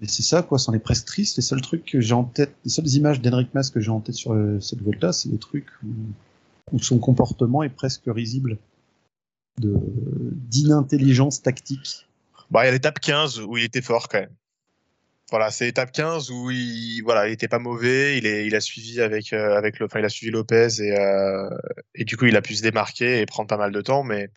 mais 0.00 0.06
c'est 0.06 0.22
ça, 0.22 0.42
quoi, 0.42 0.58
c'en 0.58 0.74
est 0.74 0.78
presque 0.78 1.06
triste. 1.06 1.36
Les 1.36 1.42
seuls 1.42 1.62
trucs 1.62 1.86
que 1.86 2.00
j'ai 2.00 2.12
en 2.14 2.24
tête, 2.24 2.54
les 2.64 2.70
seules 2.70 2.88
images 2.88 3.22
d'Henrik 3.22 3.54
Mas 3.54 3.70
que 3.70 3.80
j'ai 3.80 3.90
en 3.90 4.00
tête 4.00 4.14
sur 4.14 4.32
euh, 4.32 4.60
cette 4.60 4.82
Volta, 4.82 5.12
c'est 5.12 5.30
des 5.30 5.38
trucs 5.38 5.70
où, 5.82 6.78
son 6.78 6.98
comportement 6.98 7.62
est 7.62 7.70
presque 7.70 8.02
risible 8.06 8.58
d'inintelligence 9.58 11.40
tactique. 11.40 12.06
Bah, 12.50 12.64
il 12.64 12.66
y 12.66 12.68
a 12.68 12.72
l'étape 12.72 13.00
15 13.00 13.40
où 13.40 13.56
il 13.56 13.64
était 13.64 13.80
fort 13.80 14.08
quand 14.08 14.20
même. 14.20 14.34
Voilà, 15.30 15.50
c'est 15.50 15.66
l'étape 15.66 15.92
15 15.92 16.30
où 16.30 16.50
il, 16.50 17.02
voilà, 17.02 17.28
il 17.28 17.32
était 17.32 17.48
pas 17.48 17.58
mauvais, 17.58 18.16
il, 18.16 18.26
est, 18.26 18.46
il 18.46 18.54
a 18.56 18.60
suivi 18.60 19.00
avec, 19.02 19.32
euh, 19.34 19.56
avec 19.58 19.78
le, 19.78 19.86
enfin, 19.86 19.98
il 19.98 20.04
a 20.04 20.08
suivi 20.08 20.32
Lopez 20.32 20.68
et, 20.80 20.98
euh, 20.98 21.50
et 21.94 22.04
du 22.04 22.16
coup, 22.16 22.24
il 22.26 22.36
a 22.36 22.40
pu 22.42 22.54
se 22.56 22.62
démarquer 22.62 23.20
et 23.20 23.26
prendre 23.26 23.46
pas 23.48 23.58
mal 23.58 23.70
de 23.72 23.80
temps, 23.82 24.02
mais 24.04 24.30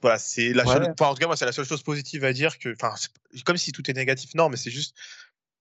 voilà, 0.00 0.18
c'est 0.18 0.52
la 0.52 0.64
Ouais. 0.64 0.72
seule, 0.74 0.84
enfin, 0.98 1.06
en 1.10 1.14
tout 1.14 1.20
cas, 1.20 1.26
moi, 1.26 1.36
c'est 1.36 1.44
la 1.44 1.52
seule 1.52 1.64
chose 1.66 1.82
positive 1.82 2.24
à 2.24 2.32
dire 2.32 2.58
que, 2.58 2.72
enfin, 2.72 2.94
comme 3.44 3.56
si 3.56 3.72
tout 3.72 3.88
est 3.90 3.94
négatif, 3.94 4.34
non, 4.34 4.48
mais 4.48 4.56
c'est 4.56 4.70
juste, 4.70 4.96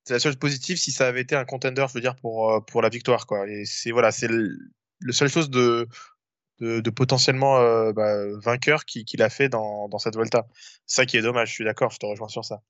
c'est 0.05 0.13
la 0.13 0.19
seule 0.19 0.33
chose 0.33 0.39
positive 0.39 0.77
si 0.77 0.91
ça 0.91 1.07
avait 1.07 1.21
été 1.21 1.35
un 1.35 1.45
contender, 1.45 1.85
je 1.89 1.93
veux 1.93 2.01
dire, 2.01 2.15
pour, 2.15 2.51
euh, 2.53 2.59
pour 2.61 2.81
la 2.81 2.89
victoire, 2.89 3.25
quoi. 3.27 3.47
Et 3.49 3.65
c'est, 3.65 3.91
voilà, 3.91 4.11
c'est 4.11 4.27
le, 4.27 4.57
le 4.99 5.13
seule 5.13 5.29
chose 5.29 5.49
de 5.49 5.87
de, 6.59 6.81
de 6.81 6.89
potentiellement 6.89 7.57
euh, 7.59 7.93
bah, 7.93 8.15
vainqueur 8.41 8.85
qu'il 8.85 9.05
qu'il 9.05 9.21
a 9.23 9.29
fait 9.29 9.49
dans, 9.49 9.87
dans 9.89 9.99
cette 9.99 10.15
Volta. 10.15 10.47
Ça 10.85 11.05
qui 11.05 11.17
est 11.17 11.21
dommage, 11.21 11.49
je 11.49 11.53
suis 11.55 11.63
d'accord, 11.65 11.91
je 11.91 11.97
te 11.99 12.05
rejoins 12.05 12.27
sur 12.29 12.45
ça. 12.45 12.61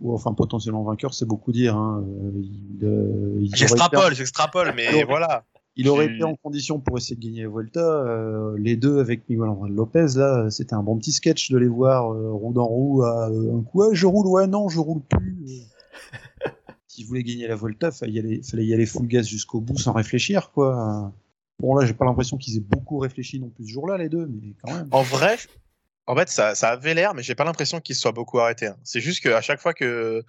Ou 0.00 0.14
enfin 0.14 0.32
potentiellement 0.32 0.84
vainqueur, 0.84 1.12
c'est 1.12 1.26
beaucoup 1.26 1.50
dire. 1.50 1.76
Hein. 1.76 2.04
Euh, 2.82 3.40
J'extrapole, 3.52 4.14
j'extrapole, 4.14 4.72
mais 4.76 5.02
voilà. 5.04 5.44
Il 5.80 5.88
aurait 5.88 6.06
été 6.06 6.24
en 6.24 6.34
condition 6.34 6.80
pour 6.80 6.98
essayer 6.98 7.14
de 7.14 7.20
gagner 7.24 7.42
la 7.42 7.48
Volta. 7.48 7.78
euh, 7.80 8.56
les 8.58 8.74
deux 8.74 8.98
avec 8.98 9.28
Miguel 9.28 9.48
Angel 9.48 9.72
Lopez, 9.72 10.06
là, 10.16 10.50
c'était 10.50 10.74
un 10.74 10.82
bon 10.82 10.98
petit 10.98 11.12
sketch 11.12 11.52
de 11.52 11.58
les 11.58 11.68
voir 11.68 12.12
euh, 12.12 12.32
roue 12.32 12.52
dans 12.52 12.66
roue 12.66 13.04
à 13.04 13.30
euh, 13.30 13.58
un 13.58 13.62
coup. 13.62 13.84
Ouais, 13.84 13.94
je 13.94 14.06
roule, 14.06 14.26
ouais, 14.26 14.48
non, 14.48 14.68
je 14.68 14.80
roule 14.80 15.02
plus. 15.02 15.46
S'ils 16.88 17.06
voulaient 17.06 17.22
gagner 17.22 17.46
la 17.46 17.54
Volta, 17.54 17.92
fallait 17.92 18.12
y 18.12 18.18
aller, 18.18 18.42
fallait 18.42 18.66
y 18.66 18.74
aller 18.74 18.86
full 18.86 19.06
gas 19.06 19.22
jusqu'au 19.22 19.60
bout 19.60 19.78
sans 19.78 19.92
réfléchir, 19.92 20.50
quoi. 20.50 21.12
Bon, 21.60 21.76
là, 21.76 21.86
j'ai 21.86 21.94
pas 21.94 22.04
l'impression 22.04 22.38
qu'ils 22.38 22.56
aient 22.56 22.66
beaucoup 22.68 22.98
réfléchi 22.98 23.38
non 23.38 23.48
plus 23.48 23.66
ce 23.66 23.70
jour-là, 23.72 23.98
les 23.98 24.08
deux, 24.08 24.26
mais 24.26 24.54
quand 24.60 24.74
même. 24.74 24.88
En 24.90 25.02
vrai, 25.02 25.36
en 26.08 26.16
fait, 26.16 26.28
ça, 26.28 26.54
ça 26.56 26.70
avait 26.70 26.94
l'air, 26.94 27.14
mais 27.14 27.22
j'ai 27.22 27.36
pas 27.36 27.44
l'impression 27.44 27.80
qu'il 27.80 27.94
soit 27.94 28.12
beaucoup 28.12 28.40
arrêté. 28.40 28.66
hein. 28.68 28.76
C'est 28.84 29.00
juste 29.00 29.22
qu'à 29.22 29.40
chaque 29.42 29.60
fois 29.60 29.74
que 29.74 30.24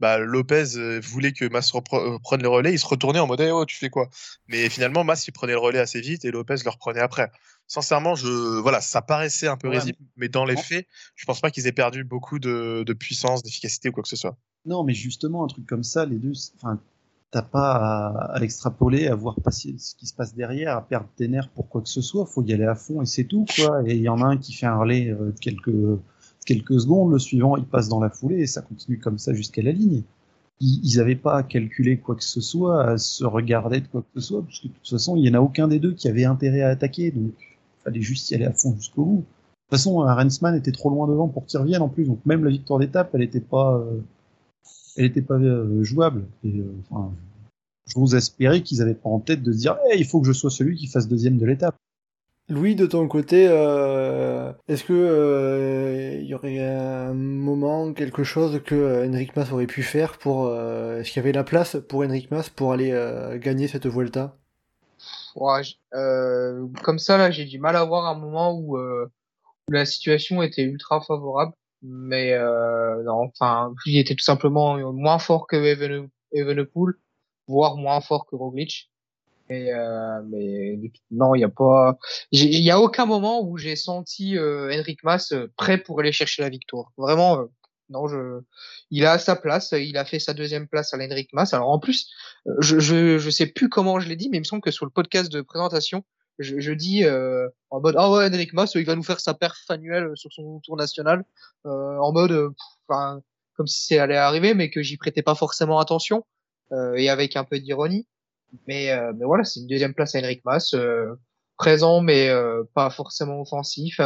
bah, 0.00 0.18
Lopez 0.18 0.76
euh, 0.76 1.00
voulait 1.02 1.32
que 1.32 1.44
Mas 1.48 1.72
repre- 1.72 2.14
euh, 2.16 2.18
prenne 2.20 2.42
le 2.42 2.48
relais, 2.48 2.72
il 2.72 2.78
se 2.78 2.86
retournait 2.86 3.18
en 3.20 3.26
mode 3.26 3.40
Eh, 3.40 3.50
oh, 3.50 3.64
tu 3.66 3.76
fais 3.76 3.90
quoi? 3.90 4.08
Mais 4.48 4.68
finalement, 4.68 5.04
Mas 5.04 5.26
il 5.26 5.32
prenait 5.32 5.52
le 5.54 5.58
relais 5.58 5.78
assez 5.80 6.00
vite 6.00 6.24
et 6.24 6.30
Lopez 6.30 6.56
le 6.64 6.70
reprenait 6.70 7.00
après. 7.00 7.30
Sincèrement, 7.66 8.14
je 8.14 8.28
voilà, 8.60 8.80
ça 8.80 9.02
paraissait 9.02 9.48
un 9.48 9.56
peu 9.56 9.68
Ouais, 9.68 9.76
risible, 9.78 9.98
mais 10.16 10.28
dans 10.28 10.44
les 10.44 10.56
faits, 10.56 10.86
je 11.16 11.24
pense 11.24 11.40
pas 11.40 11.50
qu'ils 11.50 11.66
aient 11.66 11.72
perdu 11.72 12.04
beaucoup 12.04 12.38
de, 12.38 12.84
de 12.86 12.92
puissance, 12.92 13.42
d'efficacité 13.42 13.88
ou 13.88 13.92
quoi 13.92 14.02
que 14.02 14.08
ce 14.10 14.16
soit. 14.16 14.36
Non, 14.64 14.84
mais 14.84 14.94
justement, 14.94 15.44
un 15.44 15.48
truc 15.48 15.66
comme 15.66 15.82
ça, 15.84 16.04
les 16.06 16.18
deux, 16.18 16.32
enfin, 16.56 16.80
t'as 17.32 17.42
pas 17.42 17.72
à, 17.72 18.34
à 18.34 18.38
l'extrapoler, 18.38 19.08
à 19.08 19.16
voir 19.16 19.34
passer 19.40 19.74
ce 19.78 19.96
qui 19.96 20.06
se 20.06 20.14
passe 20.14 20.34
derrière, 20.34 20.76
à 20.76 20.82
perdre 20.82 21.08
tes 21.16 21.26
nerfs 21.26 21.48
pour 21.48 21.68
quoi 21.68 21.80
que 21.80 21.88
ce 21.88 22.02
soit. 22.02 22.26
Faut 22.26 22.44
y 22.44 22.52
aller 22.52 22.66
à 22.66 22.76
fond 22.76 23.02
et 23.02 23.06
c'est 23.06 23.24
tout, 23.24 23.46
quoi. 23.56 23.82
Et 23.86 23.96
il 23.96 24.02
y 24.02 24.08
en 24.08 24.20
a 24.22 24.26
un 24.26 24.36
qui 24.36 24.52
fait 24.52 24.66
un 24.66 24.76
relais 24.78 25.10
euh, 25.10 25.32
quelques, 25.40 25.98
quelques 26.46 26.80
secondes, 26.80 27.10
le 27.10 27.18
suivant, 27.18 27.56
il 27.56 27.64
passe 27.64 27.88
dans 27.88 28.00
la 28.00 28.10
foulée 28.10 28.40
et 28.40 28.46
ça 28.46 28.60
continue 28.62 28.98
comme 28.98 29.18
ça 29.18 29.32
jusqu'à 29.32 29.62
la 29.62 29.72
ligne. 29.72 30.02
Ils, 30.60 30.80
ils 30.84 31.00
avaient 31.00 31.16
pas 31.16 31.38
à 31.38 31.42
calculer 31.42 31.96
quoi 31.96 32.14
que 32.16 32.24
ce 32.24 32.42
soit, 32.42 32.84
à 32.84 32.98
se 32.98 33.24
regarder 33.24 33.80
de 33.80 33.88
quoi 33.88 34.02
que 34.02 34.20
ce 34.20 34.28
soit, 34.28 34.42
parce 34.42 34.60
que 34.60 34.68
de 34.68 34.72
toute 34.74 34.88
façon, 34.88 35.16
il 35.16 35.26
y 35.26 35.30
en 35.30 35.34
a 35.34 35.40
aucun 35.40 35.68
des 35.68 35.80
deux 35.80 35.94
qui 35.94 36.08
avait 36.08 36.26
intérêt 36.26 36.60
à 36.60 36.68
attaquer, 36.68 37.10
donc 37.10 37.32
fallait 37.82 38.02
juste 38.02 38.30
y 38.30 38.34
aller 38.34 38.44
à 38.44 38.52
fond 38.52 38.76
jusqu'au 38.76 39.04
bout. 39.04 39.16
De 39.16 39.76
toute 39.76 39.78
façon, 39.78 39.96
Rensman 40.00 40.54
était 40.54 40.70
trop 40.70 40.90
loin 40.90 41.08
devant 41.08 41.28
pour 41.28 41.46
qu'il 41.46 41.58
revienne 41.58 41.80
en 41.80 41.88
plus, 41.88 42.04
donc 42.04 42.20
même 42.26 42.44
la 42.44 42.50
victoire 42.50 42.78
d'étape, 42.78 43.10
elle 43.14 43.22
était 43.22 43.40
pas, 43.40 43.78
euh, 43.78 44.02
elle 44.96 45.06
était 45.06 45.22
pas 45.22 45.34
euh, 45.34 45.82
jouable. 45.82 46.24
Et, 46.44 46.60
euh, 46.60 46.74
enfin, 46.90 47.12
je 47.86 47.94
vous 47.98 48.14
espérais 48.14 48.62
qu'ils 48.62 48.82
avaient 48.82 48.94
pas 48.94 49.08
en 49.08 49.20
tête 49.20 49.42
de 49.42 49.52
se 49.52 49.58
dire, 49.58 49.76
Eh, 49.90 49.98
il 49.98 50.06
faut 50.06 50.20
que 50.20 50.26
je 50.26 50.32
sois 50.32 50.50
celui 50.50 50.76
qui 50.76 50.86
fasse 50.86 51.08
deuxième 51.08 51.38
de 51.38 51.46
l'étape. 51.46 51.76
Louis, 52.48 52.74
de 52.74 52.86
ton 52.86 53.06
côté, 53.08 53.46
euh, 53.48 54.52
est-ce 54.68 54.84
que 54.84 54.92
euh, 54.92 56.18
il 56.20 56.26
y 56.26 56.34
aurait 56.34 56.58
un 56.58 57.14
moment, 57.14 57.92
quelque 57.92 58.24
chose 58.24 58.60
que 58.64 59.06
Enric 59.08 59.34
Mas 59.36 59.52
aurait 59.52 59.66
pu 59.66 59.82
faire 59.82 60.18
pour, 60.18 60.46
euh, 60.46 61.00
est-ce 61.00 61.12
qu'il 61.12 61.20
y 61.20 61.24
avait 61.24 61.32
la 61.32 61.44
place 61.44 61.76
pour 61.88 62.00
Enric 62.00 62.30
Mas 62.30 62.50
pour 62.50 62.72
aller 62.72 62.90
euh, 62.90 63.38
gagner 63.38 63.68
cette 63.68 63.86
Vuelta? 63.86 64.36
Ouais, 65.34 65.62
euh, 65.94 66.66
comme 66.82 66.98
ça, 66.98 67.16
là, 67.16 67.30
j'ai 67.30 67.44
du 67.44 67.58
mal 67.58 67.76
à 67.76 67.84
voir 67.84 68.06
un 68.06 68.18
moment 68.18 68.52
où, 68.52 68.76
euh, 68.76 69.06
où 69.68 69.72
la 69.72 69.86
situation 69.86 70.42
était 70.42 70.62
ultra 70.62 71.00
favorable. 71.00 71.54
Mais 71.82 72.32
euh, 72.32 73.02
non, 73.02 73.30
enfin, 73.32 73.74
il 73.86 73.98
était 73.98 74.14
tout 74.14 74.24
simplement 74.24 74.78
moins 74.92 75.18
fort 75.18 75.46
que 75.46 75.56
Evene- 75.56 76.08
Evenepoel, 76.32 76.94
voire 77.48 77.76
moins 77.76 78.00
fort 78.00 78.26
que 78.26 78.36
Roglic. 78.36 78.90
Et 79.50 79.72
euh, 79.74 80.22
mais 80.30 80.78
non, 81.10 81.34
il 81.34 81.40
y 81.40 81.44
a 81.44 81.48
pas, 81.48 81.98
il 82.30 82.62
y 82.62 82.70
a 82.70 82.80
aucun 82.80 83.04
moment 83.04 83.42
où 83.42 83.58
j'ai 83.58 83.76
senti 83.76 84.38
euh, 84.38 84.72
Enric 84.72 85.02
Mas 85.02 85.32
euh, 85.32 85.52
prêt 85.56 85.76
pour 85.76 86.00
aller 86.00 86.12
chercher 86.12 86.42
la 86.42 86.48
victoire. 86.48 86.92
Vraiment, 86.96 87.40
euh, 87.40 87.46
non, 87.90 88.06
je, 88.06 88.40
il 88.90 89.04
a 89.04 89.18
sa 89.18 89.36
place, 89.36 89.72
il 89.72 89.96
a 89.98 90.04
fait 90.04 90.20
sa 90.20 90.32
deuxième 90.32 90.68
place 90.68 90.94
à 90.94 90.96
l'Henrik 90.96 91.30
Mas. 91.32 91.52
Alors 91.52 91.68
en 91.68 91.80
plus, 91.80 92.08
euh, 92.46 92.52
je, 92.60 92.78
je, 92.78 93.18
je 93.18 93.30
sais 93.30 93.46
plus 93.46 93.68
comment 93.68 94.00
je 94.00 94.08
l'ai 94.08 94.16
dit, 94.16 94.30
mais 94.30 94.38
il 94.38 94.40
me 94.40 94.44
semble 94.44 94.62
que 94.62 94.70
sur 94.70 94.86
le 94.86 94.92
podcast 94.92 95.30
de 95.30 95.42
présentation, 95.42 96.04
je, 96.38 96.58
je 96.60 96.72
dis 96.72 97.04
euh, 97.04 97.48
en 97.70 97.80
mode 97.80 97.94
ah 97.98 98.10
ouais, 98.10 98.26
Henrik 98.26 98.52
Mas, 98.52 98.74
il 98.74 98.84
va 98.84 98.96
nous 98.96 99.02
faire 99.02 99.20
sa 99.20 99.34
perf 99.34 99.58
annuelle 99.68 100.10
sur 100.14 100.32
son 100.32 100.60
tour 100.60 100.76
national, 100.76 101.24
euh, 101.66 101.98
en 101.98 102.12
mode, 102.12 102.32
euh, 102.32 102.50
enfin, 102.88 103.20
comme 103.56 103.66
si 103.66 103.84
c'est 103.84 103.98
allait 103.98 104.16
arriver, 104.16 104.54
mais 104.54 104.70
que 104.70 104.82
j'y 104.82 104.96
prêtais 104.96 105.22
pas 105.22 105.34
forcément 105.34 105.78
attention 105.78 106.24
euh, 106.72 106.94
et 106.94 107.08
avec 107.08 107.36
un 107.36 107.44
peu 107.44 107.58
d'ironie. 107.58 108.06
Mais, 108.66 108.90
euh, 108.90 109.12
mais 109.16 109.24
voilà, 109.24 109.44
c'est 109.44 109.60
une 109.60 109.66
deuxième 109.66 109.94
place 109.94 110.14
à 110.14 110.18
Henrik 110.18 110.42
Mas, 110.44 110.74
présent 111.56 112.00
mais 112.00 112.30
pas 112.74 112.90
forcément 112.90 113.40
offensif, 113.40 114.00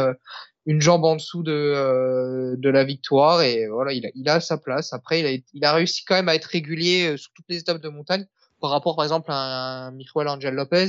une 0.65 0.81
jambe 0.81 1.03
en 1.05 1.15
dessous 1.15 1.43
de, 1.43 2.55
de 2.57 2.69
la 2.69 2.83
victoire 2.83 3.41
et 3.41 3.67
voilà, 3.67 3.93
il 3.93 4.05
a, 4.05 4.09
il 4.15 4.29
a 4.29 4.39
sa 4.39 4.57
place. 4.57 4.93
Après, 4.93 5.19
il 5.19 5.25
a, 5.25 5.43
il 5.53 5.65
a 5.65 5.73
réussi 5.73 6.05
quand 6.05 6.15
même 6.15 6.29
à 6.29 6.35
être 6.35 6.45
régulier 6.45 7.17
sur 7.17 7.31
toutes 7.33 7.45
les 7.49 7.57
étapes 7.57 7.81
de 7.81 7.89
montagne 7.89 8.25
par 8.61 8.69
rapport 8.69 8.95
par 8.95 9.05
exemple 9.05 9.31
à 9.31 9.87
un 9.87 9.91
Miguel 9.91 10.27
Angel 10.27 10.53
Lopez 10.53 10.87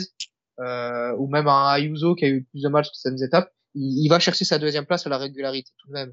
euh, 0.60 1.12
ou 1.16 1.28
même 1.28 1.48
un 1.48 1.68
Ayuso 1.68 2.14
qui 2.14 2.24
a 2.24 2.28
eu 2.28 2.44
plus 2.44 2.62
de 2.62 2.68
matchs 2.68 2.86
sur 2.86 2.96
certaines 2.96 3.22
étapes. 3.22 3.50
Il, 3.74 4.04
il 4.04 4.08
va 4.08 4.18
chercher 4.18 4.44
sa 4.44 4.58
deuxième 4.58 4.86
place 4.86 5.06
à 5.06 5.10
la 5.10 5.18
régularité 5.18 5.70
tout 5.78 5.88
de 5.88 5.92
même. 5.92 6.12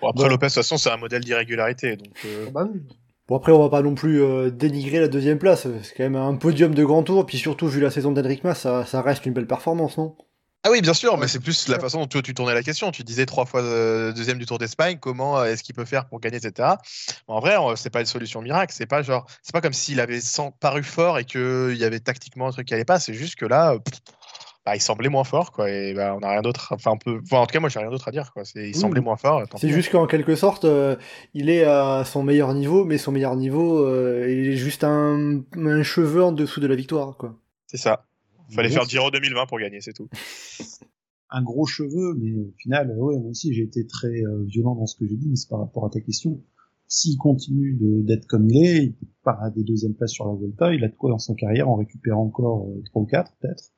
Bon, 0.00 0.08
après, 0.08 0.24
Bon. 0.24 0.28
Lopez, 0.30 0.46
de 0.46 0.50
toute 0.50 0.54
façon, 0.54 0.76
c'est 0.78 0.90
un 0.90 0.96
modèle 0.96 1.22
d'irrégularité. 1.24 1.96
Donc, 1.96 2.14
euh, 2.24 2.50
Bah 2.50 2.66
oui. 2.72 2.80
Bon 3.28 3.36
après 3.36 3.52
on 3.52 3.58
va 3.58 3.68
pas 3.68 3.82
non 3.82 3.94
plus 3.94 4.22
euh, 4.22 4.50
dénigrer 4.50 5.00
la 5.00 5.08
deuxième 5.08 5.38
place, 5.38 5.66
c'est 5.82 5.94
quand 5.94 6.02
même 6.04 6.16
un 6.16 6.34
podium 6.36 6.74
de 6.74 6.82
grand 6.82 7.02
tour, 7.02 7.26
puis 7.26 7.36
surtout 7.36 7.68
vu 7.68 7.78
la 7.78 7.90
saison 7.90 8.10
d'Enric 8.10 8.42
Mas, 8.42 8.54
ça, 8.58 8.86
ça 8.86 9.02
reste 9.02 9.26
une 9.26 9.34
belle 9.34 9.46
performance, 9.46 9.98
non? 9.98 10.16
Ah 10.64 10.70
oui, 10.70 10.82
bien 10.82 10.92
sûr, 10.92 11.16
mais 11.18 11.28
c'est 11.28 11.38
plus 11.38 11.68
la 11.68 11.78
façon 11.78 12.00
dont 12.00 12.06
toi, 12.08 12.20
tu 12.20 12.34
tournais 12.34 12.52
la 12.52 12.62
question. 12.64 12.90
Tu 12.90 13.04
disais 13.04 13.26
trois 13.26 13.46
fois 13.46 13.62
euh, 13.62 14.12
deuxième 14.12 14.38
du 14.38 14.44
Tour 14.44 14.58
d'Espagne, 14.58 14.98
comment 15.00 15.38
euh, 15.38 15.44
est-ce 15.44 15.62
qu'il 15.62 15.74
peut 15.74 15.84
faire 15.84 16.06
pour 16.08 16.18
gagner, 16.20 16.38
etc. 16.38 16.70
En 17.28 17.38
vrai, 17.40 17.54
c'est 17.76 17.90
pas 17.90 18.00
une 18.00 18.06
solution 18.06 18.42
miracle. 18.42 18.74
C'est 18.76 18.86
pas 18.86 19.02
genre, 19.02 19.24
c'est 19.42 19.52
pas 19.52 19.60
comme 19.60 19.72
s'il 19.72 20.00
avait 20.00 20.20
sans- 20.20 20.50
paru 20.50 20.82
fort 20.82 21.18
et 21.18 21.24
qu'il 21.24 21.76
y 21.76 21.84
avait 21.84 22.00
tactiquement 22.00 22.48
un 22.48 22.50
truc 22.50 22.66
qui 22.66 22.74
allait 22.74 22.84
pas. 22.84 22.98
C'est 22.98 23.14
juste 23.14 23.36
que 23.36 23.46
là, 23.46 23.74
euh, 23.74 23.78
pff, 23.78 24.00
bah, 24.66 24.74
il 24.74 24.80
semblait 24.80 25.08
moins 25.08 25.22
fort, 25.24 25.52
quoi. 25.52 25.70
Et 25.70 25.94
bah, 25.94 26.14
on 26.20 26.22
a 26.26 26.30
rien 26.30 26.42
d'autre. 26.42 26.72
Enfin, 26.72 26.90
en 26.90 26.96
tout 26.98 27.22
cas, 27.52 27.60
moi, 27.60 27.68
j'ai 27.68 27.78
rien 27.78 27.90
d'autre 27.90 28.08
à 28.08 28.10
dire, 28.10 28.32
quoi. 28.34 28.42
Il 28.56 28.74
semblait 28.74 29.00
moins 29.00 29.16
fort. 29.16 29.44
C'est 29.56 29.68
juste 29.70 29.92
qu'en 29.92 30.06
quelque 30.08 30.34
sorte, 30.34 30.64
euh, 30.64 30.96
il 31.34 31.50
est 31.50 31.64
à 31.64 32.04
son 32.04 32.24
meilleur 32.24 32.52
niveau, 32.52 32.84
mais 32.84 32.98
son 32.98 33.12
meilleur 33.12 33.36
niveau, 33.36 33.78
euh, 33.86 34.26
il 34.28 34.48
est 34.52 34.56
juste 34.56 34.82
un, 34.82 35.40
un 35.56 35.82
cheveu 35.84 36.24
en 36.24 36.32
dessous 36.32 36.58
de 36.60 36.66
la 36.66 36.74
victoire, 36.74 37.16
quoi. 37.16 37.36
C'est 37.68 37.76
ça. 37.78 38.04
Fallait 38.50 38.68
Bon, 38.68 38.74
faire 38.74 38.88
Giro 38.88 39.10
2020 39.10 39.46
pour 39.46 39.58
gagner, 39.58 39.80
c'est 39.80 39.92
tout. 39.92 40.08
Un 41.30 41.42
gros 41.42 41.66
cheveu, 41.66 42.14
mais 42.18 42.34
au 42.34 42.52
final, 42.56 42.90
euh, 42.90 42.96
ouais, 42.96 43.18
moi 43.18 43.30
aussi 43.30 43.52
j'ai 43.52 43.62
été 43.62 43.86
très 43.86 44.22
euh, 44.24 44.44
violent 44.44 44.74
dans 44.74 44.86
ce 44.86 44.96
que 44.96 45.06
j'ai 45.06 45.16
dit, 45.16 45.28
mais 45.28 45.36
c'est 45.36 45.48
par 45.48 45.60
rapport 45.60 45.84
à 45.84 45.90
ta 45.90 46.00
question. 46.00 46.42
S'il 46.86 47.18
continue 47.18 47.76
d'être 48.04 48.26
comme 48.26 48.48
il 48.48 48.64
est, 48.64 48.84
il 48.84 49.08
part 49.22 49.42
à 49.42 49.50
des 49.50 49.62
deuxièmes 49.62 49.94
places 49.94 50.12
sur 50.12 50.26
la 50.26 50.32
Volta, 50.32 50.72
il 50.72 50.82
a 50.84 50.88
de 50.88 50.94
quoi 50.94 51.10
dans 51.10 51.18
sa 51.18 51.34
carrière 51.34 51.68
en 51.68 51.76
récupérer 51.76 52.16
encore 52.16 52.70
euh, 52.70 52.82
trois 52.86 53.02
ou 53.02 53.06
quatre 53.06 53.36
peut-être. 53.40 53.74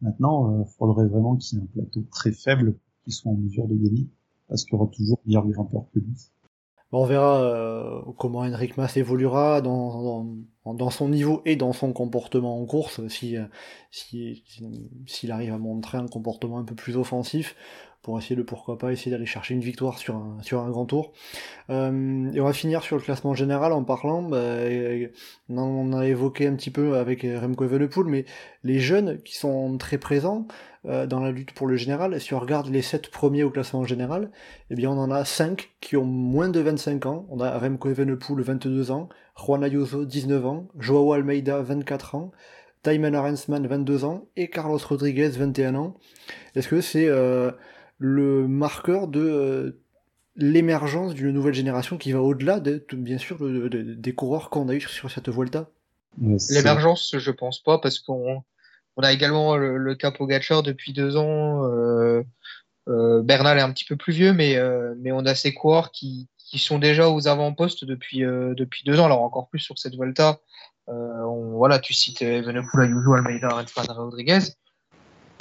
Maintenant, 0.00 0.62
il 0.62 0.70
faudrait 0.78 1.06
vraiment 1.06 1.36
qu'il 1.36 1.58
y 1.58 1.60
ait 1.60 1.64
un 1.64 1.66
plateau 1.66 2.06
très 2.10 2.32
faible 2.32 2.78
qu'il 3.02 3.12
soit 3.12 3.30
en 3.30 3.36
mesure 3.36 3.68
de 3.68 3.74
gagner, 3.74 4.08
parce 4.48 4.64
qu'il 4.64 4.72
y 4.72 4.76
aura 4.76 4.90
toujours 4.90 5.20
meilleur 5.26 5.46
grimpeur 5.46 5.84
que 5.92 5.98
lui. 5.98 6.30
On 6.96 7.06
verra 7.06 7.42
euh, 7.42 8.00
comment 8.18 8.40
Henrik 8.40 8.76
Mas 8.76 8.96
évoluera 8.96 9.60
dans, 9.60 10.90
son 10.90 11.08
niveau 11.08 11.42
et 11.44 11.56
dans 11.56 11.72
son 11.72 11.92
comportement 11.92 12.60
en 12.60 12.66
course, 12.66 13.06
si, 13.08 13.36
euh, 13.36 13.46
si, 13.90 14.44
si- 14.46 14.90
s'il 15.06 15.32
arrive 15.32 15.52
à 15.52 15.58
montrer 15.58 15.98
un 15.98 16.06
comportement 16.06 16.58
un 16.58 16.64
peu 16.64 16.76
plus 16.76 16.96
offensif, 16.96 17.56
pour 18.04 18.18
essayer 18.18 18.36
de 18.36 18.42
pourquoi 18.42 18.76
pas 18.76 18.92
essayer 18.92 19.10
d'aller 19.10 19.26
chercher 19.26 19.54
une 19.54 19.62
victoire 19.62 19.98
sur 19.98 20.14
un, 20.14 20.36
sur 20.42 20.60
un 20.60 20.68
grand 20.68 20.84
tour. 20.84 21.12
Euh, 21.70 22.30
et 22.32 22.40
on 22.40 22.44
va 22.44 22.52
finir 22.52 22.82
sur 22.82 22.96
le 22.96 23.02
classement 23.02 23.32
général 23.32 23.72
en 23.72 23.82
parlant, 23.82 24.22
bah, 24.22 24.58
on 25.48 25.92
a 25.94 26.06
évoqué 26.06 26.46
un 26.46 26.54
petit 26.54 26.70
peu 26.70 26.98
avec 26.98 27.22
Remco 27.22 27.64
Evenepoel, 27.64 28.06
mais 28.06 28.26
les 28.62 28.78
jeunes 28.78 29.22
qui 29.22 29.38
sont 29.38 29.78
très 29.78 29.96
présents 29.96 30.46
euh, 30.84 31.06
dans 31.06 31.20
la 31.20 31.30
lutte 31.30 31.52
pour 31.52 31.66
le 31.66 31.76
général, 31.76 32.20
si 32.20 32.34
on 32.34 32.40
regarde 32.40 32.68
les 32.68 32.82
7 32.82 33.10
premiers 33.10 33.42
au 33.42 33.50
classement 33.50 33.84
général, 33.84 34.30
eh 34.68 34.74
bien 34.74 34.90
on 34.90 34.98
en 34.98 35.10
a 35.10 35.24
5 35.24 35.70
qui 35.80 35.96
ont 35.96 36.04
moins 36.04 36.50
de 36.50 36.60
25 36.60 37.06
ans. 37.06 37.26
On 37.30 37.40
a 37.40 37.58
Remco 37.58 37.88
Evenepoel 37.88 38.42
22 38.42 38.90
ans, 38.90 39.08
Juan 39.34 39.64
Ayuso 39.64 40.04
19 40.04 40.44
ans, 40.44 40.68
Joao 40.78 41.14
Almeida 41.14 41.62
24 41.62 42.16
ans, 42.16 42.32
Tayman 42.82 43.14
Arensman 43.14 43.66
22 43.66 44.04
ans 44.04 44.26
et 44.36 44.50
Carlos 44.50 44.78
Rodriguez 44.78 45.30
21 45.30 45.74
ans. 45.74 45.94
Est-ce 46.54 46.68
que 46.68 46.82
c'est 46.82 47.08
euh, 47.08 47.50
le 47.98 48.48
marqueur 48.48 49.08
de 49.08 49.20
euh, 49.20 49.80
l'émergence 50.36 51.14
d'une 51.14 51.30
nouvelle 51.30 51.54
génération 51.54 51.96
qui 51.96 52.12
va 52.12 52.20
au-delà 52.20 52.60
de, 52.60 52.84
de- 52.88 52.96
bien 52.96 53.18
sûr 53.18 53.38
de- 53.38 53.68
de- 53.68 53.94
des 53.94 54.14
coureurs 54.14 54.50
qu'on 54.50 54.68
a 54.68 54.74
eu 54.74 54.80
sur 54.80 55.10
cette 55.10 55.28
c'est- 56.38 56.54
L'émergence, 56.54 57.14
je 57.16 57.30
pense 57.30 57.62
pas, 57.62 57.78
parce 57.78 57.98
qu'on 57.98 58.42
on 58.96 59.02
a 59.02 59.12
également 59.12 59.56
le, 59.56 59.76
le 59.76 59.94
cas 59.94 60.10
Pogacar 60.12 60.62
depuis 60.62 60.92
deux 60.92 61.16
ans. 61.16 61.64
Euh, 61.64 62.22
euh, 62.88 63.22
Bernal 63.22 63.58
est 63.58 63.62
un 63.62 63.72
petit 63.72 63.84
peu 63.84 63.96
plus 63.96 64.12
vieux, 64.12 64.32
mais, 64.32 64.56
euh, 64.56 64.94
mais 64.98 65.10
on 65.10 65.24
a 65.26 65.34
ces 65.34 65.54
coureurs 65.54 65.90
qui, 65.90 66.28
qui 66.38 66.58
sont 66.58 66.78
déjà 66.78 67.08
aux 67.10 67.26
avant-postes 67.26 67.84
depuis, 67.84 68.24
euh, 68.24 68.54
depuis 68.54 68.84
deux 68.84 69.00
ans, 69.00 69.06
alors 69.06 69.22
encore 69.22 69.48
plus 69.48 69.58
sur 69.60 69.78
cette 69.78 69.96
Volta. 69.96 70.38
Euh, 70.88 70.92
on- 71.24 71.56
voilà, 71.56 71.78
tu 71.78 71.94
cites 71.94 72.22
Evenepoel, 72.22 72.84
Ayuso, 72.90 73.14
Almeida, 73.14 73.48
Arensman, 73.48 73.86
Rodriguez. 73.96 74.38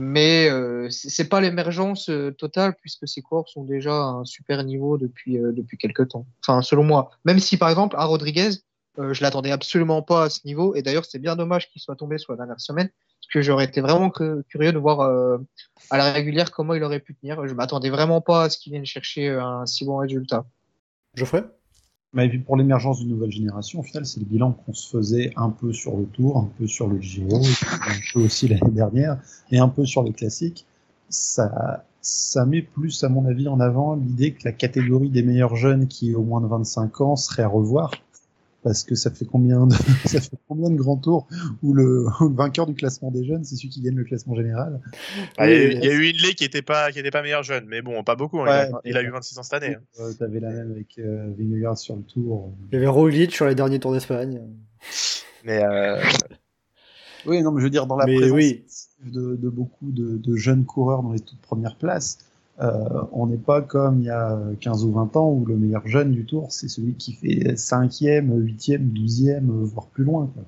Mais 0.03 0.49
euh, 0.49 0.89
c'est 0.89 1.29
pas 1.29 1.39
l'émergence 1.39 2.09
euh, 2.09 2.31
totale 2.31 2.75
puisque 2.81 3.07
ces 3.07 3.21
coureurs 3.21 3.47
sont 3.47 3.63
déjà 3.63 3.95
à 3.95 4.05
un 4.05 4.25
super 4.25 4.63
niveau 4.63 4.97
depuis 4.97 5.39
euh, 5.39 5.51
depuis 5.53 5.77
quelques 5.77 6.09
temps. 6.09 6.25
Enfin, 6.41 6.61
selon 6.61 6.83
moi. 6.83 7.11
Même 7.25 7.39
si 7.39 7.57
par 7.57 7.69
exemple 7.69 7.95
à 7.97 8.05
Rodriguez, 8.05 8.49
euh, 8.99 9.13
je 9.13 9.21
l'attendais 9.23 9.51
absolument 9.51 10.01
pas 10.01 10.23
à 10.23 10.29
ce 10.29 10.41
niveau. 10.45 10.75
Et 10.75 10.81
d'ailleurs, 10.81 11.05
c'est 11.05 11.19
bien 11.19 11.35
dommage 11.35 11.69
qu'il 11.69 11.81
soit 11.81 11.95
tombé 11.95 12.17
sur 12.17 12.33
la 12.33 12.37
dernière 12.37 12.59
semaine 12.59 12.89
parce 12.89 13.31
que 13.31 13.41
j'aurais 13.41 13.65
été 13.65 13.79
vraiment 13.81 14.09
curieux 14.09 14.73
de 14.73 14.77
voir 14.77 14.99
euh, 14.99 15.37
à 15.89 15.97
la 15.97 16.11
régulière 16.11 16.51
comment 16.51 16.73
il 16.73 16.83
aurait 16.83 16.99
pu 16.99 17.15
tenir. 17.15 17.47
Je 17.47 17.53
m'attendais 17.53 17.89
vraiment 17.89 18.19
pas 18.19 18.43
à 18.43 18.49
ce 18.49 18.57
qu'il 18.57 18.73
vienne 18.73 18.85
chercher 18.85 19.29
un 19.29 19.65
si 19.65 19.85
bon 19.85 19.97
résultat. 19.97 20.45
Geoffrey? 21.15 21.43
Mais 22.13 22.29
pour 22.29 22.57
l'émergence 22.57 22.99
d'une 22.99 23.09
nouvelle 23.09 23.31
génération, 23.31 23.79
au 23.79 23.83
final, 23.83 24.05
c'est 24.05 24.19
le 24.19 24.25
bilan 24.25 24.51
qu'on 24.51 24.73
se 24.73 24.87
faisait 24.87 25.31
un 25.35 25.49
peu 25.49 25.73
sur 25.73 25.97
le 25.97 26.05
Tour, 26.05 26.37
un 26.37 26.49
peu 26.57 26.67
sur 26.67 26.87
le 26.87 27.01
Giro, 27.01 27.37
un 27.37 28.13
peu 28.13 28.19
aussi 28.19 28.47
l'année 28.47 28.71
dernière, 28.71 29.17
et 29.51 29.57
un 29.57 29.67
peu 29.67 29.85
sur 29.85 30.03
les 30.03 30.13
classiques. 30.13 30.65
Ça, 31.09 31.83
ça 32.01 32.45
met 32.45 32.61
plus, 32.61 33.03
à 33.03 33.09
mon 33.09 33.25
avis, 33.25 33.47
en 33.47 33.59
avant 33.59 33.95
l'idée 33.95 34.33
que 34.33 34.43
la 34.45 34.51
catégorie 34.51 35.09
des 35.09 35.23
meilleurs 35.23 35.55
jeunes 35.55 35.87
qui 35.87 36.11
est 36.11 36.15
au 36.15 36.23
moins 36.23 36.41
de 36.41 36.47
25 36.47 37.01
ans 37.01 37.15
serait 37.15 37.43
à 37.43 37.47
revoir. 37.47 37.91
Parce 38.63 38.83
que 38.83 38.95
ça 38.95 39.11
fait 39.11 39.25
combien 39.25 39.67
de, 39.67 39.73
ça 40.05 40.21
fait 40.21 40.37
combien 40.47 40.69
de 40.69 40.75
grands 40.75 40.95
tours 40.97 41.27
où 41.61 41.73
le, 41.73 42.05
vainqueur 42.21 42.65
du 42.65 42.73
classement 42.73 43.11
des 43.11 43.25
jeunes, 43.25 43.43
c'est 43.43 43.55
celui 43.57 43.69
qui 43.69 43.81
gagne 43.81 43.95
le 43.95 44.05
classement 44.05 44.35
général? 44.35 44.79
Ah, 45.37 45.49
il, 45.49 45.51
y 45.51 45.53
a 45.53 45.57
eu, 45.57 45.67
Oui, 45.69 45.77
il 45.81 45.85
y 45.85 45.89
a 45.89 45.93
eu 45.93 46.09
Hindley 46.09 46.33
qui 46.33 46.45
était 46.45 46.61
pas 46.61 46.91
qui 46.91 46.99
était 46.99 47.11
pas 47.11 47.21
meilleur 47.21 47.43
jeune, 47.43 47.65
mais 47.67 47.81
bon, 47.81 48.03
pas 48.03 48.15
beaucoup. 48.15 48.39
hein. 48.39 48.45
Ouais, 48.45 48.69
il, 48.85 48.95
a, 48.97 49.01
il 49.01 49.05
a 49.05 49.09
eu 49.09 49.11
26 49.11 49.37
ans 49.37 49.43
cette 49.43 49.53
année. 49.61 49.75
hein. 49.75 49.81
Euh, 49.99 50.13
T'avais 50.13 50.39
la 50.39 50.51
même 50.51 50.71
avec 50.71 50.97
euh, 50.99 51.27
Vingegaard 51.37 51.77
sur 51.77 51.95
le 51.95 52.03
Tour. 52.03 52.53
Il 52.71 52.75
y 52.75 52.77
avait 52.77 52.87
Roglic 52.87 53.33
sur 53.33 53.45
les 53.45 53.55
derniers 53.55 53.79
tours 53.79 53.91
d'Espagne. 53.93 54.41
Mais 55.43 55.61
euh, 55.63 56.01
Oui, 57.25 57.41
non, 57.41 57.51
mais 57.51 57.59
je 57.59 57.65
veux 57.65 57.69
dire, 57.69 57.85
dans 57.87 57.95
la 57.97 58.05
Mais 58.05 58.15
présence 58.15 58.35
oui. 58.35 58.63
de, 59.05 59.35
de 59.35 59.49
beaucoup 59.49 59.91
de, 59.91 60.17
de 60.17 60.35
jeunes 60.35 60.65
coureurs 60.65 61.03
dans 61.03 61.11
les 61.13 61.19
toutes 61.19 61.41
premières 61.41 61.75
places, 61.77 62.19
on 62.59 63.27
n'est 63.27 63.37
pas 63.37 63.61
comme 63.61 63.99
il 63.99 64.05
y 64.05 64.09
a 64.09 64.39
15 64.59 64.85
ou 64.85 64.91
20 64.91 65.15
ans 65.17 65.31
où 65.31 65.45
le 65.45 65.55
meilleur 65.55 65.87
jeune 65.87 66.11
du 66.11 66.25
tour, 66.25 66.51
c'est 66.51 66.67
celui 66.67 66.93
qui 66.93 67.13
fait 67.13 67.53
5e, 67.55 68.29
8e, 68.29 68.93
12e, 68.93 69.41
voire 69.41 69.87
plus 69.87 70.03
loin. 70.03 70.29
Quoi. 70.33 70.43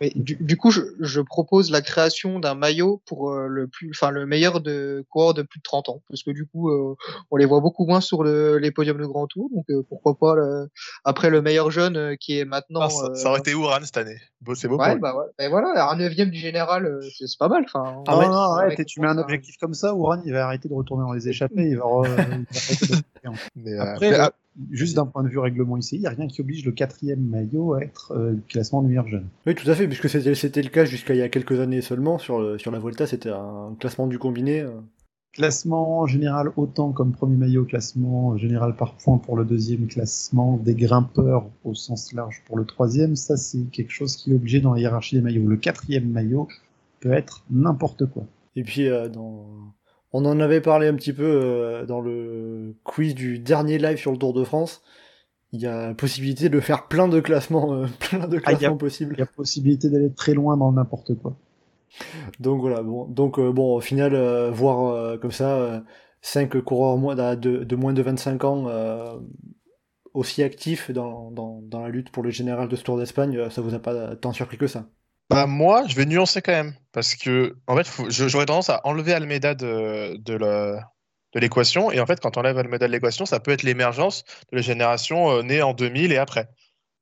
Mais 0.00 0.10
du, 0.14 0.36
du 0.36 0.56
coup, 0.56 0.70
je, 0.70 0.80
je 1.00 1.20
propose 1.20 1.70
la 1.70 1.82
création 1.82 2.38
d'un 2.38 2.54
maillot 2.54 3.02
pour 3.06 3.30
euh, 3.32 3.46
le 3.48 3.66
plus, 3.68 3.90
enfin 3.90 4.10
le 4.10 4.24
meilleur 4.26 4.60
de 4.60 5.04
coureurs 5.10 5.34
de 5.34 5.42
plus 5.42 5.58
de 5.58 5.62
30 5.62 5.88
ans, 5.90 6.02
parce 6.08 6.22
que 6.22 6.30
du 6.30 6.46
coup, 6.46 6.70
euh, 6.70 6.94
on 7.30 7.36
les 7.36 7.44
voit 7.44 7.60
beaucoup 7.60 7.86
moins 7.86 8.00
sur 8.00 8.22
le, 8.22 8.58
les 8.58 8.70
podiums 8.70 8.98
de 8.98 9.04
Grand 9.06 9.26
Tour, 9.26 9.50
donc 9.54 9.64
euh, 9.70 9.82
pourquoi 9.88 10.14
pas 10.18 10.34
le- 10.34 10.68
après 11.04 11.28
le 11.30 11.42
meilleur 11.42 11.70
jeune 11.70 11.96
euh, 11.96 12.16
qui 12.18 12.38
est 12.38 12.44
maintenant. 12.44 12.80
ah, 12.82 12.88
ça, 12.88 13.14
ça 13.14 13.26
euh, 13.26 13.30
aurait 13.30 13.40
été 13.40 13.54
Ouran 13.54 13.80
cette 13.82 13.96
année. 13.98 14.16
Bon, 14.40 14.54
c'est 14.54 14.68
beau. 14.68 14.78
Ouais, 14.78 14.98
bah 14.98 15.14
ouais. 15.14 15.26
Et 15.44 15.48
voilà, 15.48 15.90
un 15.90 15.96
neuvième 15.96 16.30
du 16.30 16.38
général, 16.38 16.86
euh, 16.86 17.00
c'est 17.18 17.26
c'est 17.26 17.38
pas 17.38 17.48
mal. 17.48 17.64
Enfin, 17.66 18.02
Ah 18.06 18.12
non, 18.12 18.18
ouais, 18.20 18.26
non, 18.28 18.32
arrête, 18.34 18.66
avec- 18.68 18.80
et 18.80 18.84
tu 18.86 19.00
mets 19.00 19.08
un 19.08 19.18
objectif 19.18 19.56
comme 19.58 19.74
ça, 19.74 19.94
Ouran, 19.94 20.22
il 20.24 20.32
va 20.32 20.46
arrêter 20.46 20.68
de 20.68 20.74
retourner 20.74 21.04
dans 21.04 21.12
les 21.12 21.28
échappées, 21.28 21.68
il 21.68 21.76
va, 21.76 21.84
re- 21.84 22.06
il 22.08 22.46
va 22.54 22.60
arrêter 22.68 22.86
de- 22.86 23.02
Mais, 23.56 23.78
Après, 23.78 24.10
mais, 24.10 24.16
juste 24.70 24.96
d'un 24.96 25.06
point 25.06 25.22
de 25.22 25.28
vue 25.28 25.38
règlement 25.38 25.76
ici, 25.76 25.96
il 25.96 26.00
n'y 26.00 26.06
a 26.06 26.10
rien 26.10 26.26
qui 26.26 26.40
oblige 26.40 26.64
le 26.64 26.72
quatrième 26.72 27.20
maillot 27.20 27.74
à 27.74 27.82
être 27.82 28.12
euh, 28.12 28.34
classement 28.48 28.82
du 28.82 28.88
meilleur 28.88 29.08
jeune. 29.08 29.26
Oui, 29.46 29.54
tout 29.54 29.70
à 29.70 29.74
fait, 29.74 29.86
puisque 29.86 30.08
c'était 30.08 30.62
le 30.62 30.68
cas 30.68 30.84
jusqu'à 30.84 31.14
il 31.14 31.18
y 31.18 31.22
a 31.22 31.28
quelques 31.28 31.60
années 31.60 31.80
seulement. 31.80 32.18
Sur, 32.18 32.40
le- 32.40 32.58
sur 32.58 32.70
la 32.70 32.78
Vuelta, 32.78 33.06
c'était 33.06 33.30
un 33.30 33.74
classement 33.78 34.06
du 34.06 34.18
combiné. 34.18 34.60
euh. 34.60 34.70
Classement 35.32 36.06
général 36.08 36.50
autant 36.56 36.90
comme 36.90 37.12
premier 37.12 37.36
maillot, 37.36 37.64
classement 37.64 38.36
général 38.36 38.74
par 38.74 38.94
points 38.96 39.18
pour 39.18 39.36
le 39.36 39.44
deuxième, 39.44 39.86
classement 39.86 40.56
des 40.56 40.74
grimpeurs 40.74 41.48
au 41.62 41.72
sens 41.74 42.12
large 42.12 42.42
pour 42.46 42.58
le 42.58 42.64
troisième, 42.64 43.14
ça 43.14 43.36
c'est 43.36 43.62
quelque 43.70 43.92
chose 43.92 44.16
qui 44.16 44.32
est 44.32 44.34
obligé 44.34 44.60
dans 44.60 44.74
la 44.74 44.80
hiérarchie 44.80 45.14
des 45.14 45.22
maillots. 45.22 45.46
Le 45.46 45.56
quatrième 45.56 46.08
maillot 46.10 46.48
peut 46.98 47.12
être 47.12 47.44
n'importe 47.48 48.06
quoi. 48.06 48.24
Et 48.56 48.64
puis, 48.64 48.88
euh, 48.88 49.08
dans... 49.08 49.46
on 50.12 50.24
en 50.24 50.40
avait 50.40 50.60
parlé 50.60 50.88
un 50.88 50.94
petit 50.94 51.12
peu 51.12 51.24
euh, 51.24 51.86
dans 51.86 52.00
le 52.00 52.74
quiz 52.84 53.14
du 53.14 53.38
dernier 53.38 53.78
live 53.78 53.98
sur 53.98 54.12
le 54.12 54.18
Tour 54.18 54.32
de 54.32 54.44
France. 54.44 54.82
Il 55.52 55.60
y 55.60 55.66
a 55.66 55.94
possibilité 55.94 56.48
de 56.48 56.60
faire 56.60 56.86
plein 56.86 57.08
de 57.08 57.20
classements, 57.20 57.74
euh, 57.74 57.86
plein 58.00 58.28
de 58.28 58.38
Ah, 58.44 58.54
classements 58.54 58.76
possibles. 58.76 59.14
Il 59.16 59.20
y 59.20 59.22
a 59.22 59.26
possibilité 59.26 59.90
d'aller 59.90 60.12
très 60.12 60.34
loin 60.34 60.56
dans 60.56 60.72
n'importe 60.72 61.14
quoi. 61.16 61.36
Donc 62.38 62.60
voilà, 62.60 62.82
bon, 62.82 63.06
donc 63.06 63.38
euh, 63.38 63.52
bon, 63.52 63.76
au 63.76 63.80
final, 63.80 64.14
euh, 64.14 64.50
voir 64.50 64.92
euh, 64.92 65.16
comme 65.18 65.32
ça 65.32 65.82
5 66.22 66.60
coureurs 66.60 66.96
moins, 66.96 67.14
de, 67.36 67.76
moins 67.76 67.92
de 67.92 68.02
25 68.02 68.44
ans 68.44 68.64
euh, 68.68 69.16
aussi 70.14 70.42
actifs 70.42 70.90
dans, 70.90 71.30
dans, 71.30 71.60
dans 71.62 71.80
la 71.80 71.88
lutte 71.88 72.10
pour 72.10 72.22
le 72.22 72.30
général 72.30 72.68
de 72.68 72.76
ce 72.76 72.84
Tour 72.84 72.96
d'Espagne, 72.98 73.50
ça 73.50 73.60
vous 73.60 73.74
a 73.74 73.78
pas 73.78 74.14
tant 74.16 74.32
surpris 74.32 74.58
que 74.58 74.66
ça 74.66 74.86
bah, 75.30 75.46
moi, 75.46 75.84
je 75.86 75.94
vais 75.96 76.06
nuancer 76.06 76.42
quand 76.42 76.52
même. 76.52 76.74
Parce 76.92 77.14
que, 77.14 77.56
en 77.66 77.76
fait, 77.76 77.86
j'aurais 78.10 78.46
tendance 78.46 78.68
à 78.68 78.80
enlever 78.84 79.14
Almeida 79.14 79.54
de, 79.54 80.16
de 80.16 80.34
la- 80.34 80.90
de 81.32 81.38
l'équation. 81.40 81.92
Et 81.92 82.00
en 82.00 82.06
fait, 82.06 82.18
quand 82.20 82.36
on 82.36 82.40
enlève 82.40 82.58
Almeida 82.58 82.86
de 82.88 82.92
l'équation, 82.92 83.24
ça 83.24 83.38
peut 83.38 83.52
être 83.52 83.62
l'émergence 83.62 84.24
de 84.50 84.56
la 84.56 84.62
génération 84.62 85.30
euh, 85.30 85.42
née 85.42 85.62
en 85.62 85.72
2000 85.72 86.10
et 86.12 86.18
après. 86.18 86.48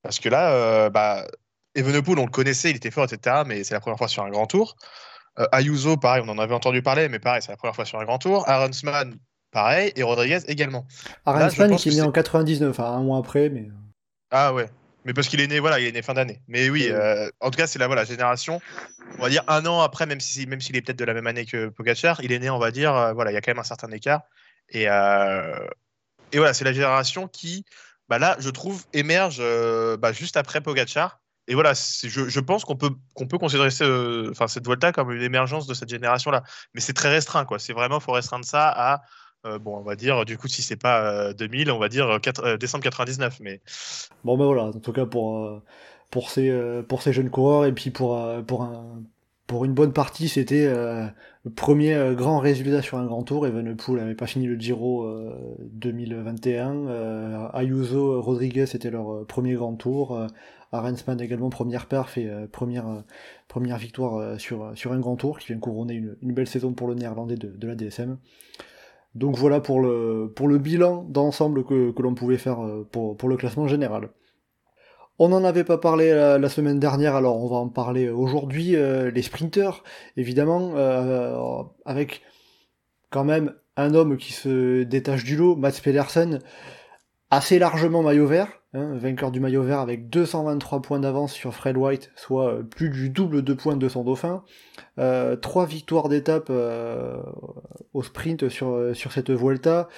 Parce 0.03 0.21
que 0.21 0.29
là, 0.29 0.53
euh, 0.53 0.91
bah, 0.91 1.27
Evenepoel, 1.75 2.19
on 2.19 2.27
le 2.27 2.31
connaissait, 2.31 2.71
il 2.71 2.77
était 2.77 2.91
fort, 2.91 3.05
etc. 3.11 3.45
Mais 3.47 3.65
c'est 3.65 3.73
la 3.75 3.81
première 3.81 3.97
fois 3.99 4.09
sur 4.09 4.23
un 4.25 4.31
grand 4.31 4.47
tour. 4.47 4.77
Euh, 5.39 5.47
Ayuso, 5.53 5.97
pareil, 5.97 6.23
on 6.27 6.29
en 6.29 6.39
avait 6.39 6.55
entendu 6.55 6.83
parler, 6.83 7.09
mais 7.09 7.19
pareil, 7.19 7.41
c'est 7.43 7.53
la 7.53 7.57
première 7.57 7.75
fois 7.75 7.85
sur 7.87 7.99
un 7.99 8.05
grand 8.05 8.19
tour. 8.19 8.47
Aronsman, 8.49 9.15
pareil. 9.53 9.93
Et 9.97 10.03
Rodriguez 10.03 10.41
également. 10.49 10.85
Pense 11.71 11.83
qui 11.83 11.89
est 11.89 11.93
né 11.93 12.03
en 12.03 12.13
99, 12.13 12.71
enfin 12.71 12.93
un 12.93 13.03
mois 13.03 13.19
après, 13.19 13.49
mais... 13.49 13.69
Ah 14.31 14.53
ouais. 14.53 14.69
Mais 15.05 15.15
parce 15.15 15.29
qu'il 15.29 15.41
est 15.41 15.47
né, 15.47 15.61
voilà, 15.61 15.81
il 15.81 15.87
est 15.87 15.93
né 15.93 16.03
fin 16.03 16.15
d'année. 16.15 16.43
Mais 16.49 16.71
oui, 16.71 16.89
euh, 16.91 17.31
en 17.41 17.51
tout 17.51 17.57
cas, 17.57 17.67
c'est 17.67 17.79
la 17.79 17.87
voilà, 17.87 18.05
génération. 18.05 18.61
On 19.19 19.23
va 19.23 19.29
dire 19.31 19.43
un 19.49 19.65
an 19.67 19.81
après, 19.81 20.07
même 20.07 20.21
si 20.21 20.47
même 20.47 20.61
s'il 20.61 20.77
est 20.77 20.83
peut-être 20.83 20.99
de 20.99 21.05
la 21.05 21.15
même 21.15 21.27
année 21.27 21.47
que 21.47 21.69
Pogacar, 21.69 22.21
il 22.23 22.33
est 22.33 22.39
né, 22.39 22.51
on 22.51 22.59
va 22.59 22.71
dire, 22.71 22.95
euh, 22.95 23.13
voilà, 23.13 23.31
il 23.31 23.35
y 23.35 23.37
a 23.37 23.41
quand 23.41 23.51
même 23.51 23.59
un 23.59 23.65
certain 23.65 23.91
écart. 23.91 24.23
Et, 24.71 24.89
euh, 24.89 25.67
et 26.33 26.39
voilà, 26.39 26.53
c'est 26.53 26.65
la 26.65 26.73
génération 26.73 27.29
qui, 27.29 27.65
bah 28.09 28.19
là, 28.19 28.37
je 28.39 28.51
trouve, 28.51 28.85
émerge 28.93 29.43
bah, 29.99 30.13
juste 30.13 30.37
après 30.37 30.61
Pogacar. 30.61 31.21
Et 31.47 31.55
voilà, 31.55 31.73
je, 31.73 32.29
je 32.29 32.41
pense 32.41 32.67
qu'on 32.67 32.77
peut, 32.77 32.91
qu'on 33.15 33.27
peut 33.27 33.39
considérer 33.39 33.71
ce, 33.71 34.31
enfin, 34.31 34.49
cette 34.49 34.67
Volta 34.67 34.93
comme 34.93 35.11
une 35.11 35.23
émergence 35.23 35.67
de 35.67 35.73
cette 35.73 35.89
génération-là. 35.89 36.43
Mais 36.75 36.83
c'est 36.83 36.93
très 36.93 37.09
restreint, 37.09 37.47
quoi. 37.47 37.59
C'est 37.59 37.73
vraiment, 37.73 38.01
faut 38.01 38.13
restreindre 38.13 38.45
ça 38.45 38.69
à, 38.69 39.01
euh, 39.49 39.59
bon, 39.59 39.77
on 39.77 39.83
va 39.83 39.97
dire, 39.97 40.25
du 40.25 40.39
coup, 40.39 40.49
si 40.49 40.63
c'est 40.63 40.77
pas 40.77 41.03
euh, 41.03 41.33
2000, 41.33 41.71
on 41.71 41.79
va 41.79 41.89
dire 41.89 42.09
euh, 42.09 42.19
euh, 42.41 42.57
décembre 42.57 42.85
99. 42.85 43.41
Mais 43.41 43.61
Bon 44.25 44.37
ben 44.37 44.47
voilà, 44.47 44.65
en 44.65 44.73
tout 44.73 44.93
cas 44.93 45.07
pour, 45.07 45.39
euh, 45.39 45.63
pour, 46.11 46.31
ces, 46.31 46.51
euh, 46.51 46.83
pour 46.83 47.03
ces 47.03 47.13
jeunes 47.13 47.31
coureurs, 47.31 47.67
et 47.67 47.73
puis 47.73 47.91
pour, 47.91 48.17
euh, 48.17 48.43
pour, 48.43 48.63
un, 48.63 49.03
pour 49.47 49.65
une 49.65 49.73
bonne 49.73 49.93
partie, 49.93 50.29
c'était 50.29 50.67
euh, 50.67 51.07
le 51.45 51.51
premier 51.51 51.95
euh, 51.95 52.15
grand 52.15 52.39
résultat 52.39 52.83
sur 52.83 52.99
un 52.99 53.07
grand 53.07 53.23
tour. 53.23 53.47
Evenepoel 53.47 53.97
n'avait 53.99 54.15
pas 54.15 54.27
fini 54.27 54.47
le 54.47 54.57
Giro 54.57 55.05
euh, 55.05 55.57
2021. 55.73 56.87
Euh, 56.89 57.49
Ayuso, 57.55 58.21
Rodriguez, 58.21 58.67
c'était 58.67 58.91
leur 58.91 59.13
euh, 59.13 59.25
premier 59.27 59.55
grand 59.55 59.75
tour. 59.75 60.17
Euh, 60.17 60.27
Arensman 60.71 61.19
également, 61.21 61.49
première 61.49 61.87
perf 61.87 62.19
et 62.19 62.29
euh, 62.29 62.47
première, 62.47 62.87
euh, 62.89 63.01
première 63.49 63.79
victoire 63.79 64.17
euh, 64.17 64.39
sur, 64.39 64.73
sur 64.77 64.93
un 64.93 64.99
grand 64.99 65.17
tour, 65.17 65.39
qui 65.39 65.47
vient 65.47 65.59
couronner 65.59 65.95
une, 65.95 66.17
belle 66.21 66.47
saison 66.47 66.73
pour 66.75 66.89
le 66.89 66.95
néerlandais 66.95 67.37
de 67.37 67.67
la 67.67 67.75
DSM. 67.75 68.19
Donc 69.15 69.37
voilà 69.37 69.61
pour 69.61 69.81
le, 69.81 70.33
pour 70.35 70.49
le 70.49 70.59
bilan 70.59 71.05
d'ensemble 71.05 71.65
que, 71.65 71.91
que 71.91 72.03
l'on 72.03 72.15
pouvait 72.15 72.39
faire 72.39 72.65
euh, 72.65 72.87
pour, 72.91 73.17
pour 73.17 73.29
le 73.29 73.37
classement 73.37 73.67
général. 73.67 74.11
On 75.21 75.31
n'en 75.31 75.43
avait 75.43 75.65
pas 75.65 75.79
parlé 75.79 76.15
la, 76.15 76.49
semaine 76.49 76.79
dernière, 76.79 77.17
alors 77.17 77.43
on 77.43 77.49
va 77.49 77.57
en 77.57 77.69
parler 77.69 78.09
aujourd'hui. 78.09 78.77
euh, 78.77 79.11
les 79.11 79.23
sprinters, 79.23 79.83
évidemment, 80.17 80.75
euh, 80.77 81.37
avec 81.85 82.23
quand 83.11 83.25
même 83.25 83.53
un 83.77 83.95
homme 83.95 84.17
qui 84.17 84.33
se 84.33 84.85
détache 84.85 85.25
du 85.25 85.37
lot, 85.37 85.57
Mats 85.57 85.81
Pedersen, 85.83 86.39
assez 87.31 87.59
largement 87.59 88.03
maillot 88.03 88.29
vert, 88.29 88.58
hein, 88.75 88.97
vainqueur 88.97 89.31
du 89.31 89.41
maillot 89.41 89.63
vert 89.63 89.81
avec 89.81 90.09
223 90.09 90.83
points 90.83 91.01
d'avance 91.01 91.33
sur 91.33 91.55
Fred 91.55 91.77
White, 91.77 92.11
soit 92.17 92.53
euh, 92.53 92.63
plus 92.63 92.91
du 92.91 93.11
double 93.11 93.43
de 93.43 93.55
points 93.55 93.77
de 93.77 93.89
son 93.89 94.05
dauphin. 94.05 94.45
Euh, 94.99 95.37
trois 95.37 95.67
victoires 95.67 96.09
d'étape 96.09 96.49
euh, 96.51 97.21
au 97.95 98.03
sprint 98.03 98.49
sur, 98.49 98.95
cette 98.95 99.31
Vuelta, 99.31 99.89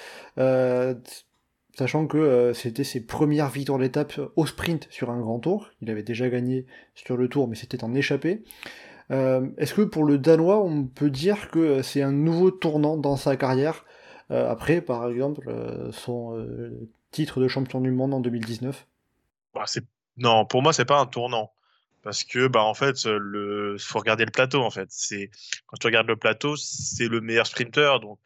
sachant 1.77 2.07
que 2.07 2.51
c'était 2.53 2.83
ses 2.83 3.05
premières 3.05 3.49
victoires 3.49 3.79
d'étape 3.79 4.19
au 4.35 4.45
sprint 4.45 4.87
sur 4.89 5.09
un 5.09 5.19
grand 5.19 5.39
tour. 5.39 5.69
Il 5.81 5.89
avait 5.89 6.03
déjà 6.03 6.29
gagné 6.29 6.65
sur 6.95 7.17
le 7.17 7.27
tour, 7.27 7.47
mais 7.47 7.55
c'était 7.55 7.83
en 7.83 7.93
échappé. 7.93 8.43
Est-ce 9.09 9.73
que 9.73 9.81
pour 9.81 10.05
le 10.05 10.17
Danois, 10.17 10.63
on 10.63 10.85
peut 10.85 11.09
dire 11.09 11.49
que 11.49 11.81
c'est 11.81 12.01
un 12.01 12.13
nouveau 12.13 12.49
tournant 12.51 12.97
dans 12.97 13.17
sa 13.17 13.35
carrière? 13.35 13.85
Après, 14.29 14.79
par 14.79 15.09
exemple, 15.09 15.49
son 15.91 16.37
titre 17.11 17.39
de 17.41 17.47
champion 17.47 17.81
du 17.81 17.91
monde 17.91 18.13
en 18.13 18.19
2019 18.19 18.87
Bah, 19.53 19.65
non, 20.17 20.45
pour 20.45 20.61
moi 20.61 20.73
c'est 20.73 20.85
pas 20.85 20.99
un 20.99 21.05
tournant 21.05 21.51
parce 22.03 22.23
que 22.23 22.47
bah 22.47 22.63
en 22.63 22.73
fait 22.73 23.05
le 23.05 23.77
faut 23.79 23.99
regarder 23.99 24.25
le 24.25 24.31
plateau 24.31 24.61
en 24.63 24.71
fait. 24.71 24.87
C'est 24.89 25.29
quand 25.67 25.77
tu 25.77 25.87
regardes 25.87 26.07
le 26.07 26.15
plateau, 26.17 26.55
c'est 26.55 27.07
le 27.07 27.21
meilleur 27.21 27.47
sprinter 27.47 27.99
donc 27.99 28.19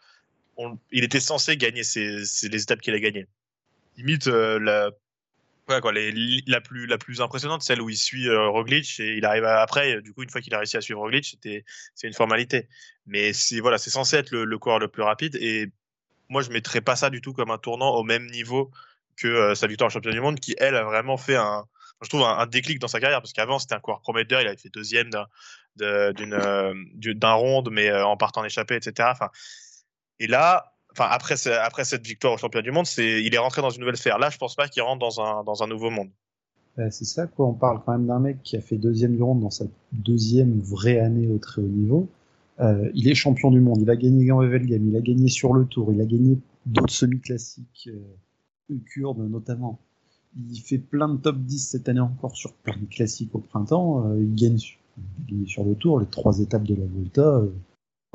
on- 0.57 0.79
il 0.91 1.03
était 1.03 1.19
censé 1.19 1.57
gagner 1.57 1.83
ces- 1.83 2.49
les 2.49 2.63
étapes 2.63 2.81
qu'il 2.81 2.93
a 2.93 2.99
gagnées. 2.99 3.27
Limite 3.97 4.27
euh, 4.27 4.59
la 4.59 4.91
Ouais, 5.67 5.81
quoi, 5.81 5.91
la, 5.93 6.61
plus, 6.61 6.85
la 6.85 6.97
plus 6.99 7.21
impressionnante, 7.21 7.63
celle 7.63 7.81
où 7.81 7.89
il 7.89 7.97
suit 7.97 8.27
euh, 8.29 8.49
Roglic 8.49 8.99
et 8.99 9.17
il 9.17 9.25
arrive 9.25 9.45
après, 9.45 9.99
du 10.01 10.13
coup, 10.13 10.21
une 10.21 10.29
fois 10.29 10.39
qu'il 10.41 10.53
a 10.53 10.59
réussi 10.59 10.77
à 10.77 10.81
suivre 10.81 10.99
Roglic, 10.99 11.25
c'était, 11.25 11.65
c'est 11.95 12.05
une 12.07 12.13
formalité. 12.13 12.67
Mais 13.07 13.33
c'est, 13.33 13.61
voilà, 13.61 13.79
c'est 13.79 13.89
censé 13.89 14.17
être 14.17 14.29
le, 14.31 14.45
le, 14.45 14.59
coureur 14.59 14.77
le 14.77 14.87
plus 14.89 15.01
rapide 15.01 15.35
et 15.37 15.71
moi, 16.29 16.41
je 16.41 16.49
mettrais 16.49 16.81
pas 16.81 16.95
ça 16.95 17.09
du 17.09 17.21
tout 17.21 17.33
comme 17.33 17.51
un 17.51 17.57
tournant 17.57 17.95
au 17.95 18.03
même 18.03 18.25
niveau 18.27 18.71
que 19.15 19.27
euh, 19.27 19.55
sa 19.55 19.67
victoire 19.67 19.87
en 19.87 19.89
championnat 19.89 20.15
du 20.15 20.21
monde 20.21 20.39
qui, 20.39 20.55
elle, 20.57 20.75
a 20.75 20.83
vraiment 20.83 21.17
fait 21.17 21.35
un, 21.35 21.65
je 22.01 22.09
trouve, 22.09 22.23
un, 22.23 22.45
déclic 22.47 22.79
dans 22.79 22.87
sa 22.87 22.99
carrière 22.99 23.21
parce 23.21 23.33
qu'avant, 23.33 23.59
c'était 23.59 23.75
un 23.75 23.79
coureur 23.79 24.01
prometteur, 24.01 24.41
il 24.41 24.47
avait 24.47 24.57
fait 24.57 24.69
deuxième 24.69 25.09
d'un, 25.09 25.25
euh, 25.81 26.13
ronde, 27.23 27.69
mais 27.71 27.91
en 27.91 28.17
partant 28.17 28.41
en 28.41 28.45
etc. 28.45 28.91
Enfin, 29.11 29.29
et 30.19 30.27
là, 30.27 30.73
enfin 30.91 31.07
après, 31.09 31.35
après 31.47 31.85
cette 31.85 32.05
victoire 32.05 32.33
au 32.33 32.37
championnat 32.37 32.63
du 32.63 32.71
monde, 32.71 32.87
il 32.97 33.33
est 33.33 33.37
rentré 33.37 33.61
dans 33.61 33.69
une 33.69 33.81
nouvelle 33.81 33.97
sphère. 33.97 34.19
Là, 34.19 34.29
je 34.29 34.37
pense 34.37 34.55
pas 34.55 34.67
qu'il 34.67 34.81
rentre 34.81 34.99
dans 34.99 35.21
un, 35.21 35.43
dans 35.43 35.63
un 35.63 35.67
nouveau 35.67 35.89
monde. 35.89 36.09
c'est 36.77 37.05
ça 37.05 37.27
quoi. 37.27 37.47
On 37.47 37.53
parle 37.53 37.81
quand 37.85 37.93
même 37.93 38.07
d'un 38.07 38.19
mec 38.19 38.43
qui 38.43 38.57
a 38.57 38.61
fait 38.61 38.77
deuxième 38.77 39.13
du 39.13 39.21
monde 39.21 39.41
dans 39.41 39.49
sa 39.49 39.65
deuxième 39.91 40.59
vraie 40.59 40.99
année 40.99 41.27
au 41.27 41.37
très 41.37 41.61
haut 41.61 41.67
niveau. 41.67 42.09
Euh, 42.59 42.89
il 42.93 43.07
est 43.09 43.15
champion 43.15 43.51
du 43.51 43.59
monde. 43.59 43.81
Il 43.81 43.89
a 43.89 43.95
gagné 43.95 44.31
en 44.31 44.41
Evelgame, 44.41 44.87
il 44.89 44.95
a 44.95 45.01
gagné 45.01 45.27
sur 45.27 45.53
le 45.53 45.65
Tour, 45.65 45.91
il 45.91 46.01
a 46.01 46.05
gagné 46.05 46.37
d'autres 46.65 46.93
semi-classiques, 46.93 47.89
euh, 47.91 48.75
Kurde 48.85 49.19
notamment. 49.29 49.79
Il 50.49 50.59
fait 50.59 50.77
plein 50.77 51.07
de 51.07 51.17
top 51.17 51.37
10 51.37 51.59
cette 51.59 51.89
année 51.89 51.99
encore 51.99 52.35
sur 52.35 52.53
plein 52.53 52.77
de 52.77 52.85
classiques 52.85 53.33
au 53.33 53.39
printemps. 53.39 54.07
Euh, 54.07 54.19
il, 54.19 54.35
gagne, 54.35 54.57
il, 55.29 55.37
gagne, 55.37 55.47
sur 55.47 55.63
le 55.63 55.75
Tour 55.75 55.99
les 55.99 56.07
trois 56.07 56.39
étapes 56.39 56.63
de 56.63 56.75
la 56.75 56.85
Volta. 56.85 57.21
Euh, 57.21 57.51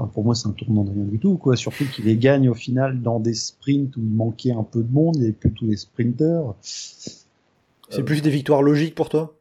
pour 0.06 0.24
moi, 0.24 0.34
c'est 0.34 0.48
un 0.48 0.52
tournant 0.52 0.84
de 0.84 0.90
rien 0.90 1.04
du 1.04 1.18
tout, 1.18 1.36
quoi. 1.36 1.56
Surtout 1.56 1.84
qu'il 1.84 2.06
les 2.06 2.16
gagne 2.16 2.48
au 2.48 2.54
final 2.54 3.02
dans 3.02 3.20
des 3.20 3.34
sprints 3.34 3.96
où 3.96 4.00
il 4.00 4.10
manquait 4.10 4.52
un 4.52 4.62
peu 4.62 4.82
de 4.82 4.90
monde, 4.90 5.16
il 5.16 5.20
n'y 5.20 5.24
avait 5.26 5.32
plus 5.32 5.52
tous 5.52 5.66
les 5.66 5.76
sprinters. 5.76 6.54
C'est 6.62 8.04
plus 8.04 8.22
des 8.22 8.30
victoires 8.30 8.62
logiques 8.62 8.94
pour 8.94 9.08
toi? 9.08 9.34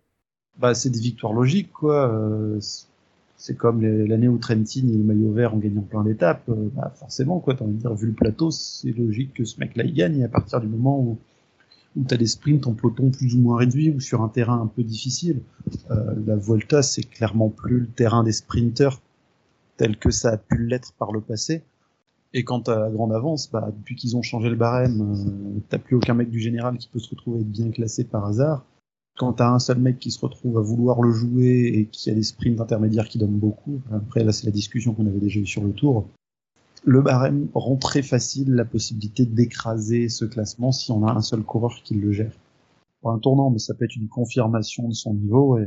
Bah, 0.57 0.73
c'est 0.73 0.89
des 0.89 0.99
victoires 0.99 1.33
logiques, 1.33 1.71
quoi. 1.71 2.11
Euh, 2.11 2.59
c'est 3.39 3.55
comme 3.55 3.81
l'année 3.81 4.27
où 4.27 4.37
Trentin 4.37 4.89
et 4.89 4.97
le 4.97 5.03
maillot 5.03 5.31
vert 5.31 5.55
ont 5.55 5.59
gagné 5.59 5.79
en 5.79 5.83
plein 5.83 6.03
d'étapes. 6.03 6.43
Euh, 6.49 6.69
bah, 6.75 6.91
forcément, 6.93 7.39
quoi. 7.39 7.55
T'as 7.55 7.63
envie 7.63 7.75
de 7.75 7.79
dire, 7.79 7.95
vu 7.95 8.07
le 8.07 8.13
plateau, 8.13 8.51
c'est 8.51 8.91
logique 8.91 9.33
que 9.33 9.45
ce 9.45 9.61
mec-là 9.61 9.85
il 9.85 9.93
gagne. 9.93 10.19
Et 10.19 10.23
à 10.25 10.27
partir 10.27 10.59
du 10.59 10.67
moment 10.67 10.99
où, 10.99 11.17
où 11.95 12.03
t'as 12.03 12.17
des 12.17 12.27
sprints 12.27 12.67
en 12.67 12.73
peloton 12.73 13.11
plus 13.11 13.35
ou 13.35 13.39
moins 13.39 13.57
réduit 13.57 13.91
ou 13.91 14.01
sur 14.01 14.21
un 14.23 14.27
terrain 14.27 14.61
un 14.61 14.67
peu 14.67 14.83
difficile, 14.83 15.39
euh, 15.89 16.13
la 16.27 16.35
Volta, 16.35 16.83
c'est 16.83 17.03
clairement 17.03 17.47
plus 17.47 17.79
le 17.79 17.87
terrain 17.87 18.25
des 18.25 18.33
sprinters 18.33 18.99
tel 19.77 19.97
que 19.97 20.11
ça 20.11 20.31
a 20.31 20.37
pu 20.37 20.57
l'être 20.65 20.91
par 20.99 21.13
le 21.13 21.21
passé. 21.21 21.63
Et 22.33 22.43
quant 22.43 22.59
à 22.59 22.77
la 22.77 22.89
grande 22.89 23.13
avance, 23.13 23.49
bah, 23.49 23.71
depuis 23.73 23.95
qu'ils 23.95 24.17
ont 24.17 24.21
changé 24.21 24.49
le 24.49 24.57
barème, 24.57 25.13
euh, 25.15 25.59
t'as 25.69 25.77
plus 25.77 25.95
aucun 25.95 26.13
mec 26.13 26.29
du 26.29 26.39
général 26.39 26.77
qui 26.77 26.89
peut 26.89 26.99
se 26.99 27.09
retrouver 27.09 27.45
bien 27.45 27.71
classé 27.71 28.03
par 28.03 28.25
hasard. 28.25 28.65
Quand 29.19 29.33
t'as 29.33 29.49
un 29.49 29.59
seul 29.59 29.79
mec 29.79 29.99
qui 29.99 30.11
se 30.11 30.19
retrouve 30.21 30.57
à 30.57 30.61
vouloir 30.61 31.01
le 31.01 31.11
jouer 31.11 31.73
et 31.75 31.87
qui 31.87 32.09
a 32.09 32.13
des 32.13 32.23
sprints 32.23 32.61
intermédiaires 32.61 33.09
qui 33.09 33.17
donnent 33.17 33.37
beaucoup, 33.37 33.81
après 33.91 34.23
là 34.23 34.31
c'est 34.31 34.45
la 34.45 34.53
discussion 34.53 34.93
qu'on 34.93 35.07
avait 35.07 35.19
déjà 35.19 35.41
eu 35.41 35.45
sur 35.45 35.61
le 35.61 35.73
tour, 35.73 36.07
le 36.85 37.01
barème 37.01 37.49
rend 37.53 37.75
très 37.75 38.01
facile 38.01 38.53
la 38.53 38.63
possibilité 38.63 39.25
d'écraser 39.25 40.07
ce 40.07 40.23
classement 40.23 40.71
si 40.71 40.93
on 40.93 41.05
a 41.05 41.11
un 41.11 41.21
seul 41.21 41.43
coureur 41.43 41.81
qui 41.83 41.95
le 41.95 42.13
gère. 42.13 42.31
Pour 43.01 43.11
un 43.11 43.19
tournant, 43.19 43.49
mais 43.49 43.59
ça 43.59 43.73
peut 43.73 43.83
être 43.83 43.97
une 43.97 44.07
confirmation 44.07 44.87
de 44.87 44.93
son 44.93 45.13
niveau 45.13 45.59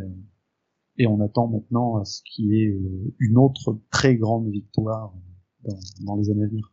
et 0.96 1.06
on 1.06 1.20
attend 1.20 1.46
maintenant 1.46 2.02
ce 2.06 2.22
qui 2.24 2.56
est 2.56 2.68
euh, 2.68 3.14
une 3.18 3.36
autre 3.36 3.78
très 3.90 4.16
grande 4.16 4.48
victoire 4.48 5.12
dans, 5.64 5.78
dans, 6.06 6.16
les 6.16 6.30
années 6.30 6.44
à 6.44 6.46
venir. 6.46 6.72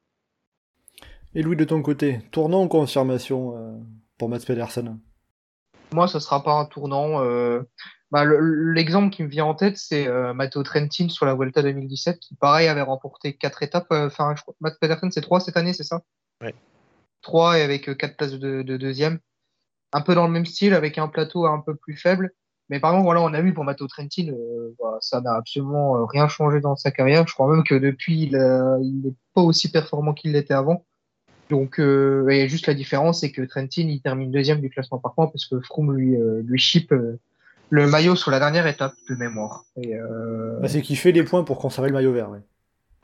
Et 1.35 1.41
Louis, 1.41 1.57
de 1.57 1.65
ton 1.65 1.81
côté, 1.81 2.19
tournant 2.31 2.63
ou 2.63 2.69
confirmation 2.69 3.53
euh, 3.57 3.77
pour 4.17 4.29
Mats 4.29 4.39
Pedersen 4.39 4.97
Moi, 5.91 6.07
ce 6.07 6.19
sera 6.19 6.43
pas 6.43 6.53
un 6.53 6.65
tournant. 6.65 7.23
Euh, 7.23 7.61
bah, 8.11 8.23
L'exemple 8.25 9.13
qui 9.13 9.23
me 9.23 9.27
vient 9.27 9.45
en 9.45 9.55
tête, 9.55 9.77
c'est 9.77 10.07
euh, 10.07 10.33
Matteo 10.33 10.63
Trentin 10.63 11.09
sur 11.09 11.25
la 11.25 11.35
Vuelta 11.35 11.61
2017, 11.61 12.19
qui 12.19 12.35
pareil 12.35 12.67
avait 12.67 12.81
remporté 12.81 13.35
quatre 13.35 13.63
étapes. 13.63 13.91
Euh, 13.91 14.07
enfin, 14.07 14.35
Mats 14.61 14.75
Pedersen, 14.79 15.11
c'est 15.11 15.21
trois 15.21 15.39
cette 15.39 15.57
année, 15.57 15.73
c'est 15.73 15.83
ça? 15.83 16.01
Oui. 16.41 16.51
Trois 17.21 17.59
et 17.59 17.63
avec 17.63 17.97
quatre 17.97 18.17
places 18.17 18.33
de, 18.33 18.61
de 18.61 18.77
deuxième. 18.77 19.19
Un 19.91 20.01
peu 20.01 20.15
dans 20.15 20.27
le 20.27 20.31
même 20.31 20.45
style, 20.45 20.73
avec 20.73 20.97
un 20.97 21.07
plateau 21.07 21.45
un 21.45 21.59
peu 21.59 21.75
plus 21.75 21.95
faible. 21.95 22.31
Mais 22.69 22.79
par 22.79 22.91
contre, 22.91 23.03
voilà, 23.03 23.21
on 23.21 23.33
a 23.33 23.41
vu 23.41 23.53
pour 23.53 23.63
Matteo 23.63 23.87
Trentin, 23.87 24.27
euh, 24.29 24.75
voilà, 24.79 24.97
ça 25.01 25.21
n'a 25.21 25.33
absolument 25.33 25.97
euh, 25.97 26.05
rien 26.05 26.27
changé 26.27 26.61
dans 26.61 26.75
sa 26.75 26.91
carrière. 26.91 27.27
Je 27.27 27.33
crois 27.33 27.51
même 27.51 27.63
que 27.63 27.75
depuis, 27.75 28.23
il 28.23 29.01
n'est 29.03 29.15
pas 29.33 29.41
aussi 29.41 29.71
performant 29.71 30.13
qu'il 30.13 30.33
l'était 30.33 30.53
avant. 30.53 30.85
Donc, 31.49 31.79
euh, 31.79 32.27
et 32.29 32.47
juste 32.47 32.67
la 32.67 32.73
différence, 32.73 33.21
c'est 33.21 33.31
que 33.31 33.41
Trentin, 33.41 33.87
il 33.87 34.01
termine 34.01 34.31
deuxième 34.31 34.61
du 34.61 34.69
classement 34.69 34.99
par 34.99 35.13
points 35.13 35.27
parce 35.27 35.47
que 35.47 35.59
Froome 35.61 35.95
lui, 35.95 36.15
euh, 36.15 36.41
lui 36.45 36.59
chip 36.59 36.93
le 37.71 37.87
maillot 37.87 38.15
sur 38.15 38.31
la 38.31 38.39
dernière 38.39 38.67
étape 38.67 38.93
de 39.09 39.15
mémoire. 39.15 39.65
Bah, 39.75 40.67
c'est 40.67 40.81
qu'il 40.81 40.97
fait 40.97 41.11
des 41.11 41.23
points 41.23 41.43
pour 41.43 41.57
conserver 41.57 41.89
le 41.89 41.95
maillot 41.95 42.13
vert, 42.13 42.29
oui. 42.31 42.39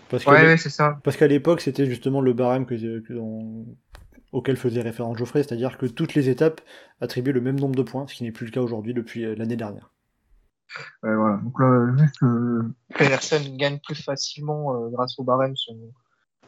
Parce 0.10 0.26
ouais, 0.28 0.41
ouais 0.41 0.58
c'est 0.58 0.70
ça. 0.70 1.00
Parce 1.04 1.18
qu'à 1.18 1.28
l'époque, 1.28 1.62
c'était 1.62 1.88
justement 1.88 2.22
le 2.22 2.34
barème 2.34 2.66
que, 2.68 3.00
que 3.00 3.14
on, 3.14 3.66
auquel 4.36 4.58
faisait 4.58 4.82
référence 4.82 5.18
Geoffrey, 5.18 5.43
c'est-à-dire 5.43 5.78
que 5.78 5.86
toutes 5.86 6.14
les 6.14 6.30
étapes 6.30 6.62
attribuaient 7.00 7.32
le 7.32 7.41
même 7.41 7.60
nombre 7.60 7.76
de 7.76 7.84
points, 7.84 8.06
ce 8.08 8.16
qui 8.16 8.24
n'est 8.24 8.32
plus 8.32 8.46
le 8.46 8.52
cas 8.52 8.62
aujourd'hui 8.62 8.93
depuis 8.93 9.26
euh, 9.26 9.34
l'année 9.36 9.56
dernière. 9.56 9.89
Ouais, 11.04 11.16
voilà. 11.16 11.38
Donc 11.38 11.60
là, 11.60 11.86
vu 11.96 12.12
que 12.20 12.62
Pedersen 12.98 13.56
gagne 13.56 13.80
plus 13.80 13.96
facilement 13.96 14.76
euh, 14.76 14.89
grâce 14.89 15.18
au 15.20 15.24
barème 15.24 15.56
son, 15.56 15.78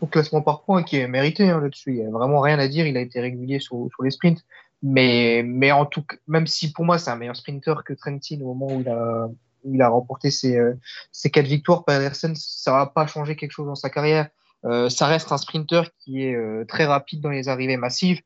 classement 0.06 0.43
par 0.43 0.62
points, 0.62 0.84
qui 0.84 0.98
est 0.98 1.08
mérité 1.08 1.50
hein, 1.50 1.60
là-dessus, 1.60 1.93
il 1.93 2.00
n'y 2.02 2.06
a 2.06 2.12
vraiment 2.12 2.39
rien 2.39 2.60
à 2.60 2.68
dire, 2.68 2.86
il 2.86 2.95
a 2.98 3.02
été 3.02 3.20
régulier 3.20 3.60
sur, 3.60 3.88
sur 3.91 4.04
les 4.04 4.12
sprints. 4.12 4.45
Mais, 4.84 5.41
mais 5.43 5.72
en 5.72 5.88
tout 5.88 6.04
cas, 6.04 6.18
même 6.28 6.45
si 6.45 6.72
pour 6.72 6.86
moi 6.86 7.00
c'est 7.00 7.10
un 7.10 7.16
meilleur 7.16 7.36
sprinter 7.36 7.84
que 7.84 7.93
Trentin 7.93 8.39
au 8.41 8.54
moment 8.54 8.68
où 8.76 8.82
il 8.82 8.89
a, 8.89 9.28
il 9.64 9.82
a 9.82 9.89
remporté 9.89 10.30
ses, 10.30 10.56
euh, 10.56 10.76
ses 11.12 11.32
quatre 11.32 11.48
victoires, 11.48 11.84
Pedersen, 11.84 12.36
ça 12.36 12.72
va 12.74 12.86
pas 12.86 13.08
changer 13.08 13.36
quelque 13.36 13.54
chose 13.54 13.66
dans 13.66 13.74
sa 13.74 13.89
carrière. 13.89 14.30
Euh, 14.66 14.89
ça 14.89 15.08
reste 15.08 15.32
un 15.32 15.38
sprinter 15.38 15.84
qui 16.00 16.24
est 16.24 16.36
euh, 16.36 16.66
très 16.68 16.86
rapide 16.86 17.22
dans 17.22 17.30
les 17.30 17.48
arrivées 17.48 17.78
massives, 17.78 18.22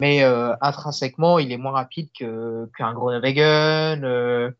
mais 0.00 0.22
euh, 0.22 0.54
intrinsèquement, 0.60 1.38
il 1.38 1.52
est 1.52 1.56
moins 1.56 1.72
rapide 1.72 2.08
qu'un 2.12 2.92
Groenewegen, 2.94 4.54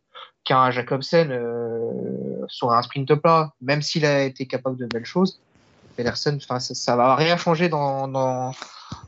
qu'un 0.44 0.70
Jacobsen 0.70 1.28
sur 2.48 2.72
un 2.72 2.82
sprint 2.82 3.14
plat, 3.14 3.52
même 3.60 3.82
s'il 3.82 4.04
a 4.04 4.22
été 4.24 4.46
capable 4.46 4.76
de 4.76 4.86
belles 4.86 5.04
choses. 5.04 5.40
Pedersen, 5.98 6.40
ça, 6.40 6.60
ça 6.60 6.94
va 6.94 7.16
rien 7.16 7.36
changer 7.36 7.68
dans, 7.68 8.06
dans, 8.06 8.52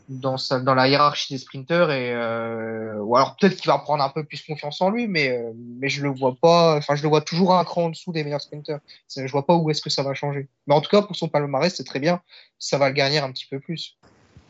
dans, 0.08 0.74
la 0.74 0.88
hiérarchie 0.88 1.32
des 1.32 1.38
sprinters 1.38 1.88
et 1.92 2.12
euh, 2.12 2.96
ou 2.98 3.16
alors 3.16 3.36
peut-être 3.36 3.54
qu'il 3.54 3.70
va 3.70 3.78
prendre 3.78 4.02
un 4.02 4.08
peu 4.08 4.24
plus 4.24 4.42
confiance 4.42 4.80
en 4.80 4.90
lui, 4.90 5.06
mais 5.06 5.28
euh, 5.28 5.52
mais 5.78 5.88
je 5.88 6.02
le 6.02 6.10
vois 6.10 6.34
pas. 6.34 6.76
Enfin, 6.76 6.96
je 6.96 7.04
le 7.04 7.08
vois 7.08 7.20
toujours 7.20 7.54
un 7.54 7.62
cran 7.62 7.84
en 7.84 7.88
dessous 7.90 8.10
des 8.10 8.24
meilleurs 8.24 8.40
sprinters. 8.40 8.80
Je 9.16 9.30
vois 9.30 9.46
pas 9.46 9.54
où 9.54 9.70
est-ce 9.70 9.80
que 9.82 9.88
ça 9.88 10.02
va 10.02 10.14
changer. 10.14 10.48
Mais 10.66 10.74
en 10.74 10.80
tout 10.80 10.90
cas, 10.90 11.00
pour 11.02 11.14
son 11.14 11.28
palmarès, 11.28 11.72
c'est 11.72 11.84
très 11.84 12.00
bien. 12.00 12.20
Ça 12.58 12.76
va 12.76 12.88
le 12.88 12.94
gagner 12.94 13.18
un 13.18 13.30
petit 13.30 13.46
peu 13.48 13.60
plus. 13.60 13.96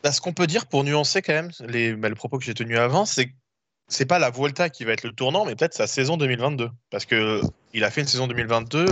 Bah, 0.03 0.11
ce 0.11 0.23
qu'on 0.23 0.33
peut 0.33 0.47
dire 0.47 0.65
pour 0.65 0.83
nuancer 0.83 1.21
quand 1.21 1.35
même 1.35 1.51
les, 1.61 1.93
bah, 1.93 2.09
le 2.09 2.15
propos 2.15 2.39
que 2.39 2.45
j'ai 2.45 2.55
tenu 2.55 2.79
avant, 2.79 3.05
c'est 3.05 3.29
c'est 3.89 4.07
pas 4.07 4.19
la 4.19 4.31
Vuelta 4.31 4.71
qui 4.71 4.85
va 4.85 4.93
être 4.93 5.05
le 5.05 5.13
tournant, 5.13 5.45
mais 5.45 5.57
peut-être 5.57 5.75
sa 5.75 5.87
saison 5.87 6.17
2022, 6.17 6.71
parce 6.89 7.05
que 7.05 7.43
il 7.75 7.85
a 7.85 7.91
fait 7.91 8.01
une 8.01 8.07
saison 8.07 8.29
2022 8.29 8.87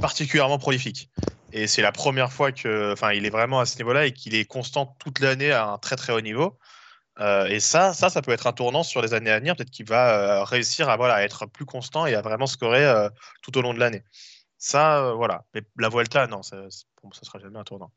particulièrement 0.00 0.58
prolifique. 0.58 1.10
Et 1.56 1.68
c'est 1.68 1.82
la 1.82 1.92
première 1.92 2.32
fois 2.32 2.50
que, 2.50 2.92
enfin, 2.92 3.12
il 3.12 3.26
est 3.26 3.30
vraiment 3.30 3.60
à 3.60 3.64
ce 3.64 3.76
niveau-là 3.78 4.06
et 4.06 4.12
qu'il 4.12 4.34
est 4.34 4.44
constant 4.44 4.96
toute 4.98 5.20
l'année 5.20 5.52
à 5.52 5.68
un 5.68 5.78
très 5.78 5.94
très 5.94 6.12
haut 6.12 6.20
niveau. 6.20 6.58
Euh, 7.20 7.46
et 7.46 7.60
ça, 7.60 7.92
ça, 7.92 8.10
ça 8.10 8.22
peut 8.22 8.32
être 8.32 8.48
un 8.48 8.52
tournant 8.52 8.82
sur 8.82 9.00
les 9.00 9.14
années 9.14 9.30
à 9.30 9.38
venir. 9.38 9.54
Peut-être 9.54 9.70
qu'il 9.70 9.86
va 9.86 10.40
euh, 10.40 10.42
réussir 10.42 10.88
à 10.88 10.96
voilà, 10.96 11.22
être 11.22 11.46
plus 11.46 11.64
constant 11.64 12.06
et 12.06 12.16
à 12.16 12.22
vraiment 12.22 12.46
scorer 12.46 12.84
euh, 12.84 13.08
tout 13.40 13.56
au 13.56 13.62
long 13.62 13.72
de 13.72 13.78
l'année. 13.78 14.02
Ça, 14.58 15.12
voilà. 15.14 15.44
Mais 15.54 15.62
la 15.78 15.88
Vuelta, 15.88 16.26
non, 16.26 16.42
ça, 16.42 16.56
moi, 17.04 17.12
ça 17.14 17.22
sera 17.22 17.38
jamais 17.38 17.58
un 17.60 17.64
tournant. 17.64 17.92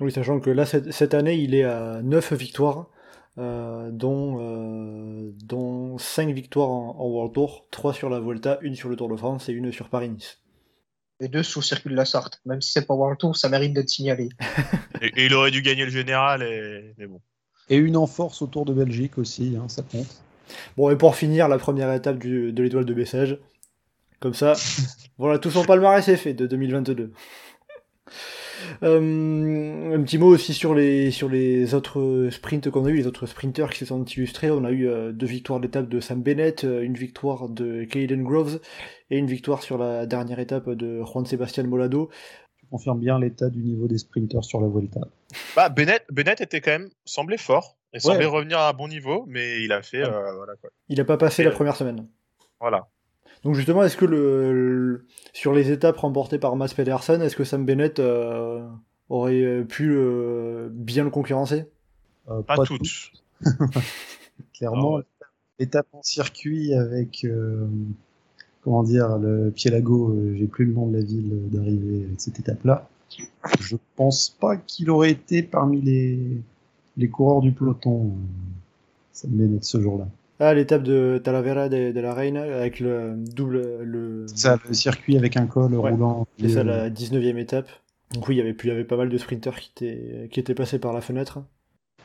Oui, 0.00 0.10
sachant 0.10 0.40
que 0.40 0.48
là, 0.48 0.64
cette, 0.64 1.12
année, 1.12 1.34
il 1.34 1.54
est 1.54 1.64
à 1.64 2.00
9 2.00 2.32
victoires, 2.32 2.88
dont, 3.36 3.90
dont 5.44 5.98
5 5.98 6.30
victoires 6.30 6.70
en, 6.70 7.06
World 7.06 7.34
Tour, 7.34 7.66
3 7.70 7.92
sur 7.92 8.08
la 8.08 8.18
Vuelta, 8.18 8.58
une 8.62 8.74
sur 8.74 8.88
le 8.88 8.96
Tour 8.96 9.10
de 9.10 9.16
France 9.16 9.50
et 9.50 9.52
une 9.52 9.70
sur 9.72 9.90
Paris-Nice 9.90 10.41
les 11.22 11.28
deux 11.28 11.44
sous 11.44 11.62
circuit 11.62 11.90
de 11.90 11.94
la 11.94 12.04
sorte. 12.04 12.40
Même 12.44 12.60
si 12.60 12.72
c'est 12.72 12.84
pas 12.84 12.94
World 12.94 13.16
Tour, 13.16 13.36
ça 13.36 13.48
mérite 13.48 13.72
d'être 13.72 13.88
signalé. 13.88 14.28
et, 15.00 15.26
il 15.26 15.34
aurait 15.34 15.52
dû 15.52 15.62
gagner 15.62 15.84
le 15.84 15.90
général, 15.90 16.42
et... 16.42 16.94
mais 16.98 17.06
bon. 17.06 17.20
Et 17.70 17.76
une 17.76 17.96
en 17.96 18.08
force 18.08 18.42
autour 18.42 18.64
de 18.64 18.74
Belgique 18.74 19.18
aussi, 19.18 19.56
hein, 19.56 19.68
ça 19.68 19.82
compte. 19.82 20.20
Bon, 20.76 20.90
et 20.90 20.96
pour 20.96 21.14
finir, 21.14 21.46
la 21.46 21.58
première 21.58 21.92
étape 21.92 22.18
du, 22.18 22.52
de 22.52 22.62
l'étoile 22.62 22.84
de 22.84 22.92
Bessèges. 22.92 23.38
Comme 24.18 24.34
ça, 24.34 24.54
voilà, 25.18 25.38
tout 25.38 25.50
son 25.50 25.64
palmarès 25.64 26.06
est 26.08 26.16
fait 26.16 26.34
de 26.34 26.46
2022. 26.48 27.12
Euh, 28.82 29.94
un 29.96 30.02
petit 30.02 30.18
mot 30.18 30.26
aussi 30.28 30.54
sur 30.54 30.74
les, 30.74 31.10
sur 31.10 31.28
les 31.28 31.74
autres 31.74 32.28
sprints 32.30 32.70
qu'on 32.70 32.84
a 32.86 32.90
eu, 32.90 32.96
les 32.96 33.06
autres 33.06 33.26
sprinters 33.26 33.70
qui 33.70 33.78
se 33.80 33.86
sont 33.86 34.04
illustrés. 34.04 34.50
On 34.50 34.64
a 34.64 34.70
eu 34.70 34.88
euh, 34.88 35.12
deux 35.12 35.26
victoires 35.26 35.60
d'étape 35.60 35.88
de 35.88 36.00
Sam 36.00 36.22
Bennett, 36.22 36.64
euh, 36.64 36.82
une 36.82 36.94
victoire 36.94 37.48
de 37.48 37.84
Caden 37.84 38.22
Groves 38.22 38.60
et 39.10 39.18
une 39.18 39.26
victoire 39.26 39.62
sur 39.62 39.78
la 39.78 40.06
dernière 40.06 40.38
étape 40.38 40.68
de 40.70 41.02
Juan 41.04 41.24
Sebastian 41.26 41.64
Molado. 41.64 42.10
confirme 42.70 42.98
bien 43.00 43.18
l'état 43.18 43.50
du 43.50 43.60
niveau 43.62 43.86
des 43.88 43.98
sprinters 43.98 44.44
sur 44.44 44.60
la 44.60 44.68
Vuelta. 44.68 45.00
Bah, 45.56 45.68
Bennett, 45.68 46.04
Bennett 46.10 46.40
était 46.40 46.60
quand 46.60 46.70
même 46.72 46.88
semblait 47.04 47.36
fort 47.38 47.76
et 47.92 48.00
semblait 48.00 48.24
revenir 48.26 48.58
à 48.58 48.70
un 48.70 48.72
bon 48.72 48.88
niveau, 48.88 49.24
mais 49.28 49.62
il 49.62 49.72
a 49.72 49.82
fait 49.82 50.02
euh, 50.02 50.34
voilà 50.36 50.54
quoi. 50.60 50.70
Il 50.88 50.98
a 51.00 51.04
pas 51.04 51.18
passé 51.18 51.42
la 51.44 51.50
Euh, 51.50 51.52
première 51.52 51.76
semaine. 51.76 52.06
Voilà. 52.60 52.88
Donc 53.44 53.54
justement, 53.56 53.82
est-ce 53.82 53.96
que 53.96 54.04
le, 54.04 54.52
le- 54.52 55.06
sur 55.32 55.52
les 55.52 55.70
étapes 55.72 55.96
remportées 55.98 56.38
par 56.38 56.54
Mats 56.56 56.68
Pedersen, 56.74 57.20
est-ce 57.22 57.36
que 57.36 57.44
Sam 57.44 57.64
Bennett 57.64 57.98
euh, 57.98 58.64
aurait 59.08 59.42
euh, 59.42 59.64
pu 59.64 59.92
euh, 59.96 60.68
bien 60.72 61.04
le 61.04 61.10
concurrencer? 61.10 61.64
Euh, 62.30 62.42
Pas, 62.42 62.56
pas 62.56 62.64
toutes. 62.64 62.82
tout, 62.82 63.18
clairement. 64.54 64.98
Ah 64.98 65.02
Étape 65.58 65.86
en 65.92 66.02
circuit 66.02 66.74
avec, 66.74 67.24
euh, 67.24 67.66
comment 68.62 68.82
dire, 68.82 69.18
le 69.18 69.50
Pielago, 69.50 70.16
j'ai 70.34 70.46
plus 70.46 70.64
le 70.64 70.72
nom 70.72 70.88
de 70.88 70.96
la 70.98 71.04
ville 71.04 71.50
d'arrivée 71.50 72.06
de 72.06 72.14
cette 72.18 72.40
étape-là. 72.40 72.88
Je 73.60 73.76
pense 73.96 74.30
pas 74.30 74.56
qu'il 74.56 74.90
aurait 74.90 75.10
été 75.12 75.42
parmi 75.42 75.80
les, 75.80 76.18
les 76.96 77.08
coureurs 77.08 77.42
du 77.42 77.52
peloton, 77.52 78.12
Sam 79.12 79.30
Bennett, 79.32 79.62
ce 79.64 79.80
jour-là. 79.80 80.08
Ah, 80.44 80.54
l'étape 80.54 80.82
de 80.82 81.20
Talavera 81.22 81.68
de, 81.68 81.92
de 81.92 82.00
la 82.00 82.14
Reina 82.14 82.42
avec 82.42 82.80
le 82.80 83.14
double 83.16 83.82
le 83.82 84.26
ça, 84.34 84.58
le 84.66 84.74
circuit 84.74 85.16
avec 85.16 85.36
un 85.36 85.46
col 85.46 85.74
Ouais, 85.74 85.90
roulant. 85.90 86.26
c'est 86.40 86.48
ça 86.48 86.64
la 86.64 86.90
19e 86.90 87.38
étape. 87.38 87.68
Donc 88.12 88.26
oui, 88.28 88.34
il 88.34 88.38
y 88.38 88.40
avait 88.40 88.52
plus, 88.52 88.68
il 88.68 88.72
y 88.72 88.74
avait 88.74 88.84
pas 88.84 88.96
mal 88.96 89.08
de 89.08 89.16
sprinters 89.18 89.58
qui 89.60 89.70
étaient 89.76 90.28
qui 90.30 90.40
étaient 90.40 90.54
passés 90.54 90.78
par 90.78 90.92
la 90.92 91.00
fenêtre. 91.00 91.42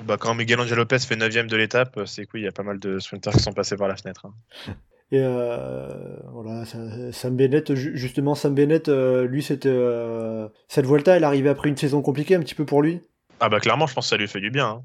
Bah, 0.06 0.18
quand 0.20 0.36
Miguel 0.36 0.60
Angel 0.60 0.78
Lopez 0.78 1.00
fait 1.00 1.16
9ème 1.16 1.48
de 1.48 1.58
l'étape, 1.58 2.00
c'est 2.06 2.26
quoi 2.28 2.40
Il 2.40 2.44
y 2.44 2.48
a 2.48 2.52
pas 2.52 2.62
mal 2.64 2.80
de 2.80 3.00
sprinters 3.00 3.34
qui 3.34 3.40
sont 3.40 3.54
passés 3.54 3.76
par 3.76 3.88
la 3.88 3.96
fenêtre. 3.96 4.28
hein. 4.28 4.74
Et 5.12 5.22
euh, 5.22 5.88
voilà, 6.34 6.66
Sam 7.14 7.38
Bennett, 7.38 7.74
ju- 7.76 7.96
justement, 7.96 8.36
Sam 8.36 8.54
Bennett, 8.54 8.90
euh, 8.90 9.26
lui, 9.26 9.42
c'était 9.42 9.70
euh, 9.72 10.50
cette 10.68 10.86
Vuelta, 10.86 11.16
elle 11.16 11.24
arrivait 11.24 11.48
après 11.50 11.70
une 11.70 11.78
saison 11.78 12.02
compliquée 12.02 12.36
un 12.36 12.42
petit 12.42 12.56
peu 12.56 12.66
pour 12.66 12.82
lui. 12.82 13.00
Ah 13.40 13.48
bah 13.48 13.62
clairement, 13.62 13.88
je 13.88 13.94
pense 13.94 14.06
que 14.06 14.10
ça 14.10 14.18
lui 14.18 14.28
fait 14.28 14.42
du 14.42 14.52
bien 14.52 14.68
hein. 14.68 14.84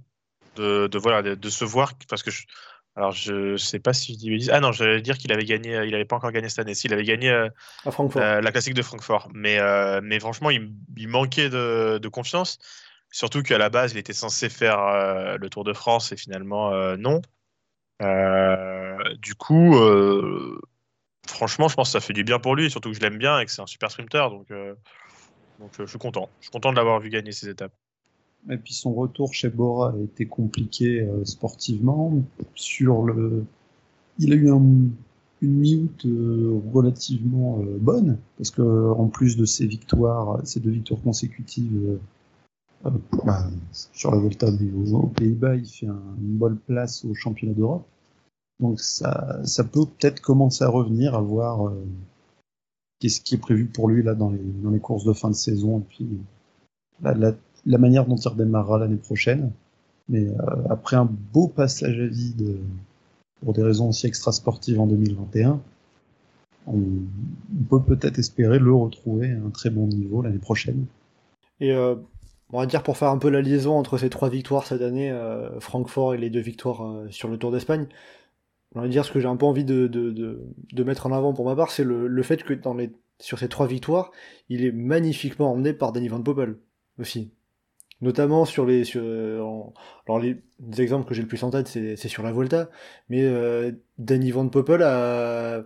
de, 0.56 0.86
de 0.86 0.98
voilà 0.98 1.22
de, 1.22 1.34
de 1.34 1.48
se 1.48 1.64
voir 1.64 1.94
parce 2.08 2.22
que 2.22 2.30
je, 2.30 2.44
alors 2.94 3.12
je 3.12 3.56
sais 3.56 3.78
pas 3.78 3.94
si 3.94 4.14
je 4.14 4.36
dis 4.36 4.50
ah 4.50 4.60
non, 4.60 4.70
j'allais 4.72 5.00
dire 5.00 5.16
qu'il 5.16 5.32
avait 5.32 5.44
gagné, 5.44 5.76
euh, 5.76 5.86
il 5.86 5.94
avait 5.94 6.04
pas 6.04 6.16
encore 6.16 6.30
gagné 6.30 6.48
cette 6.50 6.58
année, 6.58 6.74
s'il 6.74 6.92
avait 6.92 7.04
gagné 7.04 7.30
euh, 7.30 7.48
euh, 8.16 8.40
la 8.40 8.52
classique 8.52 8.74
de 8.74 8.82
Francfort, 8.82 9.30
mais 9.32 9.58
euh, 9.58 10.00
mais 10.02 10.20
franchement 10.20 10.50
il, 10.50 10.72
il 10.96 11.08
manquait 11.08 11.48
de, 11.48 11.98
de 11.98 12.08
confiance, 12.08 12.58
surtout 13.10 13.42
qu'à 13.42 13.56
la 13.56 13.70
base 13.70 13.92
il 13.92 13.98
était 13.98 14.12
censé 14.12 14.50
faire 14.50 15.38
le 15.38 15.48
Tour 15.48 15.64
de 15.64 15.72
France 15.72 16.12
et 16.12 16.16
finalement 16.16 16.70
non. 16.96 17.22
Du 19.20 19.34
coup, 19.36 19.74
franchement, 21.26 21.68
je 21.68 21.74
pense 21.74 21.88
que 21.88 21.92
ça 21.92 22.00
fait 22.00 22.12
du 22.12 22.24
bien 22.24 22.38
pour 22.38 22.56
lui, 22.56 22.70
surtout 22.70 22.90
que 22.90 22.96
je 22.96 23.00
l'aime 23.00 23.18
bien 23.18 23.38
et 23.40 23.46
que 23.46 23.50
c'est 23.52 23.62
un 23.62 23.66
super 23.66 23.90
sprinter, 23.90 24.28
donc 24.28 24.48
donc 25.58 25.70
je 25.78 25.86
suis 25.86 25.98
content, 25.98 26.28
je 26.40 26.46
suis 26.46 26.50
content 26.50 26.72
de 26.72 26.76
l'avoir 26.76 27.00
vu 27.00 27.08
gagner 27.08 27.32
ces 27.32 27.48
étapes. 27.48 27.72
Et 28.50 28.56
puis 28.56 28.74
son 28.74 28.92
retour 28.92 29.32
chez 29.34 29.48
Bora 29.48 29.90
a 29.92 29.98
été 29.98 30.26
compliqué 30.26 31.02
euh, 31.02 31.24
sportivement. 31.24 32.12
Sur 32.54 33.02
le, 33.02 33.44
il 34.18 34.32
a 34.32 34.36
eu 34.36 34.50
un- 34.50 34.88
une 35.42 35.58
mi-août 35.58 36.06
euh, 36.06 36.60
relativement 36.72 37.60
euh, 37.60 37.78
bonne 37.80 38.18
parce 38.36 38.50
que 38.50 38.90
en 38.92 39.06
plus 39.08 39.36
de 39.36 39.44
ses 39.44 39.66
victoires, 39.66 40.40
ses 40.44 40.60
deux 40.60 40.70
victoires 40.70 41.00
consécutives 41.02 41.98
bah, 43.24 43.48
sur 43.92 44.10
la 44.10 44.18
Volta 44.18 44.48
aux, 44.48 45.06
Pays-Bas, 45.06 45.56
il 45.56 45.66
fait 45.66 45.86
un- 45.86 46.02
une 46.20 46.36
bonne 46.36 46.58
place 46.58 47.04
au 47.04 47.14
championnat 47.14 47.54
d'Europe. 47.54 47.86
Donc 48.60 48.80
ça, 48.80 49.40
ça 49.44 49.64
peut 49.64 49.86
peut-être 49.86 50.20
commencer 50.20 50.64
à 50.64 50.68
revenir, 50.68 51.14
à 51.14 51.20
voir 51.20 51.72
qu'est-ce 52.98 53.20
qui 53.20 53.34
est 53.34 53.38
prévu 53.38 53.66
pour 53.66 53.88
lui 53.88 54.02
là 54.02 54.14
dans 54.14 54.30
les, 54.30 54.80
courses 54.80 55.04
de 55.04 55.12
fin 55.12 55.30
de 55.30 55.34
saison 55.34 55.80
et 55.80 55.82
puis 55.88 56.08
la 57.00 57.34
la 57.66 57.78
manière 57.78 58.06
dont 58.06 58.16
il 58.16 58.28
redémarrera 58.28 58.78
l'année 58.78 58.96
prochaine. 58.96 59.52
Mais 60.08 60.26
euh, 60.26 60.34
après 60.68 60.96
un 60.96 61.04
beau 61.04 61.48
passage 61.48 61.98
à 62.00 62.06
vide 62.06 62.58
pour 63.42 63.52
des 63.52 63.62
raisons 63.62 63.88
aussi 63.88 64.06
extrasportives 64.06 64.80
en 64.80 64.86
2021, 64.86 65.60
on, 66.66 66.78
peut 67.68 67.82
peut-être 67.82 68.18
espérer 68.18 68.58
le 68.58 68.72
retrouver 68.72 69.32
à 69.32 69.36
un 69.36 69.50
très 69.50 69.70
bon 69.70 69.86
niveau 69.86 70.22
l'année 70.22 70.38
prochaine. 70.38 70.86
Et 71.60 71.72
euh, 71.72 71.96
on 72.52 72.58
va 72.58 72.66
dire 72.66 72.82
pour 72.82 72.96
faire 72.96 73.08
un 73.08 73.18
peu 73.18 73.30
la 73.30 73.40
liaison 73.40 73.76
entre 73.78 73.98
ces 73.98 74.10
trois 74.10 74.28
victoires 74.28 74.66
cette 74.66 74.82
année, 74.82 75.10
euh, 75.10 75.58
Francfort 75.60 76.14
et 76.14 76.18
les 76.18 76.30
deux 76.30 76.40
victoires 76.40 77.10
sur 77.10 77.28
le 77.28 77.36
Tour 77.36 77.50
d'Espagne, 77.50 77.86
on 78.74 78.80
va 78.80 78.88
dire 78.88 79.04
ce 79.04 79.12
que 79.12 79.20
j'ai 79.20 79.28
un 79.28 79.36
peu 79.36 79.46
envie 79.46 79.64
de, 79.64 80.40
mettre 80.84 81.06
en 81.06 81.12
avant 81.12 81.32
pour 81.32 81.44
ma 81.44 81.56
part, 81.56 81.70
c'est 81.70 81.84
le, 81.84 82.22
fait 82.22 82.42
que 82.42 82.54
sur 83.20 83.38
ces 83.38 83.48
trois 83.48 83.66
victoires, 83.66 84.10
il 84.48 84.64
est 84.64 84.72
magnifiquement 84.72 85.52
emmené 85.52 85.72
par 85.72 85.92
Danny 85.92 86.08
Van 86.08 86.22
Poppel 86.22 86.56
aussi. 86.98 87.32
Notamment 88.02 88.44
sur 88.44 88.66
les. 88.66 88.84
En- 88.96 89.72
alors, 90.06 90.18
les, 90.18 90.42
les 90.60 90.80
exemples 90.82 91.08
que 91.08 91.14
j'ai 91.14 91.22
le 91.22 91.28
plus 91.28 91.42
en 91.44 91.50
tête, 91.50 91.68
c'est 91.68 92.08
sur 92.08 92.24
la 92.24 92.32
Volta, 92.32 92.68
mais 93.08 93.22
euh, 93.22 93.70
Danny 93.96 94.32
Van 94.32 94.48
Poppel, 94.48 94.82
à, 94.82 95.62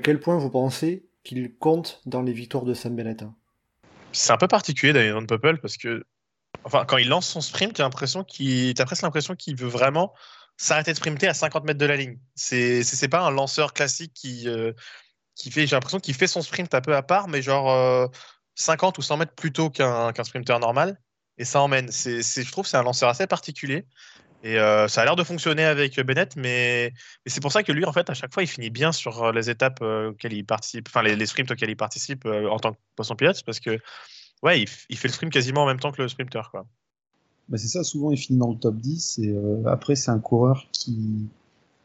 quel 0.00 0.18
point 0.18 0.36
vous 0.36 0.50
pensez 0.50 1.08
qu'il 1.22 1.56
compte 1.56 2.02
dans 2.04 2.20
les 2.20 2.32
victoires 2.32 2.64
de 2.64 2.74
Sam 2.74 2.96
Bennett 2.96 3.22
hein 3.22 3.34
C'est 4.12 4.32
un 4.32 4.36
peu 4.36 4.48
particulier 4.48 4.92
Daniel 4.92 5.14
Van 5.14 5.26
Poppel 5.26 5.60
parce 5.60 5.76
que, 5.76 6.04
enfin, 6.64 6.84
quand 6.84 6.96
il 6.96 7.08
lance 7.08 7.28
son 7.28 7.40
sprint, 7.40 7.74
t'as 7.74 7.84
l'impression 7.84 8.24
qu'il, 8.24 8.74
presque 8.74 9.02
l'impression 9.02 9.36
qu'il 9.36 9.54
veut 9.56 9.68
vraiment 9.68 10.12
s'arrêter 10.56 10.90
de 10.90 10.96
sprinter 10.96 11.28
à 11.28 11.34
50 11.34 11.64
mètres 11.64 11.78
de 11.78 11.86
la 11.86 11.96
ligne. 11.96 12.18
C'est, 12.34 12.82
c'est, 12.82 13.08
pas 13.08 13.20
un 13.20 13.30
lanceur 13.30 13.72
classique 13.72 14.12
qui, 14.14 14.48
euh, 14.48 14.72
qui 15.36 15.52
fait, 15.52 15.68
j'ai 15.68 15.76
l'impression 15.76 16.00
qu'il 16.00 16.14
fait 16.14 16.26
son 16.26 16.42
sprint 16.42 16.74
un 16.74 16.80
peu 16.80 16.96
à 16.96 17.02
part, 17.02 17.28
mais 17.28 17.40
genre 17.40 17.70
euh, 17.70 18.08
50 18.56 18.98
ou 18.98 19.02
100 19.02 19.18
mètres 19.18 19.34
plus 19.34 19.52
tôt 19.52 19.70
qu'un, 19.70 20.12
qu'un 20.12 20.24
sprinter 20.24 20.58
normal, 20.58 21.00
et 21.38 21.44
ça 21.44 21.60
emmène. 21.60 21.90
Je 21.90 22.50
trouve 22.50 22.64
que 22.64 22.70
c'est 22.70 22.76
un 22.76 22.82
lanceur 22.82 23.08
assez 23.08 23.26
particulier. 23.26 23.84
Et 24.44 24.58
euh, 24.58 24.86
ça 24.86 25.02
a 25.02 25.04
l'air 25.04 25.16
de 25.16 25.24
fonctionner 25.24 25.64
avec 25.64 25.98
Bennett, 26.00 26.36
mais, 26.36 26.92
c'est 27.26 27.40
pour 27.40 27.50
ça 27.50 27.62
que 27.64 27.72
lui, 27.72 27.84
en 27.84 27.92
fait, 27.92 28.08
à 28.08 28.14
chaque 28.14 28.32
fois, 28.32 28.42
il 28.42 28.46
finit 28.46 28.70
bien 28.70 28.92
sur 28.92 29.24
euh, 29.24 29.32
les 29.32 29.50
étapes 29.50 29.80
euh, 29.82 30.10
auxquelles 30.10 30.32
il 30.32 30.44
participe, 30.44 30.88
enfin 30.88 31.02
les, 31.02 31.26
sprints 31.26 31.50
auxquels 31.50 31.70
il 31.70 31.76
participe 31.76 32.24
en 32.26 32.58
tant 32.58 32.72
que 32.72 32.78
poisson 32.94 33.16
pilote, 33.16 33.42
parce 33.44 33.58
que 33.58 33.78
ouais, 34.42 34.60
il, 34.60 34.96
fait 34.96 35.08
le 35.08 35.12
sprint 35.12 35.32
quasiment 35.32 35.64
en 35.64 35.66
même 35.66 35.80
temps 35.80 35.90
que 35.90 36.00
le 36.00 36.08
sprinter. 36.08 36.52
Bah, 37.48 37.58
c'est 37.58 37.66
ça, 37.66 37.82
souvent 37.82 38.12
il 38.12 38.18
finit 38.18 38.38
dans 38.38 38.52
le 38.52 38.58
top 38.58 38.76
10 38.76 39.20
et 39.20 39.34
après 39.66 39.96
c'est 39.96 40.10
un 40.10 40.18
coureur 40.18 40.66
qui 40.70 41.26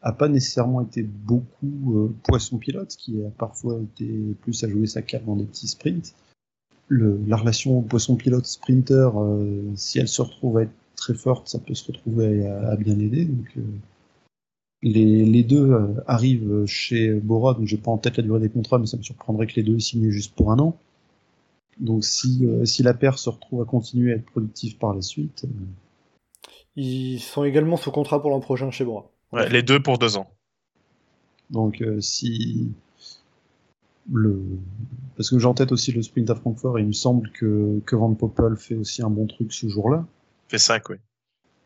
a 0.02 0.12
pas 0.12 0.28
nécessairement 0.28 0.82
été 0.82 1.02
beaucoup 1.02 2.14
poisson 2.22 2.58
pilote, 2.58 2.94
qui 2.96 3.16
a 3.24 3.30
parfois 3.30 3.80
été 3.80 4.06
plus 4.42 4.62
à 4.62 4.68
jouer 4.68 4.86
sa 4.86 5.02
carte 5.02 5.24
dans 5.24 5.36
des 5.36 5.46
petits 5.46 5.68
sprints. 5.68 6.14
Le, 6.88 7.18
la 7.26 7.36
relation 7.36 7.80
poisson 7.82 8.16
pilote 8.16 8.46
sprinter, 8.46 9.10
euh, 9.16 9.62
si 9.74 9.98
elle 9.98 10.08
se 10.08 10.20
retrouve 10.22 10.58
à 10.58 10.62
être 10.62 10.72
très 10.96 11.14
forte, 11.14 11.48
ça 11.48 11.58
peut 11.58 11.74
se 11.74 11.90
retrouver 11.90 12.46
à, 12.46 12.70
à 12.70 12.76
bien 12.76 12.98
aider. 12.98 13.24
Donc 13.24 13.46
euh, 13.56 13.62
les, 14.82 15.24
les 15.24 15.42
deux 15.42 15.72
euh, 15.72 15.94
arrivent 16.06 16.66
chez 16.66 17.12
Bora, 17.14 17.54
donc 17.54 17.66
j'ai 17.66 17.78
pas 17.78 17.90
en 17.90 17.98
tête 17.98 18.18
la 18.18 18.22
durée 18.22 18.40
des 18.40 18.50
contrats, 18.50 18.78
mais 18.78 18.86
ça 18.86 18.98
me 18.98 19.02
surprendrait 19.02 19.46
que 19.46 19.54
les 19.56 19.62
deux 19.62 19.76
aient 19.76 19.80
signé 19.80 20.10
juste 20.10 20.34
pour 20.34 20.52
un 20.52 20.58
an. 20.58 20.76
Donc 21.80 22.04
si, 22.04 22.40
euh, 22.46 22.64
si 22.64 22.82
la 22.82 22.94
paire 22.94 23.18
se 23.18 23.30
retrouve 23.30 23.62
à 23.62 23.64
continuer 23.64 24.12
à 24.12 24.16
être 24.16 24.26
productive 24.26 24.76
par 24.76 24.94
la 24.94 25.00
suite, 25.02 25.44
euh, 25.44 25.64
Ils 26.76 27.18
sont 27.20 27.44
également 27.44 27.76
sous 27.76 27.90
contrat 27.92 28.20
pour 28.20 28.30
l'an 28.30 28.40
prochain 28.40 28.70
chez 28.70 28.84
Bora. 28.84 29.10
Ouais, 29.32 29.48
les 29.48 29.62
deux 29.62 29.80
pour 29.82 29.98
deux 29.98 30.16
ans. 30.16 30.28
donc 31.50 31.80
euh, 31.82 32.00
si 32.00 32.70
le 34.12 34.42
parce 35.16 35.30
que 35.30 35.38
j'ai 35.38 35.46
en 35.46 35.54
tête 35.54 35.72
aussi 35.72 35.92
le 35.92 36.02
sprint 36.02 36.30
à 36.30 36.34
Francfort 36.34 36.78
et 36.78 36.82
il 36.82 36.88
me 36.88 36.92
semble 36.92 37.30
que, 37.30 37.80
que 37.86 37.94
Van 37.96 38.14
Poppel 38.14 38.56
fait 38.56 38.74
aussi 38.74 39.02
un 39.02 39.10
bon 39.10 39.26
truc 39.26 39.52
ce 39.52 39.68
jour-là. 39.68 40.06
Fait 40.48 40.58
5, 40.58 40.88
oui. 40.90 40.96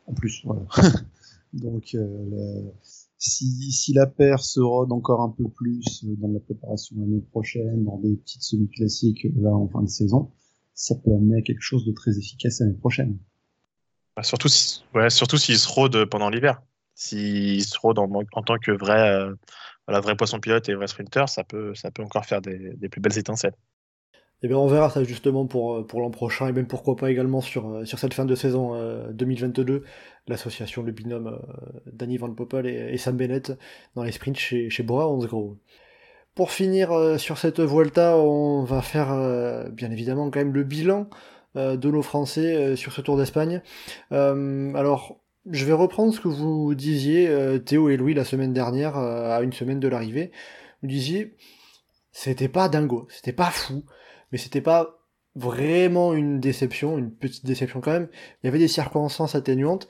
En 0.07 0.13
plus, 0.13 0.43
voilà. 0.45 0.63
donc 1.55 1.95
euh, 1.95 2.63
si, 3.19 3.73
si 3.73 3.93
la 3.95 4.07
paire 4.07 4.41
se 4.41 4.61
rôde 4.61 4.93
encore 4.93 5.23
un 5.23 5.31
peu 5.31 5.49
plus 5.49 6.05
euh, 6.05 6.15
dans 6.19 6.29
la 6.29 6.41
préparation 6.41 6.97
l'année 6.99 7.23
prochaine, 7.31 7.85
dans 7.85 7.99
des 7.99 8.17
petites 8.17 8.43
semi-classiques 8.43 9.25
euh, 9.25 9.43
là 9.43 9.51
en 9.51 9.69
fin 9.69 9.83
de 9.83 9.89
saison, 9.89 10.31
ça 10.75 10.95
peut 10.95 11.13
amener 11.13 11.39
à 11.39 11.43
quelque 11.43 11.63
chose 11.63 11.87
de 11.87 11.93
très 11.93 12.19
efficace 12.19 12.61
l'année 12.61 12.75
prochaine. 12.75 13.19
Bah, 14.15 14.23
surtout 14.23 14.49
si, 14.49 14.83
ouais, 14.95 15.11
surtout 15.11 15.39
s'il 15.39 15.59
se 15.59 15.69
rôde 15.69 16.05
pendant 16.05 16.29
l'hiver. 16.29 16.63
S'il 16.95 17.65
se 17.65 17.79
rôde 17.79 17.99
en, 17.99 18.11
en 18.11 18.43
tant 18.43 18.59
que 18.59 18.73
vrai, 18.73 19.11
euh, 19.11 19.35
voilà, 19.89 20.01
vrai 20.01 20.15
poisson 20.15 20.39
pilote 20.39 20.69
et 20.69 20.75
vrai 20.75 20.87
sprinter, 20.87 21.29
ça 21.29 21.43
peut, 21.43 21.75
ça 21.75 21.91
peut 21.91 22.03
encore 22.03 22.27
faire 22.27 22.41
des, 22.41 22.89
plus 22.91 23.01
belles 23.01 23.19
étincelles. 23.19 23.55
Et 24.43 24.47
bien 24.47 24.57
on 24.57 24.69
verra 24.69 24.89
ça 24.89 25.03
justement 25.03 25.47
pour, 25.47 25.79
euh, 25.79 25.83
pour 25.85 26.01
l'an 26.01 26.13
prochain 26.13 26.47
et 26.47 26.53
même 26.53 26.69
pourquoi 26.69 26.95
pas 26.95 27.11
également 27.11 27.41
sur, 27.41 27.69
euh, 27.69 27.85
sur 27.85 27.99
cette 27.99 28.15
fin 28.15 28.25
de 28.25 28.37
saison 28.37 28.75
euh, 28.77 29.11
2022, 29.11 29.83
l'association, 30.29 30.85
le 30.85 30.93
binôme 30.93 31.27
euh, 31.27 31.81
Danny 31.93 32.19
Van 32.19 32.33
Poppel 32.33 32.67
et, 32.67 32.97
Sam 32.99 33.17
Bennett 33.17 33.53
dans 33.97 34.05
les 34.05 34.13
sprints 34.13 34.37
chez, 34.37 34.71
chez 34.71 34.85
Bora 34.85 35.09
11 35.09 35.27
gros. 35.27 35.57
Pour 36.37 36.53
finir 36.53 36.93
euh, 36.93 37.19
sur 37.19 37.37
cette 37.37 37.59
Vuelta, 37.59 38.17
on 38.17 38.63
va 38.63 38.81
faire 38.81 39.11
euh, 39.11 39.69
bien 39.71 39.91
évidemment 39.91 40.31
quand 40.31 40.39
même 40.39 40.55
le 40.55 40.63
bilan 40.63 41.09
euh, 41.57 41.77
de 41.77 41.91
nos 41.91 42.03
Français 42.03 42.55
euh, 42.55 42.77
sur 42.77 42.93
ce 42.93 43.01
Tour 43.01 43.17
d'Espagne. 43.17 43.63
Euh, 44.13 44.73
alors, 44.75 45.19
je 45.51 45.65
vais 45.65 45.73
reprendre 45.73 46.13
ce 46.13 46.21
que 46.21 46.29
vous 46.29 46.75
disiez, 46.75 47.29
euh, 47.29 47.59
Théo 47.59 47.89
et 47.89 47.97
Louis, 47.97 48.15
la 48.15 48.25
semaine 48.25 48.53
dernière, 48.53 48.97
euh, 48.97 49.37
à 49.37 49.43
une 49.43 49.53
semaine 49.53 49.81
de 49.81 49.89
l'arrivée. 49.89 50.31
Vous 50.83 50.89
disiez, 50.89 51.37
c'était 52.13 52.49
pas 52.49 52.69
dingo, 52.69 53.07
c'était 53.11 53.33
pas 53.33 53.51
fou, 53.51 53.85
mais 54.31 54.39
c'était 54.39 54.61
pas 54.61 54.99
vraiment 55.35 56.15
une 56.15 56.41
déception, 56.41 56.99
une 56.99 57.13
petite 57.13 57.47
déception 57.47 57.81
quand 57.81 57.93
même. 57.93 58.09
Il 58.43 58.47
y 58.47 58.49
avait 58.49 58.59
des 58.59 58.69
circonstances 58.69 59.35
atténuantes. 59.35 59.89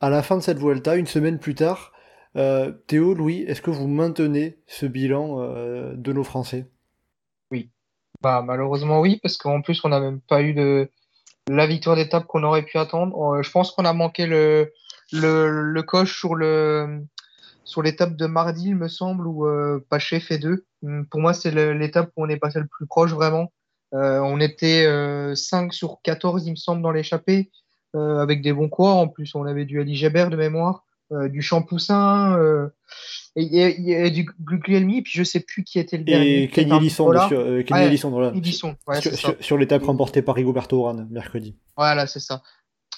À 0.00 0.10
la 0.10 0.22
fin 0.22 0.36
de 0.36 0.42
cette 0.42 0.58
Vuelta, 0.58 0.96
une 0.96 1.06
semaine 1.06 1.38
plus 1.38 1.54
tard, 1.54 1.92
euh, 2.36 2.72
Théo, 2.86 3.14
Louis, 3.14 3.42
est-ce 3.42 3.62
que 3.62 3.70
vous 3.70 3.88
maintenez 3.88 4.58
ce 4.66 4.86
bilan 4.86 5.38
de 5.94 6.12
nos 6.12 6.24
Français? 6.24 6.66
Bah, 8.22 8.42
malheureusement, 8.44 9.00
oui, 9.00 9.18
parce 9.22 9.38
qu'en 9.38 9.62
plus, 9.62 9.80
on 9.82 9.88
n'a 9.88 10.00
même 10.00 10.20
pas 10.20 10.42
eu 10.42 10.52
de 10.52 10.90
la 11.48 11.66
victoire 11.66 11.96
d'étape 11.96 12.26
qu'on 12.26 12.42
aurait 12.42 12.64
pu 12.64 12.76
attendre. 12.76 13.42
Je 13.42 13.50
pense 13.50 13.72
qu'on 13.72 13.86
a 13.86 13.94
manqué 13.94 14.26
le, 14.26 14.72
le, 15.12 15.62
le 15.72 15.82
coche 15.82 16.18
sur 16.18 16.34
le 16.34 17.00
sur 17.64 17.82
l'étape 17.82 18.16
de 18.16 18.26
mardi, 18.26 18.68
il 18.70 18.76
me 18.76 18.88
semble, 18.88 19.26
où 19.28 19.46
euh, 19.46 19.84
Paché 19.88 20.18
fait 20.18 20.38
deux. 20.38 20.64
Hum, 20.82 21.06
Pour 21.06 21.20
moi, 21.20 21.32
c'est 21.34 21.52
l'étape 21.74 22.10
où 22.16 22.24
on 22.24 22.28
est 22.28 22.36
passé 22.38 22.58
le 22.58 22.66
plus 22.66 22.86
proche, 22.86 23.12
vraiment. 23.12 23.52
Euh, 23.94 24.18
on 24.20 24.40
était 24.40 24.86
euh, 24.86 25.34
5 25.36 25.72
sur 25.72 25.98
14, 26.02 26.46
il 26.46 26.50
me 26.52 26.56
semble, 26.56 26.82
dans 26.82 26.90
l'échappée, 26.90 27.50
euh, 27.94 28.18
avec 28.18 28.42
des 28.42 28.52
bons 28.52 28.68
coureurs. 28.68 28.96
En 28.96 29.08
plus, 29.08 29.34
on 29.34 29.44
avait 29.44 29.64
du 29.66 29.80
Ali 29.80 29.94
Geber 29.94 30.26
de 30.30 30.36
mémoire, 30.36 30.84
euh, 31.12 31.28
du 31.28 31.42
Champoussin, 31.42 32.36
euh, 32.38 32.68
et 33.36 33.44
y 33.44 33.94
a 33.94 34.10
du 34.10 34.28
Guglielmi, 34.40 35.02
puis 35.02 35.12
je 35.14 35.22
sais 35.22 35.40
plus 35.40 35.62
qui 35.62 35.78
était 35.78 35.98
le 35.98 36.04
dernier. 36.04 36.42
Et 36.44 36.48
Kenny 36.48 36.72
Nicolas. 36.80 37.28
sur, 37.28 37.40
Kenny 37.64 37.80
Ouais, 38.88 39.00
sur- 39.16 39.36
sur 39.40 39.58
l'étape 39.58 39.84
remportée 39.84 40.22
par 40.22 40.34
Rigoberto 40.34 40.80
Urán, 40.80 41.06
mercredi. 41.10 41.56
Voilà, 41.76 42.06
c'est 42.08 42.20
ça. 42.20 42.42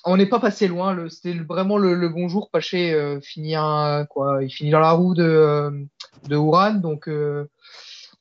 On 0.05 0.17
n'est 0.17 0.27
pas 0.27 0.41
passé 0.41 0.67
loin. 0.69 0.93
le- 0.95 1.09
C'était 1.09 1.35
vraiment 1.39 1.79
le, 1.79 1.95
le 1.95 2.09
bon 2.09 2.29
jour. 2.29 2.51
Paché 2.51 2.93
euh, 2.93 3.21
finit 3.21 3.55
un, 3.55 4.05
quoi, 4.07 4.43
il 4.43 4.51
finit 4.51 4.71
dans 4.71 4.81
la 4.81 4.93
roue 4.93 5.15
de, 5.15 5.23
euh, 5.23 5.71
de 6.29 6.37
Ouran, 6.37 6.75
donc 6.75 7.09
euh, 7.09 7.49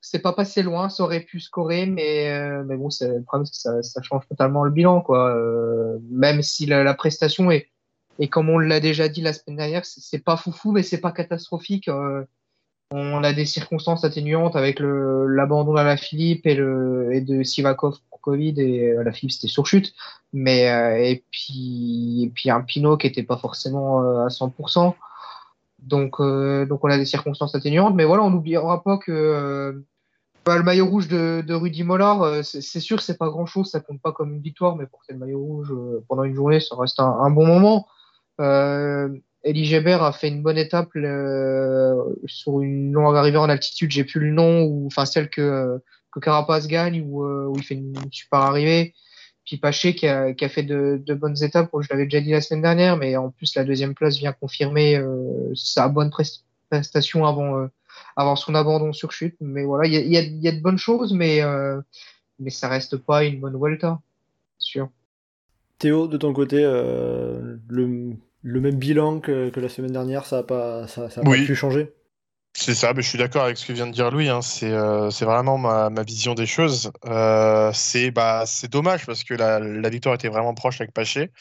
c'est 0.01 0.19
pas 0.19 0.34
passé 0.34 0.61
loin. 0.63 0.89
Ça 0.89 1.03
aurait 1.03 1.21
pu 1.21 1.39
scorer, 1.39 1.86
mais, 1.88 2.29
euh, 2.32 2.63
mais 2.65 2.77
bon, 2.77 2.89
c'est 2.89 3.07
le 3.07 3.23
problème, 3.23 3.45
c'est 3.45 3.82
ça, 3.84 4.01
change 4.01 4.27
totalement 4.27 4.63
le 4.63 4.71
bilan, 4.71 5.01
quoi. 5.01 5.36
Même 6.11 6.41
si 6.43 6.65
la, 6.65 6.84
la 6.84 6.93
prestation 6.93 7.49
est, 7.51 7.69
et 8.19 8.27
comme 8.29 8.49
on 8.49 8.59
l'a 8.59 8.79
déjà 8.79 9.07
dit 9.09 9.21
la 9.21 9.34
semaine 9.34 9.57
dernière, 9.57 9.86
c'est 9.86 10.01
c'est 10.01 10.19
pas 10.23 10.38
foufou, 10.38 10.71
mais 10.71 10.84
c'est 10.84 10.99
pas 11.01 11.11
catastrophique. 11.11 11.89
Euh, 12.93 12.97
on 12.97 13.23
a 13.23 13.33
des 13.33 13.45
circonstances 13.45 14.03
atténuantes 14.03 14.55
avec 14.55 14.79
l'abandon 14.79 15.73
d'Ala 15.73 15.97
Philippe 15.97 16.45
et 16.45 16.55
le 16.55 17.09
et 17.13 17.21
de 17.21 17.43
Sivakov 17.43 17.97
pour 18.09 18.21
Covid 18.21 18.55
et 18.57 18.91
euh, 18.91 19.03
la 19.03 19.11
Philippe 19.11 19.31
c'était 19.31 19.47
surchute 19.47 19.93
mais 20.33 20.69
euh, 20.69 20.97
et 20.97 21.23
puis 21.31 22.23
et 22.23 22.29
puis 22.29 22.49
un 22.49 22.61
Pinot 22.61 22.97
qui 22.97 23.07
était 23.07 23.23
pas 23.23 23.37
forcément 23.37 24.01
euh, 24.01 24.25
à 24.25 24.27
100%. 24.27 24.95
Donc 25.79 26.19
euh, 26.19 26.65
donc 26.65 26.83
on 26.83 26.89
a 26.89 26.97
des 26.97 27.05
circonstances 27.05 27.55
atténuantes, 27.55 27.95
mais 27.95 28.05
voilà, 28.05 28.23
on 28.23 28.29
n'oubliera 28.29 28.83
pas 28.83 28.97
que 28.97 29.11
euh, 29.11 29.73
bah, 30.45 30.57
le 30.57 30.63
maillot 30.63 30.87
rouge 30.87 31.07
de, 31.07 31.43
de 31.45 31.53
Rudy 31.53 31.83
Mollard, 31.83 32.21
euh, 32.21 32.41
c'est 32.43 32.79
sûr 32.79 33.01
c'est 33.01 33.17
pas 33.17 33.29
grand 33.29 33.45
chose, 33.45 33.69
ça 33.69 33.79
compte 33.79 34.01
pas 34.01 34.11
comme 34.11 34.33
une 34.33 34.41
victoire, 34.41 34.75
mais 34.75 34.85
porter 34.85 35.13
le 35.13 35.19
maillot 35.19 35.39
rouge 35.39 35.71
euh, 35.71 36.03
pendant 36.07 36.23
une 36.23 36.35
journée, 36.35 36.59
ça 36.59 36.75
reste 36.75 36.99
un, 36.99 37.05
un 37.05 37.31
bon 37.31 37.45
moment. 37.45 37.87
Elie 39.43 39.65
Geber 39.65 40.03
a 40.03 40.11
fait 40.11 40.27
une 40.27 40.43
bonne 40.43 40.57
étape 40.57 40.89
euh, 40.95 41.95
sur 42.25 42.61
une 42.61 42.91
longue 42.93 43.15
arrivée 43.15 43.37
en 43.37 43.49
altitude, 43.49 43.91
j'ai 43.91 44.03
plus 44.03 44.19
le 44.21 44.31
nom, 44.31 44.63
ou 44.63 44.87
enfin 44.87 45.05
celle 45.05 45.29
que 45.29 45.81
que 46.11 46.19
Carapace 46.19 46.67
gagne 46.67 47.01
où, 47.07 47.23
euh, 47.23 47.47
où 47.47 47.55
il 47.57 47.63
fait 47.63 47.75
une 47.75 47.95
super 48.11 48.39
arrivée. 48.39 48.93
Puis 49.45 49.57
Paché 49.57 49.95
qui 49.95 50.07
a, 50.07 50.33
qui 50.33 50.45
a 50.45 50.49
fait 50.49 50.63
de, 50.63 51.01
de 51.03 51.13
bonnes 51.13 51.41
étapes, 51.41 51.71
je 51.79 51.87
l'avais 51.89 52.03
déjà 52.03 52.21
dit 52.21 52.31
la 52.31 52.41
semaine 52.41 52.61
dernière, 52.61 52.97
mais 52.97 53.17
en 53.17 53.31
plus 53.31 53.55
la 53.55 53.63
deuxième 53.63 53.95
place 53.95 54.17
vient 54.17 54.33
confirmer 54.33 54.97
euh, 54.97 55.51
sa 55.55 55.87
bonne 55.87 56.09
pres- 56.09 56.43
prestation 56.69 57.25
avant, 57.25 57.57
euh, 57.57 57.67
avant 58.15 58.35
son 58.35 58.53
abandon 58.55 58.93
sur 58.93 59.11
chute. 59.11 59.35
Mais 59.41 59.63
voilà, 59.63 59.87
il 59.87 59.93
y 59.93 60.17
a, 60.17 60.21
y, 60.21 60.47
a, 60.47 60.51
de 60.51 60.61
bonnes 60.61 60.77
choses, 60.77 61.13
mais, 61.13 61.41
euh, 61.41 61.81
mais 62.39 62.51
ça 62.51 62.69
reste 62.69 62.97
pas 62.97 63.23
une 63.23 63.39
bonne 63.39 63.57
Vuelta, 63.57 63.99
sûr. 64.59 64.89
Théo, 65.79 66.07
de 66.07 66.17
ton 66.17 66.33
côté, 66.33 66.63
euh, 66.63 67.57
le, 67.67 68.13
le 68.43 68.61
même 68.61 68.75
bilan 68.77 69.19
que, 69.19 69.49
que 69.49 69.59
la 69.59 69.69
semaine 69.69 69.91
dernière, 69.91 70.25
ça 70.25 70.37
n'a 70.37 70.43
pas, 70.43 70.87
ça, 70.87 71.09
ça 71.09 71.21
a 71.21 71.23
Oui. 71.23 71.39
pas 71.39 71.45
pu 71.45 71.55
changer? 71.55 71.93
C'est 72.53 72.75
ça, 72.75 72.93
mais 72.93 73.01
je 73.01 73.07
suis 73.07 73.17
d'accord 73.17 73.43
avec 73.45 73.57
ce 73.57 73.65
que 73.65 73.71
vient 73.73 73.87
de 73.87 73.93
dire 73.93 74.11
Louis. 74.11 74.27
hein. 74.29 74.41
C'est 74.41 74.71
euh, 74.71 75.09
vraiment 75.21 75.57
ma, 75.57 75.89
ma 75.89 76.03
vision 76.03 76.33
des 76.35 76.45
choses. 76.45 76.91
Euh, 77.05 77.71
c'est 77.73 78.11
bah, 78.11 78.43
dommage 78.69 79.05
parce 79.05 79.23
que 79.23 79.33
la, 79.33 79.59
la 79.59 79.89
victoire 79.89 80.15
était 80.15 80.27
vraiment 80.27 80.53
proche 80.53 80.81
avec 80.81 80.93
Paché. 80.93 81.31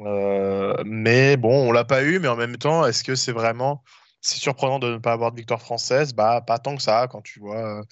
Euh, 0.00 0.74
mais 0.84 1.36
bon, 1.36 1.68
on 1.68 1.72
l'a 1.72 1.84
pas 1.84 2.02
eu. 2.04 2.18
Mais 2.20 2.28
en 2.28 2.36
même 2.36 2.56
temps, 2.56 2.86
est-ce 2.86 3.04
que 3.04 3.14
c'est 3.14 3.32
vraiment 3.32 3.82
c'est 4.20 4.38
surprenant 4.40 4.78
de 4.80 4.92
ne 4.94 4.98
pas 4.98 5.12
avoir 5.12 5.32
de 5.32 5.36
victoire 5.36 5.60
française? 5.62 6.12
Bah, 6.14 6.42
pas 6.46 6.58
tant 6.58 6.76
que 6.76 6.82
ça 6.82 7.06
quand 7.08 7.22
tu 7.22 7.40
vois. 7.40 7.82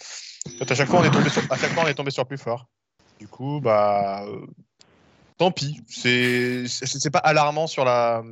à 0.69 0.75
chaque 0.75 0.89
fois, 0.89 1.01
on 1.01 1.05
est 1.05 1.11
tombé 1.11 1.31
sur, 1.31 1.43
à 1.51 1.57
chaque 1.57 1.73
fois, 1.73 1.85
on 1.85 1.89
est 1.89 1.95
tombé 1.95 2.11
sur 2.11 2.27
plus 2.27 2.39
fort. 2.39 2.67
Du 3.21 3.29
coup, 3.29 3.61
bah. 3.61 4.25
Tant 5.39 5.51
pis, 5.51 5.83
c'est 5.87 6.67
c'est 6.67 7.11
pas 7.11 7.19
alarmant 7.19 7.67
sur 7.67 7.85
la 7.85 8.23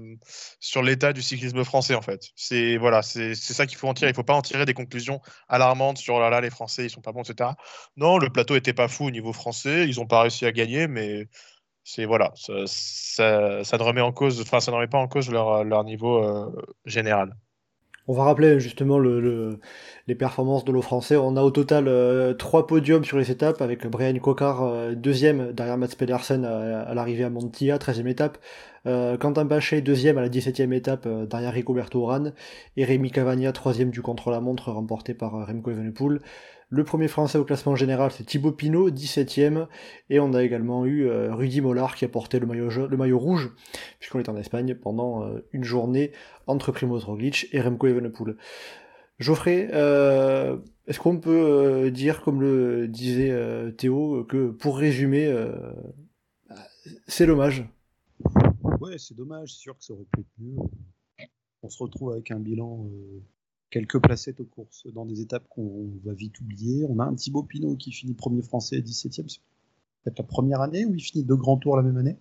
sur 0.59 0.83
l'état 0.83 1.13
du 1.13 1.21
cyclisme 1.21 1.63
français 1.63 1.95
en 1.95 2.01
fait. 2.01 2.31
C'est 2.35 2.79
voilà, 2.79 3.03
c'est 3.03 3.35
ça 3.35 3.67
qu'il 3.67 3.77
faut 3.77 3.89
en 3.89 3.95
tirer. 3.95 4.11
Il 4.11 4.15
faut 4.15 4.23
pas 4.25 4.33
en 4.35 4.41
tirer 4.41 4.65
des 4.65 4.73
conclusions 4.73 5.21
alarmantes 5.49 5.99
sur 5.99 6.19
là 6.19 6.31
là 6.31 6.41
les 6.41 6.49
Français 6.49 6.87
ils 6.87 6.91
sont 6.91 7.03
pas 7.03 7.13
bons 7.13 7.29
etc. 7.29 7.51
Non, 7.97 8.17
le 8.17 8.31
plateau 8.31 8.57
était 8.57 8.73
pas 8.73 8.89
fou 8.89 9.05
au 9.07 9.11
niveau 9.11 9.35
français, 9.35 9.87
ils 9.87 10.01
ont 10.01 10.07
pas 10.07 10.23
réussi 10.23 10.47
à 10.47 10.53
gagner, 10.53 10.89
mais 10.89 11.29
c'est 11.85 12.07
voilà, 12.07 12.33
ça, 12.37 12.55
ça, 12.67 13.65
ça 13.65 13.79
ne 13.79 13.83
remet 13.83 14.01
en 14.01 14.13
cause, 14.13 14.41
enfin 14.41 14.61
ça 14.61 14.71
ne 14.71 14.77
remet 14.77 14.89
pas 14.89 14.99
en 14.99 15.09
cause 15.09 15.31
leur 15.31 15.65
leur 15.65 15.85
niveau 15.85 16.25
euh, 16.25 16.51
général. 16.87 17.37
On 18.07 18.13
va 18.13 18.25
rappeler 18.25 18.61
justement 18.61 18.99
le, 18.99 19.21
le- 19.21 19.61
les 20.09 20.15
performances 20.15 20.65
de 20.67 20.73
l'eau 20.73 20.83
français. 20.83 21.17
On 21.17 21.37
a 21.37 21.43
au 21.43 21.51
total 21.51 21.89
euh, 21.89 22.35
trois 22.35 22.67
podiums 22.67 23.05
sur 23.05 23.17
les 23.19 23.31
étapes 23.31 23.63
avec 23.63 23.87
Brian 23.87 24.19
Cocard 24.19 24.63
euh, 24.63 24.95
deuxième 24.95 25.53
derrière 25.53 25.79
Mats 25.79 25.89
Pedersen 25.97 26.45
à, 26.45 26.93
l'arrivée 26.95 27.25
à 27.25 27.31
Montilla, 27.31 27.79
13e 27.79 28.07
étape. 28.07 28.39
Euh, 28.87 29.17
Quentin 29.17 29.47
Paché 29.47 29.81
deuxième 29.81 30.19
à 30.19 30.21
la 30.21 30.29
17e 30.29 30.73
étape 30.75 31.07
euh, 31.07 31.25
derrière 31.27 31.53
Rigoberto 31.55 32.01
Urán. 32.03 32.35
Et 32.77 32.85
Rémi 32.85 33.11
Cavagna 33.11 33.53
troisième 33.53 33.91
du 33.91 34.03
contre-la-montre 34.03 34.71
remporté 34.71 35.15
par 35.15 35.35
euh, 35.37 35.45
Remco 35.45 35.71
Evenepoel. 35.71 36.21
Le 36.75 36.83
premier 36.83 37.07
français 37.07 37.39
au 37.39 37.45
classement 37.45 37.77
général 37.77 38.11
c'est 38.11 38.25
Thibaut 38.25 38.51
Pinot, 38.51 38.91
17e. 38.91 39.69
Et 40.11 40.19
on 40.19 40.35
a 40.35 40.43
également 40.43 40.85
eu 40.85 41.07
euh, 41.07 41.33
Rudy 41.33 41.61
Mollard 41.61 41.95
qui 41.95 42.05
a 42.05 42.09
porté 42.09 42.41
le 42.41 42.47
maillot, 42.47 43.17
rouge 43.17 43.53
puisqu'on 44.01 44.19
est 44.19 44.29
en 44.29 44.37
Espagne 44.37 44.75
pendant 44.75 45.23
euh, 45.23 45.47
une 45.53 45.63
journée 45.63 46.11
entre 46.49 46.73
Primoz 46.73 47.05
Roglic 47.05 47.47
et 47.53 47.61
Remco 47.61 47.87
Evenepoel. 47.87 48.37
Geoffrey, 49.21 49.69
euh, 49.73 50.57
est-ce 50.89 50.99
qu'on 50.99 51.21
peut 51.21 51.93
dire, 51.93 52.23
comme 52.23 52.41
le 52.41 52.89
disait 52.89 53.33
Théo, 53.79 54.25
que 54.25 54.51
pour 54.51 54.77
résumer, 54.77 55.29
euh, 55.29 55.53
c'est 57.07 57.27
dommage 57.27 57.69
Ouais, 58.81 58.99
c'est 58.99 59.15
dommage, 59.15 59.53
c'est 59.53 59.61
sûr 59.61 59.79
que 59.79 59.85
ça 59.85 59.93
aurait 59.93 60.07
pu 60.13 60.23
être 60.23 60.27
mieux. 60.41 60.57
On 61.63 61.69
se 61.69 61.81
retrouve 61.81 62.11
avec 62.11 62.33
un 62.33 62.41
bilan, 62.41 62.89
quelques 63.75 63.99
placettes 63.99 64.39
aux 64.39 64.45
courses 64.45 64.87
dans 64.95 65.05
des 65.05 65.21
étapes 65.21 65.49
qu'on 65.49 65.91
va 66.05 66.13
vite 66.13 66.41
oublier. 66.41 66.87
On 66.89 67.01
a 67.01 67.05
un 67.05 67.15
Thibaut 67.15 67.43
Pinot 67.43 67.75
qui 67.75 67.91
finit 67.91 68.15
premier 68.15 68.41
français 68.41 68.77
à 68.77 68.81
17ème. 68.81 69.29
C'est 69.29 69.41
peut-être 70.05 70.19
la 70.21 70.25
première 70.25 70.61
année 70.61 70.85
où 70.85 70.95
il 70.95 71.01
finit 71.01 71.25
deux 71.25 71.35
grands 71.35 71.57
tours 71.57 71.77
la 71.77 71.83
même 71.83 71.97
année. 71.97 72.17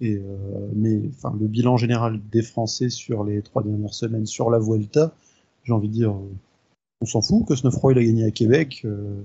Et 0.00 0.16
euh, 0.18 0.68
mais 0.74 1.00
enfin, 1.08 1.34
le 1.40 1.46
bilan 1.46 1.78
général 1.78 2.20
des 2.30 2.42
Français 2.42 2.90
sur 2.90 3.24
les 3.24 3.40
trois 3.40 3.62
dernières 3.62 3.94
semaines 3.94 4.26
sur 4.26 4.50
la 4.50 4.58
Vuelta, 4.58 5.14
j'ai 5.64 5.72
envie 5.72 5.88
de 5.88 5.94
dire, 5.94 6.10
euh, 6.12 6.30
on 7.00 7.06
s'en 7.06 7.22
fout 7.22 7.48
que 7.48 7.56
Snowfroy 7.56 7.92
a 7.96 8.04
gagné 8.04 8.24
à 8.24 8.30
Québec. 8.30 8.82
euh, 8.84 9.22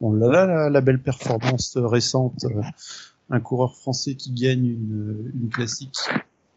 on 0.00 0.12
l'a 0.12 0.28
là, 0.28 0.46
la, 0.46 0.70
la 0.70 0.80
belle 0.80 1.02
performance 1.02 1.76
récente. 1.76 2.44
euh, 2.44 2.62
un 3.28 3.40
coureur 3.40 3.74
français 3.74 4.14
qui 4.14 4.30
gagne 4.32 4.66
une, 4.66 5.32
une 5.34 5.48
classique 5.50 5.98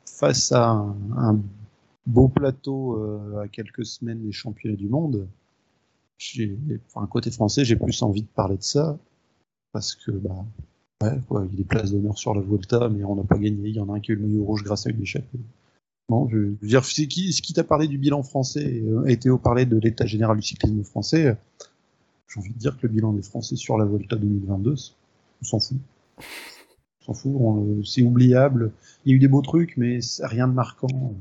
face 0.06 0.52
à 0.52 0.68
un, 0.70 0.96
un 1.18 1.40
beau 2.06 2.28
plateau 2.28 2.98
euh, 2.98 3.42
à 3.42 3.48
quelques 3.48 3.86
semaines 3.86 4.22
des 4.22 4.32
championnats 4.32 4.76
du 4.76 4.88
monde. 4.88 5.28
Enfin, 6.88 7.08
côté 7.08 7.32
français, 7.32 7.66
j'ai 7.66 7.76
plus 7.76 8.02
envie 8.04 8.22
de 8.22 8.28
parler 8.28 8.58
de 8.58 8.64
ça 8.64 8.98
parce 9.72 9.96
que 9.96 10.12
bah 10.12 10.46
ouais, 11.02 11.20
quoi, 11.28 11.44
il 11.46 11.52
y 11.52 11.54
a 11.56 11.58
des 11.58 11.64
places 11.64 11.92
d'honneur 11.92 12.18
sur 12.18 12.36
la 12.36 12.42
Vuelta, 12.42 12.90
mais 12.90 13.04
on 13.04 13.16
n'a 13.16 13.24
pas 13.24 13.38
gagné. 13.38 13.70
Il 13.70 13.76
y 13.76 13.80
en 13.80 13.90
a 13.90 13.96
un 13.96 14.00
qui 14.00 14.12
a 14.12 14.14
eu 14.14 14.18
le 14.18 14.28
maillot 14.28 14.44
rouge 14.44 14.64
grâce 14.64 14.86
à 14.86 14.92
une 14.92 15.02
échappée. 15.02 15.40
Bon, 16.10 16.28
je, 16.30 16.38
veux 16.38 16.58
dire, 16.62 16.84
c'est 16.86 17.08
qui, 17.08 17.32
ce 17.34 17.42
qui 17.42 17.54
t'a 17.54 17.64
parlé 17.64 17.88
du 17.88 17.98
bilan 17.98 18.22
français 18.22 18.64
et, 18.64 18.82
euh, 18.82 19.06
et 19.06 19.18
Théo 19.18 19.38
parlait 19.38 19.66
de 19.66 19.78
l'état 19.78 20.06
général 20.06 20.38
du 20.38 20.44
cyclisme 20.44 20.84
français. 20.84 21.38
J'ai 22.28 22.40
envie 22.40 22.54
de 22.54 22.58
dire 22.58 22.78
que 22.78 22.88
le 22.88 22.94
bilan 22.94 23.14
des 23.14 23.22
Français 23.22 23.56
sur 23.56 23.78
la 23.78 23.86
Vuelta 23.86 24.16
2022, 24.16 24.76
c'est- 24.76 24.92
on 25.42 25.46
s'en 25.46 25.60
fout. 25.60 25.78
On 27.02 27.06
s'en 27.06 27.14
fout, 27.14 27.86
c'est 27.86 28.04
oubliable. 28.04 28.72
Il 29.06 29.12
y 29.12 29.14
a 29.14 29.16
eu 29.16 29.20
des 29.20 29.28
beaux 29.28 29.42
trucs, 29.42 29.76
mais 29.78 30.00
rien 30.22 30.48
de 30.48 30.54
marquant. 30.54 31.14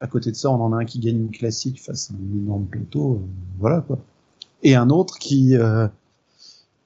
À 0.00 0.06
côté 0.06 0.30
de 0.30 0.36
ça, 0.36 0.50
on 0.50 0.60
en 0.60 0.72
a 0.72 0.76
un 0.78 0.84
qui 0.84 0.98
gagne 0.98 1.16
une 1.20 1.30
classique 1.30 1.80
face 1.82 2.10
à 2.10 2.14
un 2.14 2.38
énorme 2.38 2.66
plateau, 2.66 3.14
euh, 3.14 3.26
voilà 3.58 3.80
quoi. 3.80 3.98
Et 4.62 4.74
un 4.74 4.90
autre 4.90 5.18
qui 5.18 5.56
euh, 5.56 5.86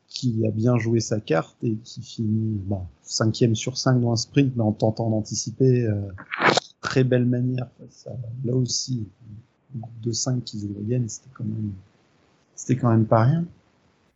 qui 0.08 0.44
a 0.46 0.50
bien 0.50 0.78
joué 0.78 1.00
sa 1.00 1.20
carte 1.20 1.56
et 1.62 1.74
qui 1.84 2.02
finit 2.02 2.58
bon, 2.64 2.82
cinquième 3.02 3.54
sur 3.54 3.76
5 3.78 4.00
dans 4.00 4.12
un 4.12 4.16
sprint, 4.16 4.52
mais 4.56 4.62
en 4.62 4.72
tentant 4.72 5.10
d'anticiper 5.10 5.84
euh, 5.84 6.00
très 6.80 7.04
belle 7.04 7.24
manière. 7.26 7.68
face 7.78 8.06
à- 8.08 8.16
là 8.46 8.54
aussi, 8.54 9.06
un 9.76 9.80
groupe 9.80 10.00
de 10.00 10.12
5 10.12 10.44
qui 10.44 10.68
gagnent, 10.86 11.08
c'était 11.08 11.30
quand 11.34 11.44
même 11.44 11.72
c'était 12.54 12.76
quand 12.76 12.90
même 12.90 13.06
pas 13.06 13.22
rien. 13.24 13.44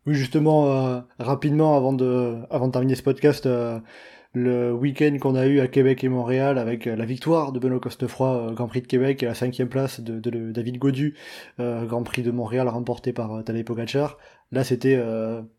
Oui, 0.07 0.15
justement, 0.15 0.67
euh, 0.67 1.01
rapidement, 1.21 1.77
avant 1.77 1.93
de, 1.93 2.39
avant 2.51 2.67
de 2.67 2.73
terminer 2.73 2.97
ce 2.97 3.05
podcast, 3.05 3.47
euh, 3.47 3.79
le 4.35 4.73
week-end 4.73 5.17
qu'on 5.21 5.35
a 5.35 5.47
eu 5.47 5.61
à 5.61 5.69
Québec 5.69 6.05
et 6.05 6.09
Montréal 6.09 6.59
avec 6.59 6.87
euh, 6.87 6.97
la 6.97 7.05
victoire 7.05 7.53
de 7.53 7.59
Benoît 7.59 7.81
Costefroy, 7.81 8.53
Grand 8.55 8.67
Prix 8.67 8.83
de 8.83 8.87
Québec, 8.87 9.23
et 9.23 9.27
la 9.27 9.35
cinquième 9.35 9.69
place 9.69 10.01
de, 10.01 10.19
de, 10.19 10.53
David 10.53 10.79
Godu, 10.79 11.15
Grand 11.59 12.03
Prix 12.03 12.23
de 12.23 12.31
Montréal 12.31 12.69
remporté 12.69 13.13
par 13.13 13.45
Tadej 13.45 13.65
Pogacar. 13.65 14.19
Là, 14.51 14.65
c'était 14.65 15.03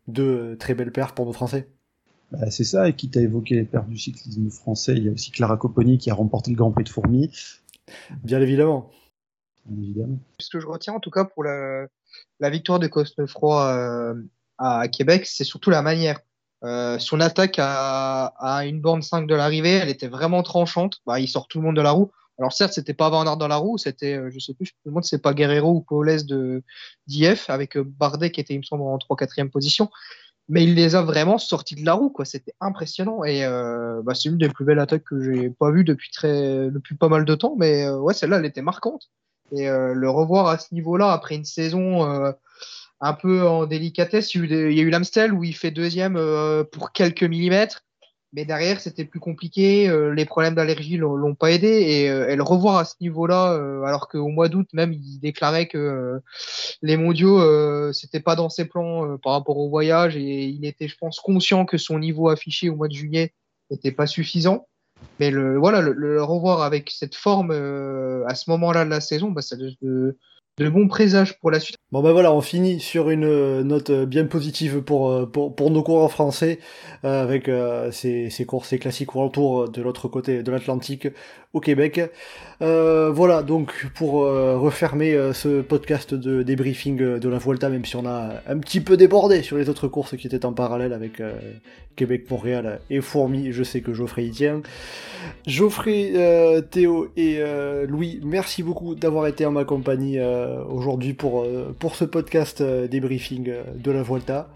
deux 0.08 0.56
très 0.58 0.74
belles 0.74 0.92
perfs 0.92 1.14
pour 1.14 1.26
nos 1.26 1.32
Français. 1.32 1.68
Bah, 2.30 2.50
c'est 2.50 2.64
ça, 2.64 2.88
et 2.88 2.94
quitte 2.94 3.16
à 3.16 3.20
évoquer 3.20 3.54
les 3.54 3.64
perfs 3.64 3.88
du 3.88 3.98
cyclisme 3.98 4.50
français, 4.50 4.94
il 4.96 5.04
y 5.04 5.08
a 5.08 5.12
aussi 5.12 5.30
Clara 5.30 5.56
Copponi 5.56 5.98
qui 5.98 6.10
a 6.10 6.14
remporté 6.14 6.50
le 6.50 6.56
Grand 6.56 6.72
Prix 6.72 6.84
de 6.84 6.88
Fourmi. 6.88 7.30
Bien 8.24 8.40
évidemment. 8.40 8.90
évidemment. 9.70 10.18
Ce 10.40 10.50
que 10.50 10.58
je 10.58 10.66
retiens 10.66 10.94
en 10.94 11.00
tout 11.00 11.10
cas 11.10 11.24
pour 11.24 11.44
la, 11.44 11.86
la 12.40 12.50
victoire 12.50 12.78
de 12.78 12.86
Costefroy 12.86 14.14
à 14.58 14.88
Québec, 14.88 15.26
c'est 15.26 15.44
surtout 15.44 15.70
la 15.70 15.82
manière. 15.82 16.20
Euh, 16.62 16.98
son 16.98 17.20
attaque 17.20 17.56
à, 17.58 18.62
une 18.66 18.80
bande 18.80 19.02
5 19.02 19.26
de 19.26 19.34
l'arrivée, 19.34 19.72
elle 19.72 19.88
était 19.88 20.08
vraiment 20.08 20.42
tranchante. 20.42 21.00
Bah, 21.06 21.20
il 21.20 21.28
sort 21.28 21.48
tout 21.48 21.58
le 21.58 21.64
monde 21.64 21.76
de 21.76 21.82
la 21.82 21.90
roue. 21.90 22.10
Alors 22.38 22.52
certes, 22.52 22.72
c'était 22.72 22.94
pas 22.94 23.10
Van 23.10 23.36
dans 23.36 23.48
la 23.48 23.56
roue, 23.56 23.78
c'était, 23.78 24.14
euh, 24.16 24.28
je 24.28 24.40
sais 24.40 24.54
plus, 24.54 24.66
je 24.66 24.72
me 24.84 24.90
demande 24.90 25.04
c'est 25.04 25.22
pas 25.22 25.34
Guerrero 25.34 25.70
ou 25.70 25.80
Paulès 25.82 26.26
de 26.26 26.64
d'IF 27.06 27.48
avec 27.48 27.76
euh, 27.76 27.84
Bardet 27.86 28.32
qui 28.32 28.40
était, 28.40 28.54
il 28.54 28.58
me 28.58 28.64
semble, 28.64 28.82
en 28.82 28.98
3-4e 28.98 29.50
position. 29.50 29.88
Mais 30.48 30.64
il 30.64 30.74
les 30.74 30.94
a 30.94 31.02
vraiment 31.02 31.38
sortis 31.38 31.76
de 31.76 31.84
la 31.86 31.94
roue, 31.94 32.10
quoi. 32.10 32.24
C'était 32.24 32.54
impressionnant 32.60 33.24
et 33.24 33.46
bah, 34.04 34.14
c'est 34.14 34.28
une 34.28 34.36
des 34.36 34.50
plus 34.50 34.66
belles 34.66 34.78
attaques 34.78 35.04
que 35.04 35.18
j'ai 35.22 35.48
pas 35.48 35.70
vues 35.70 35.84
depuis 35.84 36.10
très, 36.10 36.70
depuis 36.70 36.96
pas 36.96 37.08
mal 37.08 37.24
de 37.24 37.34
temps. 37.34 37.54
Mais 37.56 37.88
ouais, 37.88 38.12
celle-là, 38.12 38.38
elle 38.38 38.44
était 38.44 38.60
marquante. 38.60 39.08
Et 39.52 39.66
le 39.66 40.10
revoir 40.10 40.48
à 40.48 40.58
ce 40.58 40.74
niveau-là 40.74 41.12
après 41.12 41.34
une 41.34 41.46
saison 41.46 42.34
un 43.04 43.12
peu 43.12 43.46
en 43.46 43.66
délicatesse. 43.66 44.34
Il 44.34 44.50
y 44.50 44.80
a 44.80 44.82
eu 44.82 44.88
l'Amstel 44.88 45.34
où 45.34 45.44
il 45.44 45.54
fait 45.54 45.70
deuxième 45.70 46.16
euh, 46.16 46.64
pour 46.64 46.90
quelques 46.92 47.22
millimètres. 47.22 47.84
Mais 48.32 48.46
derrière, 48.46 48.80
c'était 48.80 49.04
plus 49.04 49.20
compliqué. 49.20 49.88
Euh, 49.88 50.12
les 50.12 50.24
problèmes 50.24 50.54
d'allergie 50.54 50.96
l'ont 50.96 51.34
pas 51.34 51.52
aidé. 51.52 51.68
Et, 51.68 52.10
euh, 52.10 52.34
le 52.34 52.42
revoir 52.42 52.78
à 52.78 52.86
ce 52.86 52.94
niveau-là, 53.02 53.52
alors 53.86 54.08
qu'au 54.08 54.28
mois 54.28 54.48
d'août 54.48 54.66
même, 54.72 54.94
il 54.94 55.18
déclarait 55.20 55.68
que 55.68 56.18
les 56.80 56.96
mondiaux, 56.96 57.92
c'était 57.92 58.20
pas 58.20 58.36
dans 58.36 58.48
ses 58.48 58.64
plans 58.64 59.18
par 59.18 59.32
rapport 59.32 59.58
au 59.58 59.68
voyage. 59.68 60.16
Et 60.16 60.46
il 60.46 60.64
était, 60.64 60.88
je 60.88 60.96
pense, 60.96 61.20
conscient 61.20 61.66
que 61.66 61.76
son 61.76 61.98
niveau 61.98 62.30
affiché 62.30 62.70
au 62.70 62.76
mois 62.76 62.88
de 62.88 62.94
juillet 62.94 63.34
n'était 63.70 63.92
pas 63.92 64.06
suffisant. 64.06 64.66
Mais 65.20 65.30
le, 65.30 65.58
voilà, 65.58 65.82
le, 65.82 66.22
revoir 66.22 66.62
avec 66.62 66.90
cette 66.90 67.14
forme 67.14 67.50
à 67.50 68.34
ce 68.34 68.48
moment-là 68.48 68.86
de 68.86 68.90
la 68.90 69.02
saison, 69.02 69.30
bah, 69.30 69.42
ça, 69.42 69.56
de, 69.56 70.16
de 70.58 70.68
bons 70.68 70.86
présages 70.86 71.38
pour 71.40 71.50
la 71.50 71.58
suite. 71.58 71.76
Bon 71.90 72.02
ben 72.02 72.12
voilà, 72.12 72.32
on 72.32 72.40
finit 72.40 72.78
sur 72.78 73.10
une 73.10 73.24
euh, 73.24 73.62
note 73.64 73.90
euh, 73.90 74.06
bien 74.06 74.24
positive 74.24 74.82
pour, 74.82 75.10
euh, 75.10 75.26
pour, 75.26 75.54
pour 75.54 75.70
nos 75.70 75.84
français, 76.08 76.58
avec 77.02 77.50
ces, 77.92 78.30
ces 78.30 78.46
courses, 78.46 78.68
ces 78.68 78.78
classiques 78.78 79.14
World 79.14 79.32
Tour 79.32 79.68
de 79.68 79.82
l'autre 79.82 80.08
côté 80.08 80.42
de 80.42 80.50
l'Atlantique 80.50 81.08
au 81.52 81.60
Québec. 81.60 82.00
voilà, 82.60 83.42
donc 83.42 83.86
pour 83.94 84.22
refermer 84.22 85.32
ce 85.34 85.60
podcast 85.60 86.14
de 86.14 86.42
débriefing 86.42 87.18
de 87.18 87.28
la 87.28 87.38
Vuelta, 87.38 87.68
même 87.68 87.84
si 87.84 87.96
on 87.96 88.06
a 88.06 88.42
un 88.48 88.58
petit 88.58 88.80
peu 88.80 88.96
débordé 88.96 89.42
sur 89.42 89.58
les 89.58 89.68
autres 89.68 89.86
courses 89.88 90.16
qui 90.16 90.26
étaient 90.26 90.46
en 90.46 90.54
parallèle 90.54 90.94
avec 90.94 91.22
Québec, 91.94 92.28
Montréal 92.30 92.80
et 92.88 93.00
Fourmi, 93.02 93.52
je 93.52 93.62
sais 93.62 93.82
que 93.82 93.92
Geoffrey 93.92 94.24
y 94.24 94.30
tient. 94.30 94.62
Geoffrey, 95.46 96.12
Théo 96.70 97.08
et 97.16 97.40
Louis, 97.86 98.20
merci 98.24 98.62
beaucoup 98.62 98.94
d'avoir 98.94 99.26
été 99.26 99.44
en 99.44 99.52
ma 99.52 99.64
compagnie 99.64 100.18
aujourd'hui 100.68 101.14
pour, 101.14 101.46
pour 101.78 101.96
ce 101.96 102.04
podcast 102.04 102.60
euh, 102.60 102.86
débriefing 102.88 103.48
euh, 103.48 103.62
de 103.74 103.90
la 103.90 104.02
Volta. 104.02 104.48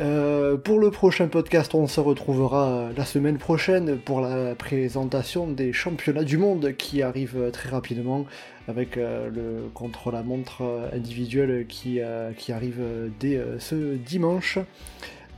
Euh, 0.00 0.56
pour 0.56 0.78
le 0.78 0.90
prochain 0.90 1.26
podcast, 1.26 1.74
on 1.74 1.86
se 1.86 2.00
retrouvera 2.00 2.90
la 2.96 3.04
semaine 3.04 3.38
prochaine 3.38 3.98
pour 3.98 4.20
la 4.20 4.54
présentation 4.54 5.48
des 5.48 5.72
championnats 5.72 6.22
du 6.22 6.38
monde 6.38 6.74
qui 6.76 7.02
arrivent 7.02 7.50
très 7.52 7.70
rapidement 7.70 8.24
avec 8.68 8.94
le 8.94 9.68
contre-la-montre 9.74 10.62
individuel 10.92 11.66
qui, 11.66 11.98
qui 12.36 12.52
arrive 12.52 12.80
dès 13.18 13.42
ce 13.58 13.96
dimanche. 13.96 14.60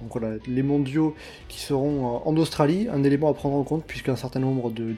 Donc 0.02 0.20
voilà, 0.20 0.36
les 0.48 0.62
mondiaux 0.62 1.14
qui 1.48 1.60
seront 1.60 2.20
en 2.24 2.36
Australie, 2.36 2.88
un 2.92 3.04
élément 3.04 3.30
à 3.30 3.34
prendre 3.34 3.56
en 3.56 3.62
compte 3.62 3.84
puisqu'un 3.86 4.16
certain 4.16 4.40
nombre 4.40 4.70
de, 4.70 4.94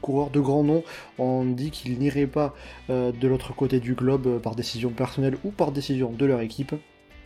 coureurs 0.00 0.30
de 0.30 0.40
grands 0.40 0.64
noms 0.64 0.82
ont 1.18 1.44
dit 1.44 1.70
qu'ils 1.70 1.98
n'iraient 1.98 2.26
pas 2.26 2.54
euh, 2.90 3.12
de 3.12 3.28
l'autre 3.28 3.54
côté 3.54 3.78
du 3.78 3.94
globe 3.94 4.26
euh, 4.26 4.38
par 4.38 4.54
décision 4.54 4.90
personnelle 4.90 5.36
ou 5.44 5.50
par 5.50 5.70
décision 5.70 6.10
de 6.10 6.24
leur 6.26 6.40
équipe. 6.40 6.74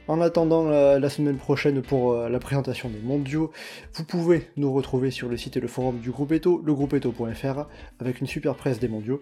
En 0.09 0.21
attendant 0.21 0.69
la, 0.69 1.11
semaine 1.11 1.37
prochaine 1.37 1.83
pour 1.83 2.13
euh, 2.13 2.29
la 2.29 2.39
présentation 2.39 2.89
des 2.89 3.01
mondiaux, 3.01 3.51
vous 3.95 4.05
pouvez 4.05 4.49
nous 4.57 4.73
retrouver 4.73 5.11
sur 5.11 5.29
le 5.29 5.37
site 5.37 5.57
et 5.57 5.61
le 5.61 5.67
forum 5.67 5.99
du 5.99 6.13
groupe 6.13 6.31
Eto, 6.31 6.63
legroupeeto.fr, 6.65 7.67
avec 7.99 8.21
une 8.21 8.29
super 8.29 8.55
presse 8.55 8.79
des 8.79 8.87
mondiaux 8.87 9.21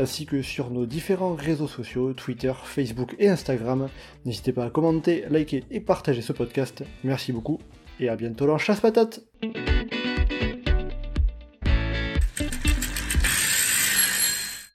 ainsi 0.00 0.26
que 0.26 0.42
sur 0.42 0.70
nos 0.70 0.86
différents 0.86 1.34
réseaux 1.34 1.68
sociaux, 1.68 2.12
Twitter, 2.12 2.52
Facebook 2.64 3.14
et 3.18 3.28
Instagram. 3.28 3.88
N'hésitez 4.24 4.52
pas 4.52 4.64
à 4.64 4.70
commenter, 4.70 5.24
liker 5.30 5.64
et 5.70 5.80
partager 5.80 6.22
ce 6.22 6.32
podcast. 6.32 6.82
Merci 7.04 7.32
beaucoup 7.32 7.58
et 8.00 8.08
à 8.08 8.16
bientôt 8.16 8.46
dans 8.46 8.58
Chasse 8.58 8.80
Patate 8.80 9.20